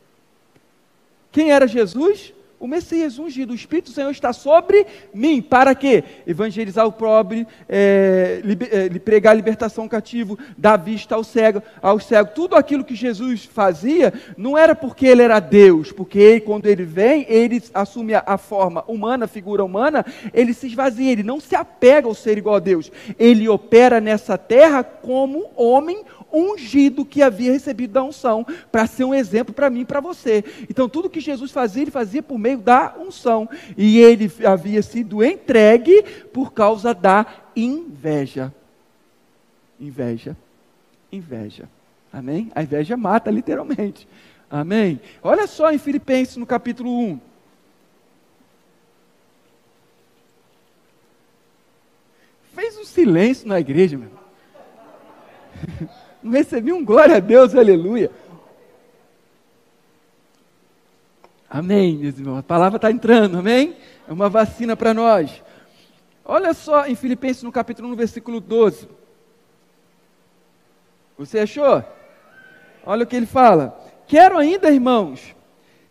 Quem 1.32 1.52
era 1.52 1.68
Jesus? 1.68 2.34
O 2.60 2.68
Messias 2.68 3.20
ungido, 3.20 3.52
o 3.52 3.56
Espírito 3.56 3.92
do 3.92 3.94
Senhor 3.94 4.10
está 4.10 4.34
sobre 4.34 4.86
mim. 5.14 5.44
Para 5.44 5.76
quê? 5.76 6.04
Evangelizar 6.26 6.88
o 6.88 6.92
pobre, 6.92 7.46
é, 7.70 8.42
liber, 8.44 8.70
é, 8.72 8.90
pregar 9.00 9.32
a 9.32 9.36
libertação 9.36 9.88
cativo, 9.88 10.40
dar 10.58 10.76
vista 10.78 11.14
ao 11.14 11.24
cego, 11.24 11.62
ao 11.82 12.00
cego. 12.00 12.32
Tudo 12.34 12.56
aquilo 12.56 12.84
que 12.84 12.96
Jesus 12.96 13.46
fazia 13.46 14.12
não 14.36 14.58
era 14.58 14.74
porque 14.74 15.06
ele 15.06 15.22
era 15.22 15.40
Deus, 15.40 15.92
porque 15.92 16.18
ele, 16.18 16.42
quando 16.42 16.66
ele 16.66 16.84
vem, 16.84 17.28
ele 17.30 17.62
assume 17.74 18.16
a, 18.16 18.38
forma 18.38 18.84
humana, 18.88 19.26
a 19.26 19.28
figura 19.28 19.64
humana, 19.64 20.04
ele 20.34 20.54
se 20.54 20.66
esvazia, 20.66 21.12
ele 21.12 21.24
não 21.24 21.40
se 21.40 21.56
apega 21.56 22.08
ao 22.08 22.16
ser 22.16 22.40
igual 22.40 22.56
a 22.56 22.60
Deus. 22.60 22.92
Ele 23.20 23.48
opera 23.48 24.02
nessa 24.02 24.36
terra 24.36 24.84
como 24.84 25.46
homem 25.56 26.04
ungido 26.32 27.06
que 27.06 27.22
havia 27.22 27.52
recebido 27.52 27.94
da 27.94 28.04
unção, 28.04 28.46
para 28.72 28.88
ser 28.88 29.04
um 29.04 29.14
exemplo 29.14 29.54
para 29.54 29.70
mim 29.70 29.82
e 29.82 29.86
para 29.86 30.00
você. 30.00 30.44
Então, 30.70 30.90
tudo 30.90 31.10
que 31.10 31.20
Jesus 31.20 31.52
fazia, 31.52 31.84
ele 31.84 31.92
fazia 31.92 32.22
por 32.22 32.38
meio 32.38 32.58
da 32.58 32.96
unção. 32.98 33.50
E 33.78 34.00
ele 34.00 34.32
havia 34.46 34.82
sido 34.82 35.24
entregue 35.24 36.04
por 36.34 36.54
causa 36.54 36.94
da 36.94 37.26
inveja. 37.56 38.54
Inveja. 39.80 40.36
Inveja. 41.12 41.70
Amém? 42.12 42.52
A 42.56 42.64
inveja 42.64 42.98
mata, 42.98 43.32
literalmente. 43.32 44.08
Amém? 44.50 45.00
Olha 45.22 45.46
só 45.46 45.72
em 45.72 45.78
Filipenses, 45.78 46.38
no 46.38 46.46
capítulo 46.46 46.90
1. 46.90 47.20
Fez 52.54 52.78
um 52.78 52.86
silêncio 52.86 53.48
na 53.48 53.60
igreja, 53.60 53.98
meu. 53.98 54.10
Não 56.28 56.34
recebi 56.34 56.74
um 56.74 56.84
glória 56.84 57.16
a 57.16 57.20
Deus, 57.22 57.56
aleluia. 57.56 58.12
Amém, 61.50 61.96
meus 61.96 62.20
irmãos. 62.20 62.40
A 62.40 62.44
palavra 62.44 62.76
está 62.76 62.92
entrando, 62.92 63.38
amém? 63.38 63.78
É 64.06 64.12
uma 64.12 64.28
vacina 64.28 64.76
para 64.76 64.94
nós. 64.94 65.42
Olha 66.26 66.54
só 66.54 66.86
em 66.86 66.96
Filipenses 66.96 67.44
no 67.44 67.52
capítulo 67.52 67.88
1, 67.94 67.96
versículo 67.96 68.42
12. 68.42 68.90
Você 71.18 71.40
achou? 71.40 71.82
Olha 72.86 73.06
o 73.06 73.08
que 73.08 73.16
ele 73.16 73.26
fala. 73.26 73.80
Quero 74.06 74.38
ainda, 74.38 74.70
irmãos, 74.70 75.34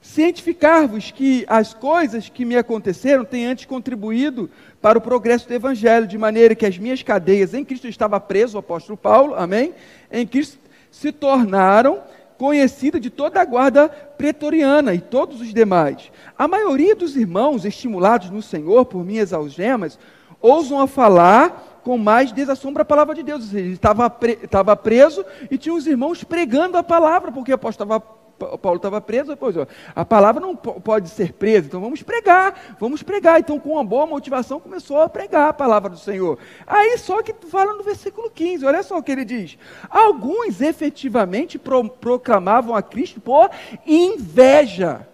cientificar-vos 0.07 1.11
que 1.11 1.45
as 1.49 1.75
coisas 1.75 2.29
que 2.29 2.45
me 2.45 2.57
aconteceram 2.57 3.25
têm 3.25 3.47
antes 3.47 3.65
contribuído 3.65 4.49
para 4.81 4.97
o 4.97 5.01
progresso 5.01 5.49
do 5.49 5.55
Evangelho, 5.55 6.07
de 6.07 6.17
maneira 6.17 6.55
que 6.55 6.65
as 6.65 6.79
minhas 6.79 7.03
cadeias 7.03 7.53
em 7.53 7.65
Cristo 7.65 7.89
estava 7.89 8.21
preso, 8.21 8.57
o 8.57 8.61
apóstolo 8.61 8.97
Paulo, 8.97 9.35
amém? 9.35 9.75
Em 10.11 10.25
Cristo 10.25 10.59
se 10.93 11.11
tornaram 11.11 12.01
conhecidas 12.39 13.01
de 13.01 13.11
toda 13.11 13.41
a 13.41 13.45
guarda 13.45 13.89
pretoriana 13.89 14.95
e 14.95 15.01
todos 15.01 15.41
os 15.41 15.53
demais. 15.53 16.13
A 16.39 16.47
maioria 16.47 16.95
dos 16.95 17.17
irmãos, 17.17 17.65
estimulados 17.65 18.31
no 18.31 18.41
Senhor 18.41 18.85
por 18.85 19.05
minhas 19.05 19.33
algemas, 19.33 19.99
ousam 20.41 20.81
a 20.81 20.87
falar 20.87 21.81
com 21.83 21.99
mais 21.99 22.31
desassombro 22.31 22.83
a 22.83 22.85
palavra 22.85 23.15
de 23.15 23.25
Deus. 23.25 23.53
Ele 23.53 23.73
estava, 23.73 24.09
pre, 24.09 24.39
preso 24.83 25.25
e 25.51 25.59
tinha 25.59 25.75
os 25.75 25.87
irmãos 25.87 26.23
pregando 26.23 26.79
a 26.79 26.83
palavra, 26.83 27.33
porque 27.33 27.51
o 27.51 27.57
apóstolo 27.57 27.93
estava 27.93 28.26
Paulo 28.37 28.77
estava 28.77 29.01
preso, 29.01 29.31
depois, 29.31 29.57
ó, 29.57 29.67
a 29.95 30.05
palavra 30.05 30.41
não 30.41 30.55
pode 30.55 31.09
ser 31.09 31.33
presa, 31.33 31.67
então 31.67 31.81
vamos 31.81 32.03
pregar, 32.03 32.77
vamos 32.79 33.03
pregar. 33.03 33.41
Então, 33.41 33.59
com 33.59 33.71
uma 33.71 33.85
boa 33.85 34.07
motivação, 34.07 34.61
começou 34.61 35.01
a 35.01 35.09
pregar 35.09 35.49
a 35.49 35.53
palavra 35.53 35.91
do 35.91 35.99
Senhor. 35.99 36.39
Aí, 36.67 36.99
só 36.99 37.23
que 37.23 37.35
fala 37.49 37.75
no 37.75 37.83
versículo 37.83 38.31
15, 38.31 38.65
olha 38.65 38.83
só 38.83 38.99
o 38.99 39.03
que 39.03 39.13
ele 39.13 39.25
diz: 39.25 39.59
Alguns 39.89 40.61
efetivamente 40.61 41.59
pro, 41.59 41.89
proclamavam 41.89 42.75
a 42.75 42.83
Cristo 42.83 43.21
por 43.21 43.51
inveja 43.87 45.07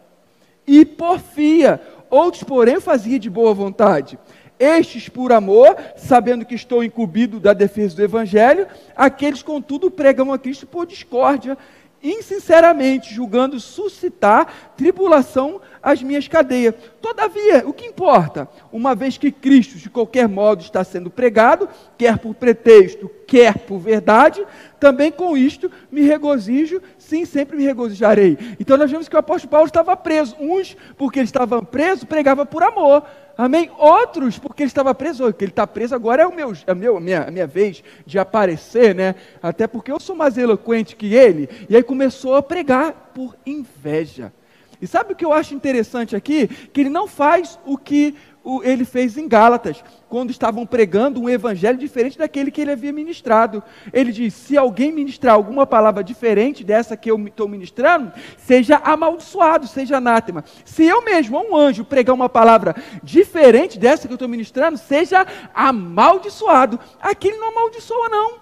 e 0.66 0.84
porfia, 0.84 1.80
outros, 2.10 2.42
porém, 2.42 2.80
faziam 2.80 3.18
de 3.18 3.30
boa 3.30 3.54
vontade. 3.54 4.18
Estes 4.58 5.08
por 5.08 5.32
amor, 5.32 5.76
sabendo 5.96 6.44
que 6.44 6.54
estou 6.54 6.84
incumbido 6.84 7.40
da 7.40 7.52
defesa 7.52 7.96
do 7.96 8.02
Evangelho, 8.04 8.68
aqueles, 8.94 9.42
contudo, 9.42 9.90
pregam 9.90 10.32
a 10.32 10.38
Cristo 10.38 10.68
por 10.68 10.86
discórdia 10.86 11.58
insinceramente, 12.02 13.14
julgando 13.14 13.60
suscitar 13.60 14.72
tribulação 14.76 15.60
às 15.82 16.02
minhas 16.02 16.26
cadeias. 16.26 16.74
Todavia, 17.00 17.62
o 17.66 17.72
que 17.72 17.86
importa? 17.86 18.48
Uma 18.72 18.94
vez 18.94 19.16
que 19.16 19.30
Cristo, 19.30 19.78
de 19.78 19.88
qualquer 19.88 20.28
modo, 20.28 20.62
está 20.62 20.82
sendo 20.82 21.10
pregado, 21.10 21.68
quer 21.96 22.18
por 22.18 22.34
pretexto, 22.34 23.10
quer 23.26 23.58
por 23.58 23.78
verdade, 23.78 24.44
também 24.80 25.12
com 25.12 25.36
isto 25.36 25.70
me 25.90 26.02
regozijo, 26.02 26.82
sim, 26.98 27.24
sempre 27.24 27.56
me 27.56 27.64
regozijarei. 27.64 28.36
Então 28.58 28.76
nós 28.76 28.90
vemos 28.90 29.08
que 29.08 29.14
o 29.14 29.18
apóstolo 29.18 29.50
Paulo 29.50 29.66
estava 29.66 29.96
preso. 29.96 30.36
Uns, 30.40 30.76
porque 30.96 31.18
ele 31.20 31.24
estava 31.24 31.62
preso, 31.62 32.06
pregava 32.06 32.44
por 32.44 32.62
amor. 32.62 33.04
Amém? 33.36 33.70
Outros, 33.78 34.38
porque 34.38 34.62
ele 34.62 34.68
estava 34.68 34.94
preso, 34.94 35.24
porque 35.24 35.44
ele 35.44 35.52
está 35.52 35.66
preso 35.66 35.94
agora 35.94 36.22
é, 36.22 36.26
o 36.26 36.34
meu, 36.34 36.52
é 36.66 36.74
meu, 36.74 36.96
a, 36.96 37.00
minha, 37.00 37.22
a 37.24 37.30
minha 37.30 37.46
vez 37.46 37.82
de 38.04 38.18
aparecer, 38.18 38.94
né? 38.94 39.14
Até 39.42 39.66
porque 39.66 39.90
eu 39.90 39.98
sou 39.98 40.14
mais 40.14 40.36
eloquente 40.36 40.96
que 40.96 41.14
ele. 41.14 41.48
E 41.68 41.76
aí 41.76 41.82
começou 41.82 42.34
a 42.34 42.42
pregar 42.42 43.12
por 43.14 43.36
inveja. 43.46 44.32
E 44.80 44.86
sabe 44.86 45.12
o 45.12 45.16
que 45.16 45.24
eu 45.24 45.32
acho 45.32 45.54
interessante 45.54 46.16
aqui? 46.16 46.48
Que 46.48 46.80
ele 46.80 46.90
não 46.90 47.06
faz 47.06 47.58
o 47.64 47.78
que 47.78 48.16
ele 48.64 48.84
fez 48.84 49.16
em 49.16 49.28
Gálatas, 49.28 49.82
quando 50.08 50.30
estavam 50.30 50.66
pregando 50.66 51.20
um 51.20 51.28
evangelho 51.28 51.78
diferente 51.78 52.18
daquele 52.18 52.50
que 52.50 52.60
ele 52.60 52.72
havia 52.72 52.92
ministrado. 52.92 53.62
Ele 53.92 54.10
diz: 54.12 54.34
se 54.34 54.58
alguém 54.58 54.92
ministrar 54.92 55.34
alguma 55.34 55.66
palavra 55.66 56.02
diferente 56.02 56.64
dessa 56.64 56.96
que 56.96 57.10
eu 57.10 57.18
estou 57.26 57.48
ministrando, 57.48 58.12
seja 58.36 58.76
amaldiçoado, 58.76 59.66
seja 59.66 59.98
anátema. 59.98 60.44
Se 60.64 60.84
eu 60.84 61.04
mesmo, 61.04 61.38
um 61.38 61.56
anjo, 61.56 61.84
pregar 61.84 62.14
uma 62.14 62.28
palavra 62.28 62.74
diferente 63.02 63.78
dessa 63.78 64.08
que 64.08 64.12
eu 64.12 64.16
estou 64.16 64.28
ministrando, 64.28 64.76
seja 64.76 65.26
amaldiçoado. 65.54 66.78
Aqui 67.00 67.28
ele 67.28 67.38
não 67.38 67.48
amaldiçoa, 67.48 68.08
não. 68.08 68.34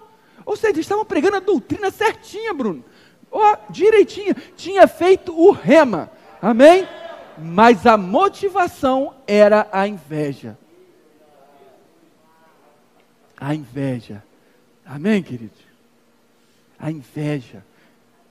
Ou 0.45 0.55
seja, 0.55 0.73
eles 0.73 0.85
estavam 0.85 1.05
pregando 1.05 1.37
a 1.37 1.39
doutrina 1.39 1.91
certinha, 1.91 2.53
Bruno. 2.53 2.83
Oh, 3.31 3.55
direitinha. 3.69 4.35
Tinha 4.57 4.87
feito 4.87 5.33
o 5.39 5.51
rema. 5.51 6.11
Amém? 6.41 6.87
Mas 7.37 7.85
a 7.85 7.97
motivação 7.97 9.13
era 9.25 9.67
a 9.71 9.87
inveja. 9.87 10.57
A 13.37 13.55
inveja. 13.55 14.23
Amém, 14.85 15.23
queridos? 15.23 15.59
A 16.77 16.91
inveja 16.91 17.63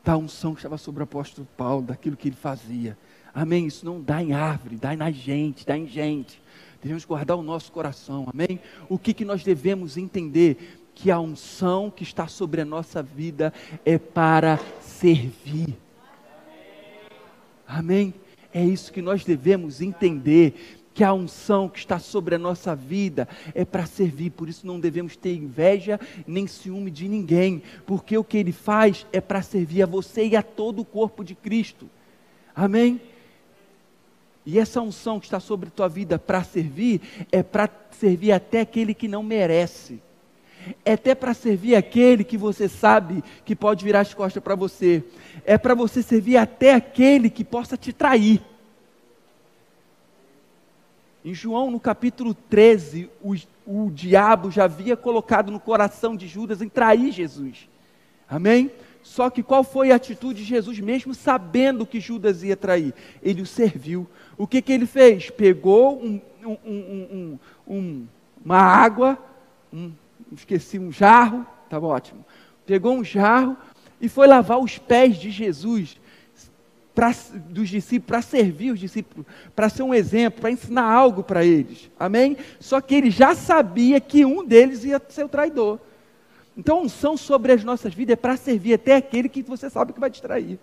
da 0.05 0.17
unção 0.17 0.53
que 0.53 0.61
estava 0.61 0.79
sobre 0.79 1.03
o 1.03 1.05
apóstolo 1.05 1.47
Paulo, 1.57 1.87
daquilo 1.87 2.17
que 2.17 2.29
ele 2.29 2.37
fazia. 2.37 2.97
Amém? 3.35 3.67
Isso 3.67 3.85
não 3.85 4.01
dá 4.01 4.23
em 4.23 4.33
árvore, 4.33 4.77
dá 4.77 4.95
na 4.97 5.11
gente, 5.11 5.67
dá 5.67 5.77
em 5.77 5.87
gente. 5.87 6.41
Devemos 6.83 7.05
guardar 7.05 7.37
o 7.37 7.43
nosso 7.43 7.71
coração, 7.71 8.27
amém? 8.33 8.59
O 8.89 8.99
que, 8.99 9.13
que 9.13 9.25
nós 9.25 9.45
devemos 9.45 9.97
entender? 9.97 10.79
Que 10.95 11.11
a 11.11 11.21
unção 11.21 11.91
que 11.91 12.03
está 12.03 12.27
sobre 12.27 12.61
a 12.61 12.65
nossa 12.65 13.03
vida 13.03 13.53
é 13.85 13.99
para 13.99 14.59
servir. 14.81 15.77
Amém? 17.67 18.13
É 18.53 18.65
isso 18.65 18.93
que 18.93 19.03
nós 19.03 19.25
devemos 19.25 19.81
entender. 19.81 20.79
Que 20.93 21.05
a 21.05 21.15
unção 21.15 21.69
que 21.69 21.79
está 21.79 22.01
sobre 22.01 22.35
a 22.35 22.39
nossa 22.39 22.75
vida 22.75 23.29
é 23.55 23.65
para 23.65 23.87
servir, 23.87 24.31
por 24.31 24.49
isso 24.49 24.67
não 24.67 24.81
devemos 24.81 25.17
ter 25.17 25.35
inveja 25.35 26.01
nem 26.27 26.49
ciúme 26.49 26.91
de 26.91 27.09
ninguém, 27.09 27.63
porque 27.87 28.19
o 28.19 28.25
que 28.25 28.37
ele 28.37 28.51
faz 28.51 29.07
é 29.13 29.21
para 29.21 29.41
servir 29.41 29.85
a 29.85 29.87
você 29.87 30.27
e 30.27 30.37
a 30.37 30.43
todo 30.43 30.81
o 30.81 30.85
corpo 30.85 31.23
de 31.23 31.37
Cristo. 31.37 31.89
Amém? 32.55 33.01
E 34.45 34.59
essa 34.59 34.81
unção 34.81 35.21
que 35.21 35.27
está 35.27 35.39
sobre 35.39 35.69
a 35.69 35.73
tua 35.73 35.89
vida 35.89 36.19
para 36.19 36.43
servir 36.43 37.01
é 37.31 37.43
para 37.43 37.71
servir 37.93 38.33
até 38.33 38.61
aquele 38.61 38.93
que 38.93 39.07
não 39.07 39.23
merece. 39.23 40.03
É 40.85 40.93
até 40.93 41.15
para 41.15 41.35
servir 41.35 41.75
aquele 41.75 42.25
que 42.25 42.37
você 42.37 42.69
sabe 42.69 43.23
que 43.45 43.57
pode 43.57 43.85
virar 43.85 44.01
as 44.01 44.15
costas 44.15 44.43
para 44.43 44.55
você. 44.55 45.03
É 45.45 45.57
para 45.57 45.75
você 45.75 46.03
servir 46.03 46.37
até 46.37 46.75
aquele 46.75 47.31
que 47.31 47.45
possa 47.45 47.77
te 47.77 47.93
trair. 47.93 48.43
Em 51.25 51.35
João, 51.35 51.71
no 51.71 51.79
capítulo 51.79 52.33
13, 52.33 53.11
o, 53.23 53.35
o 53.67 53.91
diabo 53.91 54.51
já 54.51 54.65
havia 54.65 54.97
colocado 54.97 55.53
no 55.53 55.61
coração 55.61 56.17
de 56.17 56.27
Judas 56.27 56.63
em 56.63 56.69
trair 56.69 57.13
Jesus. 57.13 57.69
Amém? 58.29 58.71
Só 59.03 59.29
que 59.29 59.43
qual 59.43 59.65
foi 59.65 59.91
a 59.91 59.97
atitude 59.97 60.41
de 60.41 60.45
Jesus, 60.45 60.79
mesmo 60.79 61.15
sabendo 61.15 61.87
que 61.87 62.01
Judas 62.01 62.43
ia 62.43 62.57
trair? 62.57 62.95
Ele 63.23 63.43
o 63.43 63.47
serviu. 63.47 64.07
O 64.37 64.47
que, 64.47 64.63
que 64.63 64.73
ele 64.73 64.87
fez? 64.87 65.31
Pegou 65.31 66.03
um, 66.03 66.21
um, 66.45 67.39
um, 67.67 68.07
uma 68.45 68.59
água, 68.59 69.19
esqueci, 70.33 70.79
um 70.79 70.93
jarro, 70.93 71.47
estava 71.65 71.87
ótimo. 71.87 72.25
Pegou 72.67 72.95
um 72.95 73.05
jarro 73.05 73.57
e 74.01 74.09
foi 74.09 74.27
lavar 74.27 74.59
os 74.59 74.79
pés 74.79 75.17
de 75.17 75.31
Jesus 75.31 75.99
pra, 76.95 77.15
dos 77.49 77.69
discípulos, 77.69 78.07
para 78.07 78.23
servir 78.23 78.73
os 78.73 78.81
discípulos, 78.81 79.27
para 79.55 79.69
ser 79.69 79.83
um 79.83 79.95
exemplo, 79.95 80.41
para 80.41 80.51
ensinar 80.51 80.85
algo 80.85 81.23
para 81.23 81.45
eles. 81.45 81.91
Amém? 81.99 82.37
Só 82.59 82.81
que 82.81 82.95
ele 82.95 83.11
já 83.11 83.35
sabia 83.35 84.01
que 84.01 84.25
um 84.25 84.45
deles 84.45 84.85
ia 84.85 85.01
ser 85.09 85.25
o 85.25 85.29
traidor. 85.29 85.79
Então, 86.57 86.79
a 86.79 86.83
unção 86.83 87.17
sobre 87.17 87.53
as 87.53 87.65
nossas 87.65 87.95
vidas 87.95 88.15
é 88.15 88.17
para 88.17 88.37
servir 88.37 88.75
até 88.75 88.97
aquele 88.97 89.29
que 89.29 89.43
você 89.43 89.71
sabe 89.71 89.93
que 89.93 90.01
vai 90.01 90.11
te 90.11 90.21
trair. 90.21 90.59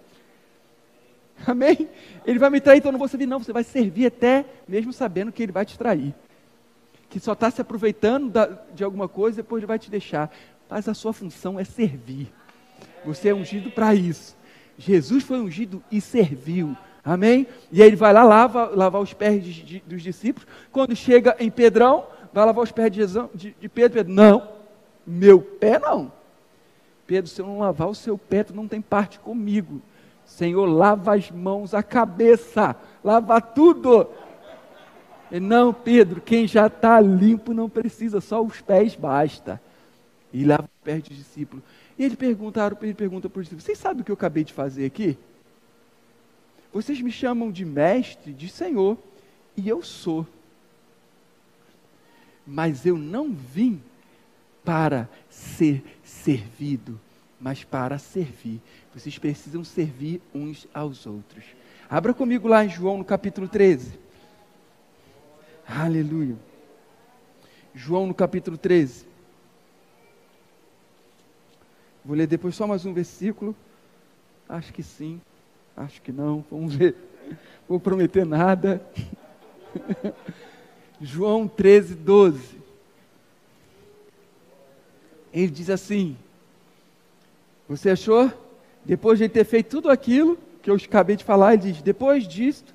Amém? 1.45 1.89
Ele 2.25 2.39
vai 2.39 2.49
me 2.49 2.59
trair, 2.59 2.79
então 2.79 2.91
não 2.91 2.99
vou 2.99 3.07
servir, 3.07 3.25
não. 3.25 3.39
Você 3.39 3.53
vai 3.53 3.63
servir 3.63 4.07
até 4.07 4.45
mesmo 4.67 4.91
sabendo 4.91 5.31
que 5.31 5.41
ele 5.41 5.51
vai 5.51 5.65
te 5.65 5.77
trair. 5.77 6.13
Que 7.09 7.19
só 7.19 7.33
está 7.33 7.49
se 7.49 7.61
aproveitando 7.61 8.29
da, 8.29 8.45
de 8.73 8.83
alguma 8.83 9.07
coisa, 9.07 9.37
depois 9.37 9.63
vai 9.63 9.79
te 9.79 9.89
deixar. 9.89 10.31
Mas 10.69 10.87
a 10.87 10.93
sua 10.93 11.13
função 11.13 11.59
é 11.59 11.63
servir. 11.63 12.31
Você 13.05 13.29
é 13.29 13.33
ungido 13.33 13.71
para 13.71 13.95
isso. 13.95 14.35
Jesus 14.77 15.23
foi 15.23 15.39
ungido 15.39 15.81
e 15.91 16.01
serviu. 16.01 16.75
Amém? 17.03 17.47
E 17.71 17.81
aí 17.81 17.87
ele 17.87 17.95
vai 17.95 18.11
lá, 18.11 18.23
lava, 18.23 18.65
lavar 18.75 19.01
os 19.01 19.13
pés 19.13 19.41
de, 19.43 19.63
de, 19.63 19.79
dos 19.87 20.03
discípulos. 20.03 20.47
Quando 20.71 20.95
chega 20.95 21.35
em 21.39 21.49
Pedrão, 21.49 22.05
vai 22.33 22.45
lavar 22.45 22.63
os 22.63 22.71
pés 22.71 22.91
de, 22.91 23.05
de, 23.33 23.55
de 23.59 23.69
Pedro. 23.69 23.95
Pedro, 23.95 24.13
não, 24.13 24.49
meu 25.05 25.39
pé 25.39 25.79
não. 25.79 26.11
Pedro, 27.05 27.31
se 27.31 27.41
eu 27.41 27.45
não 27.45 27.59
lavar 27.59 27.87
o 27.87 27.95
seu 27.95 28.17
pé, 28.17 28.43
tu 28.43 28.53
não 28.53 28.67
tem 28.67 28.81
parte 28.81 29.19
comigo. 29.19 29.81
Senhor, 30.25 30.65
lava 30.65 31.15
as 31.15 31.31
mãos, 31.31 31.73
a 31.73 31.81
cabeça, 31.81 32.75
lava 33.01 33.39
tudo. 33.39 34.09
Não, 35.31 35.73
Pedro, 35.73 36.21
quem 36.21 36.47
já 36.47 36.67
está 36.67 37.01
limpo 37.01 37.53
não 37.53 37.69
precisa, 37.69 38.21
só 38.21 38.41
os 38.41 38.61
pés 38.61 38.95
basta. 38.95 39.61
E 40.31 40.45
lava 40.45 40.63
os 40.63 40.83
pés 40.83 41.03
dos 41.03 41.17
discípulos. 41.17 41.63
E 41.97 42.03
ele 42.03 42.17
ele 42.81 42.93
pergunta 42.93 43.29
para 43.29 43.39
os 43.39 43.45
discípulos: 43.45 43.63
Vocês 43.63 43.77
sabem 43.77 44.01
o 44.01 44.05
que 44.05 44.11
eu 44.11 44.15
acabei 44.15 44.43
de 44.43 44.53
fazer 44.53 44.85
aqui? 44.85 45.17
Vocês 46.71 47.01
me 47.01 47.11
chamam 47.11 47.51
de 47.51 47.65
mestre, 47.65 48.33
de 48.33 48.49
senhor, 48.49 48.97
e 49.55 49.67
eu 49.67 49.81
sou. 49.81 50.27
Mas 52.45 52.85
eu 52.85 52.97
não 52.97 53.33
vim 53.33 53.81
para 54.63 55.09
ser 55.29 55.83
servido, 56.03 56.99
mas 57.39 57.63
para 57.63 57.97
servir. 57.97 58.61
Vocês 58.93 59.17
precisam 59.17 59.63
servir 59.63 60.21
uns 60.33 60.67
aos 60.73 61.05
outros. 61.05 61.43
Abra 61.89 62.13
comigo 62.13 62.47
lá 62.47 62.63
em 62.63 62.69
João 62.69 62.97
no 62.97 63.05
capítulo 63.05 63.47
13. 63.47 64.06
Aleluia. 65.67 66.37
João 67.75 68.07
no 68.07 68.13
capítulo 68.13 68.57
13. 68.57 69.05
Vou 72.05 72.15
ler 72.15 72.25
depois 72.25 72.55
só 72.55 72.65
mais 72.65 72.85
um 72.85 72.93
versículo. 72.93 73.53
Acho 74.47 74.71
que 74.71 74.81
sim, 74.81 75.19
acho 75.75 76.01
que 76.01 76.11
não. 76.11 76.45
Vamos 76.49 76.73
ver. 76.73 76.95
Vou 77.67 77.81
prometer 77.81 78.25
nada. 78.25 78.81
João 81.01 81.49
13, 81.49 81.95
12. 81.95 82.57
Ele 85.33 85.51
diz 85.51 85.69
assim: 85.69 86.15
Você 87.67 87.89
achou? 87.89 88.31
Depois 88.85 89.19
de 89.19 89.27
ter 89.27 89.43
feito 89.43 89.69
tudo 89.69 89.89
aquilo 89.89 90.39
que 90.61 90.71
eu 90.71 90.75
acabei 90.75 91.17
de 91.17 91.25
falar, 91.25 91.55
ele 91.55 91.73
diz: 91.73 91.81
Depois 91.81 92.25
disto, 92.25 92.73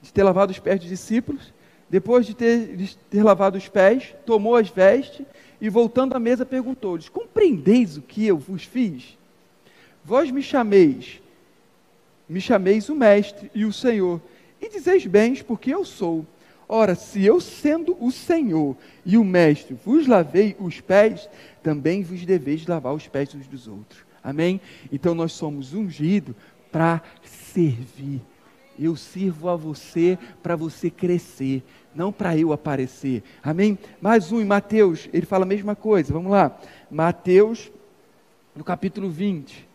de 0.00 0.10
ter 0.10 0.22
lavado 0.22 0.50
os 0.50 0.58
pés 0.58 0.80
dos 0.80 0.88
discípulos, 0.88 1.52
depois 1.92 2.24
de 2.24 2.32
ter, 2.32 2.74
de 2.74 2.96
ter 2.96 3.22
lavado 3.22 3.58
os 3.58 3.68
pés, 3.68 4.14
tomou 4.24 4.56
as 4.56 4.70
vestes 4.70 5.26
e 5.60 5.68
voltando 5.68 6.16
à 6.16 6.18
mesa 6.18 6.46
perguntou-lhes: 6.46 7.10
Compreendeis 7.10 7.98
o 7.98 8.02
que 8.02 8.26
eu 8.26 8.38
vos 8.38 8.64
fiz? 8.64 9.18
Vós 10.02 10.30
me 10.30 10.42
chameis, 10.42 11.20
me 12.26 12.40
chameis 12.40 12.88
o 12.88 12.94
Mestre 12.94 13.50
e 13.54 13.66
o 13.66 13.72
Senhor, 13.74 14.22
e 14.58 14.70
dizeis 14.70 15.04
bem, 15.04 15.34
porque 15.34 15.74
eu 15.74 15.84
sou. 15.84 16.24
Ora, 16.66 16.94
se 16.94 17.22
eu 17.22 17.38
sendo 17.42 17.94
o 18.00 18.10
Senhor 18.10 18.74
e 19.04 19.18
o 19.18 19.24
Mestre 19.24 19.76
vos 19.84 20.06
lavei 20.06 20.56
os 20.58 20.80
pés, 20.80 21.28
também 21.62 22.02
vos 22.02 22.24
deveis 22.24 22.66
lavar 22.66 22.94
os 22.94 23.06
pés 23.06 23.34
uns 23.34 23.46
dos 23.46 23.68
outros. 23.68 24.00
Amém? 24.24 24.62
Então 24.90 25.14
nós 25.14 25.32
somos 25.32 25.74
ungidos 25.74 26.34
para 26.70 27.02
servir. 27.22 28.22
Eu 28.78 28.96
sirvo 28.96 29.50
a 29.50 29.56
você 29.56 30.18
para 30.42 30.56
você 30.56 30.88
crescer 30.88 31.62
não 31.94 32.12
para 32.12 32.36
eu 32.36 32.52
aparecer. 32.52 33.22
Amém? 33.42 33.78
Mais 34.00 34.32
um 34.32 34.40
em 34.40 34.44
Mateus, 34.44 35.08
ele 35.12 35.26
fala 35.26 35.44
a 35.44 35.48
mesma 35.48 35.76
coisa. 35.76 36.12
Vamos 36.12 36.32
lá. 36.32 36.58
Mateus, 36.90 37.70
no 38.54 38.64
capítulo 38.64 39.08
20. 39.10 39.68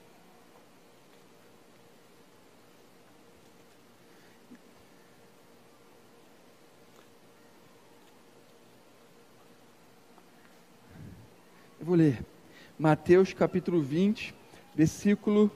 Eu 11.80 11.86
vou 11.86 11.96
ler. 11.96 12.20
Mateus 12.78 13.34
capítulo 13.34 13.82
20, 13.82 14.34
versículo 14.76 15.52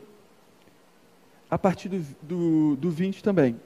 a 1.52 1.58
partir 1.58 1.90
do, 1.90 2.00
do, 2.22 2.76
do 2.78 2.90
20 2.90 3.22
também. 3.22 3.60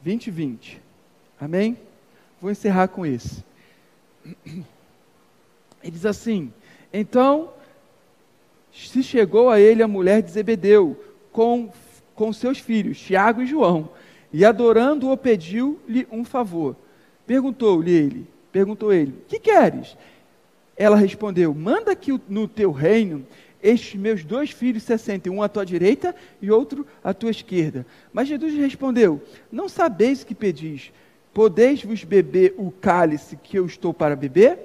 20 0.00 0.28
e 0.28 0.30
20. 0.30 0.89
Amém? 1.40 1.78
Vou 2.40 2.50
encerrar 2.50 2.88
com 2.88 3.06
esse. 3.06 3.42
Ele 5.82 5.90
diz 5.90 6.04
assim: 6.04 6.52
Então 6.92 7.50
se 8.72 9.02
chegou 9.02 9.48
a 9.48 9.58
ele 9.58 9.82
a 9.82 9.88
mulher 9.88 10.22
de 10.22 10.30
Zebedeu 10.30 11.02
com, 11.32 11.72
com 12.14 12.32
seus 12.32 12.58
filhos, 12.58 13.00
Tiago 13.00 13.42
e 13.42 13.46
João, 13.46 13.88
e 14.32 14.44
adorando-o 14.44 15.16
pediu-lhe 15.16 16.06
um 16.12 16.24
favor. 16.24 16.76
Perguntou-lhe 17.26 17.90
ele, 17.90 18.26
perguntou 18.52 18.92
ele: 18.92 19.14
"Que 19.26 19.38
queres?" 19.38 19.96
Ela 20.76 20.96
respondeu: 20.96 21.54
"Manda 21.54 21.96
que 21.96 22.20
no 22.28 22.46
teu 22.46 22.70
reino 22.70 23.26
estes 23.62 23.98
meus 23.98 24.24
dois 24.24 24.50
filhos 24.50 24.82
se 24.82 24.92
assentem, 24.92 25.32
um 25.32 25.42
à 25.42 25.48
tua 25.48 25.64
direita 25.64 26.14
e 26.40 26.50
outro 26.50 26.86
à 27.02 27.14
tua 27.14 27.30
esquerda." 27.30 27.86
Mas 28.12 28.28
Jesus 28.28 28.52
respondeu: 28.54 29.22
"Não 29.50 29.68
sabeis 29.68 30.22
o 30.22 30.26
que 30.26 30.34
pedis." 30.34 30.92
Podeis 31.32 31.84
vos 31.84 32.02
beber 32.04 32.54
o 32.58 32.70
cálice 32.70 33.36
que 33.36 33.58
eu 33.58 33.66
estou 33.66 33.94
para 33.94 34.16
beber? 34.16 34.58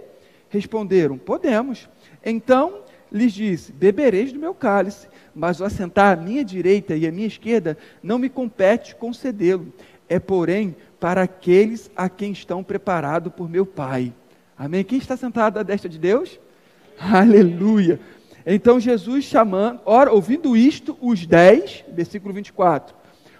Responderam: 0.49 1.18
Podemos. 1.18 1.88
Então 2.24 2.82
lhes 3.11 3.34
disse: 3.34 3.72
Bebereis 3.72 4.34
do 4.34 4.39
meu 4.39 4.53
cálice, 4.53 5.07
mas 5.34 5.59
o 5.59 5.66
assentar 5.66 6.18
à 6.18 6.22
minha 6.22 6.43
direita 6.43 6.95
e 6.95 7.07
à 7.07 7.11
minha 7.11 7.28
esquerda 7.28 7.78
não 8.01 8.18
me 8.18 8.30
compete 8.30 8.95
concedê-lo. 8.95 9.72
É, 10.07 10.20
porém, 10.20 10.76
para 10.99 11.24
aqueles 11.24 11.89
a 11.95 12.09
quem 12.09 12.32
estão 12.32 12.63
preparados 12.63 13.34
por 13.34 13.49
meu 13.49 13.66
Pai. 13.66 14.13
Amém? 14.57 14.84
Quem 14.84 14.97
está 14.97 15.18
sentado 15.18 15.59
à 15.59 15.63
destra 15.63 15.89
de 15.89 15.99
Deus? 15.99 16.39
Aleluia. 16.99 17.99
Então 18.45 18.80
Jesus 18.80 19.26
chamando, 19.26 19.82
ora, 19.86 20.11
ouvindo 20.11 20.55
isto, 20.55 20.95
os 21.01 21.26
dez, 21.26 21.84
versículo 21.91 22.34
24, 22.34 22.95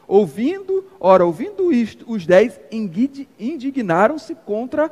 Ouvindo, 0.08 0.86
ora, 1.00 1.26
ouvindo 1.26 1.72
isto, 1.72 2.06
os 2.08 2.26
dez 2.26 2.60
indignaram-se 3.40 4.36
contra 4.36 4.92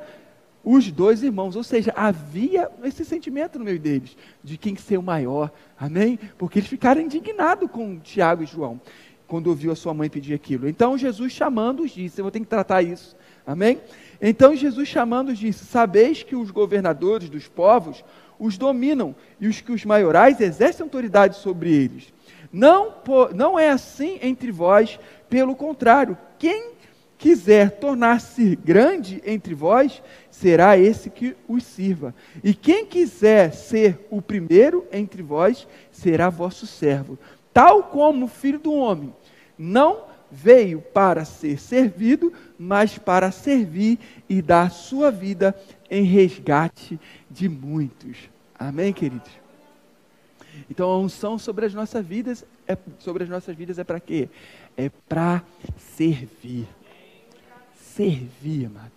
os 0.64 0.92
dois 0.92 1.22
irmãos. 1.22 1.56
Ou 1.56 1.64
seja, 1.64 1.94
havia 1.96 2.70
esse 2.84 3.04
sentimento 3.04 3.60
no 3.60 3.66
meio 3.66 3.80
deles, 3.80 4.16
de 4.44 4.58
quem 4.58 4.76
ser 4.76 4.98
o 4.98 5.04
maior. 5.04 5.52
Amém? 5.78 6.20
Porque 6.38 6.60
eles 6.60 6.70
ficaram 6.70 7.02
indignados 7.02 7.70
com 7.70 8.00
Tiago 8.00 8.44
e 8.44 8.46
João, 8.48 8.80
quando 9.28 9.48
ouviu 9.48 9.72
a 9.72 9.76
sua 9.76 9.94
mãe 9.94 10.10
pedir 10.10 10.34
aquilo. 10.34 10.68
Então 10.68 10.98
Jesus 10.98 11.32
chamando-os 11.34 11.92
disse: 11.92 12.20
Eu 12.20 12.24
vou 12.24 12.32
ter 12.32 12.40
que 12.40 12.46
tratar 12.46 12.82
isso. 12.82 13.16
Amém? 13.46 13.82
Então 14.22 14.56
Jesus 14.56 14.88
chamando-os 14.88 15.38
disse: 15.38 15.66
Sabeis 15.66 16.24
que 16.24 16.36
os 16.36 16.50
governadores 16.50 17.30
dos 17.30 17.48
povos 17.48 18.04
os 18.40 18.58
dominam, 18.58 19.16
e 19.40 19.48
os 19.48 19.62
que 19.62 19.72
os 19.72 19.86
maiorais 19.86 20.42
exercem 20.42 20.84
autoridade 20.84 21.38
sobre 21.38 21.72
eles. 21.72 22.12
Não, 22.54 22.94
não 23.34 23.58
é 23.58 23.72
assim 23.72 24.20
entre 24.22 24.52
vós, 24.52 25.00
pelo 25.28 25.56
contrário, 25.56 26.16
quem 26.38 26.74
quiser 27.18 27.80
tornar-se 27.80 28.56
grande 28.58 29.24
entre 29.26 29.56
vós, 29.56 30.04
será 30.30 30.78
esse 30.78 31.10
que 31.10 31.36
os 31.48 31.64
sirva. 31.64 32.14
E 32.44 32.54
quem 32.54 32.86
quiser 32.86 33.54
ser 33.54 34.06
o 34.12 34.22
primeiro 34.22 34.86
entre 34.92 35.24
vós, 35.24 35.68
será 35.92 36.30
vosso 36.30 36.68
servo. 36.68 37.18
Tal 37.52 37.84
como 37.84 38.26
o 38.26 38.30
filho 38.30 38.60
do 38.60 38.74
homem 38.74 39.16
não 39.58 40.04
veio 40.30 40.82
para 40.82 41.24
ser 41.26 41.60
servido, 41.60 42.34
mas 42.60 42.98
para 42.98 43.32
servir 43.32 44.00
e 44.28 44.42
dar 44.42 44.70
sua 44.70 45.10
vida 45.10 45.56
em 45.90 46.04
resgate 46.04 47.00
de 47.32 47.48
muitos. 47.48 48.30
Amém, 48.60 48.92
queridos? 48.92 49.43
Então 50.70 50.90
a 50.90 51.00
unção 51.00 51.38
sobre 51.38 51.66
as 51.66 51.74
nossas 51.74 52.06
vidas 52.06 52.46
é 52.68 52.78
sobre 53.00 53.24
as 53.24 53.30
nossas 53.30 53.56
vidas 53.56 53.80
é 53.80 53.84
para 53.84 54.00
quê? 54.00 54.30
É 54.76 54.90
para 54.90 55.44
servir. 55.78 56.68
Servir, 57.76 58.66
amado. 58.66 58.92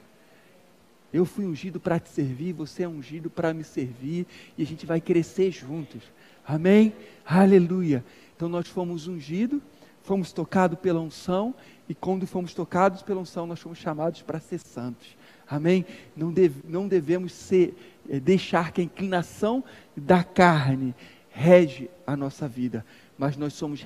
Eu 1.12 1.24
fui 1.24 1.46
ungido 1.46 1.80
para 1.80 1.98
te 1.98 2.08
servir, 2.08 2.52
você 2.52 2.82
é 2.82 2.88
ungido 2.88 3.30
para 3.30 3.54
me 3.54 3.64
servir 3.64 4.26
e 4.56 4.62
a 4.62 4.66
gente 4.66 4.84
vai 4.84 5.00
crescer 5.00 5.50
juntos. 5.50 6.02
Amém? 6.46 6.92
Aleluia. 7.24 8.04
Então 8.34 8.48
nós 8.48 8.68
fomos 8.68 9.06
ungidos, 9.06 9.60
fomos 10.02 10.32
tocados 10.32 10.78
pela 10.78 11.00
unção 11.00 11.54
e 11.88 11.94
quando 11.94 12.26
fomos 12.26 12.54
tocados 12.54 13.02
pela 13.02 13.20
unção 13.20 13.46
nós 13.46 13.60
fomos 13.60 13.78
chamados 13.78 14.22
para 14.22 14.40
ser 14.40 14.58
santos. 14.58 15.16
Amém? 15.48 15.86
Não, 16.16 16.32
deve, 16.32 16.60
não 16.68 16.88
devemos 16.88 17.32
ser, 17.32 17.74
é, 18.08 18.18
deixar 18.18 18.72
que 18.72 18.80
a 18.80 18.84
inclinação 18.84 19.62
da 19.96 20.24
carne 20.24 20.94
rege 21.36 21.90
a 22.06 22.16
nossa 22.16 22.48
vida, 22.48 22.82
mas 23.18 23.36
nós 23.36 23.52
somos 23.52 23.84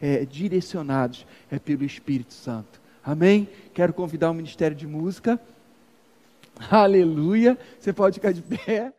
é, 0.00 0.24
direcionados 0.24 1.26
é, 1.50 1.58
pelo 1.58 1.84
Espírito 1.84 2.32
Santo. 2.32 2.80
Amém? 3.04 3.48
Quero 3.74 3.92
convidar 3.92 4.30
o 4.30 4.34
Ministério 4.34 4.76
de 4.76 4.86
Música. 4.86 5.40
Aleluia. 6.70 7.58
Você 7.78 7.92
pode 7.92 8.14
ficar 8.14 8.32
de 8.32 8.40
pé. 8.40 8.92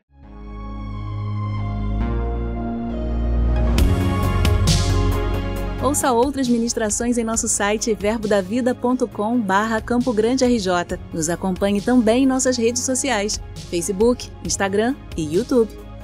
Ouça 5.81 6.11
outras 6.11 6.49
ministrações 6.49 7.17
em 7.17 7.23
nosso 7.23 7.47
site 7.47 7.93
verbodavida.com 7.93 9.39
barra 9.39 9.79
Campo 9.79 10.11
Grande 10.11 10.43
RJ. 10.43 10.99
Nos 11.13 11.29
acompanhe 11.29 11.79
também 11.79 12.23
em 12.23 12.27
nossas 12.27 12.57
redes 12.57 12.81
sociais, 12.81 13.39
Facebook, 13.69 14.29
Instagram 14.43 14.95
e 15.15 15.35
YouTube. 15.35 15.86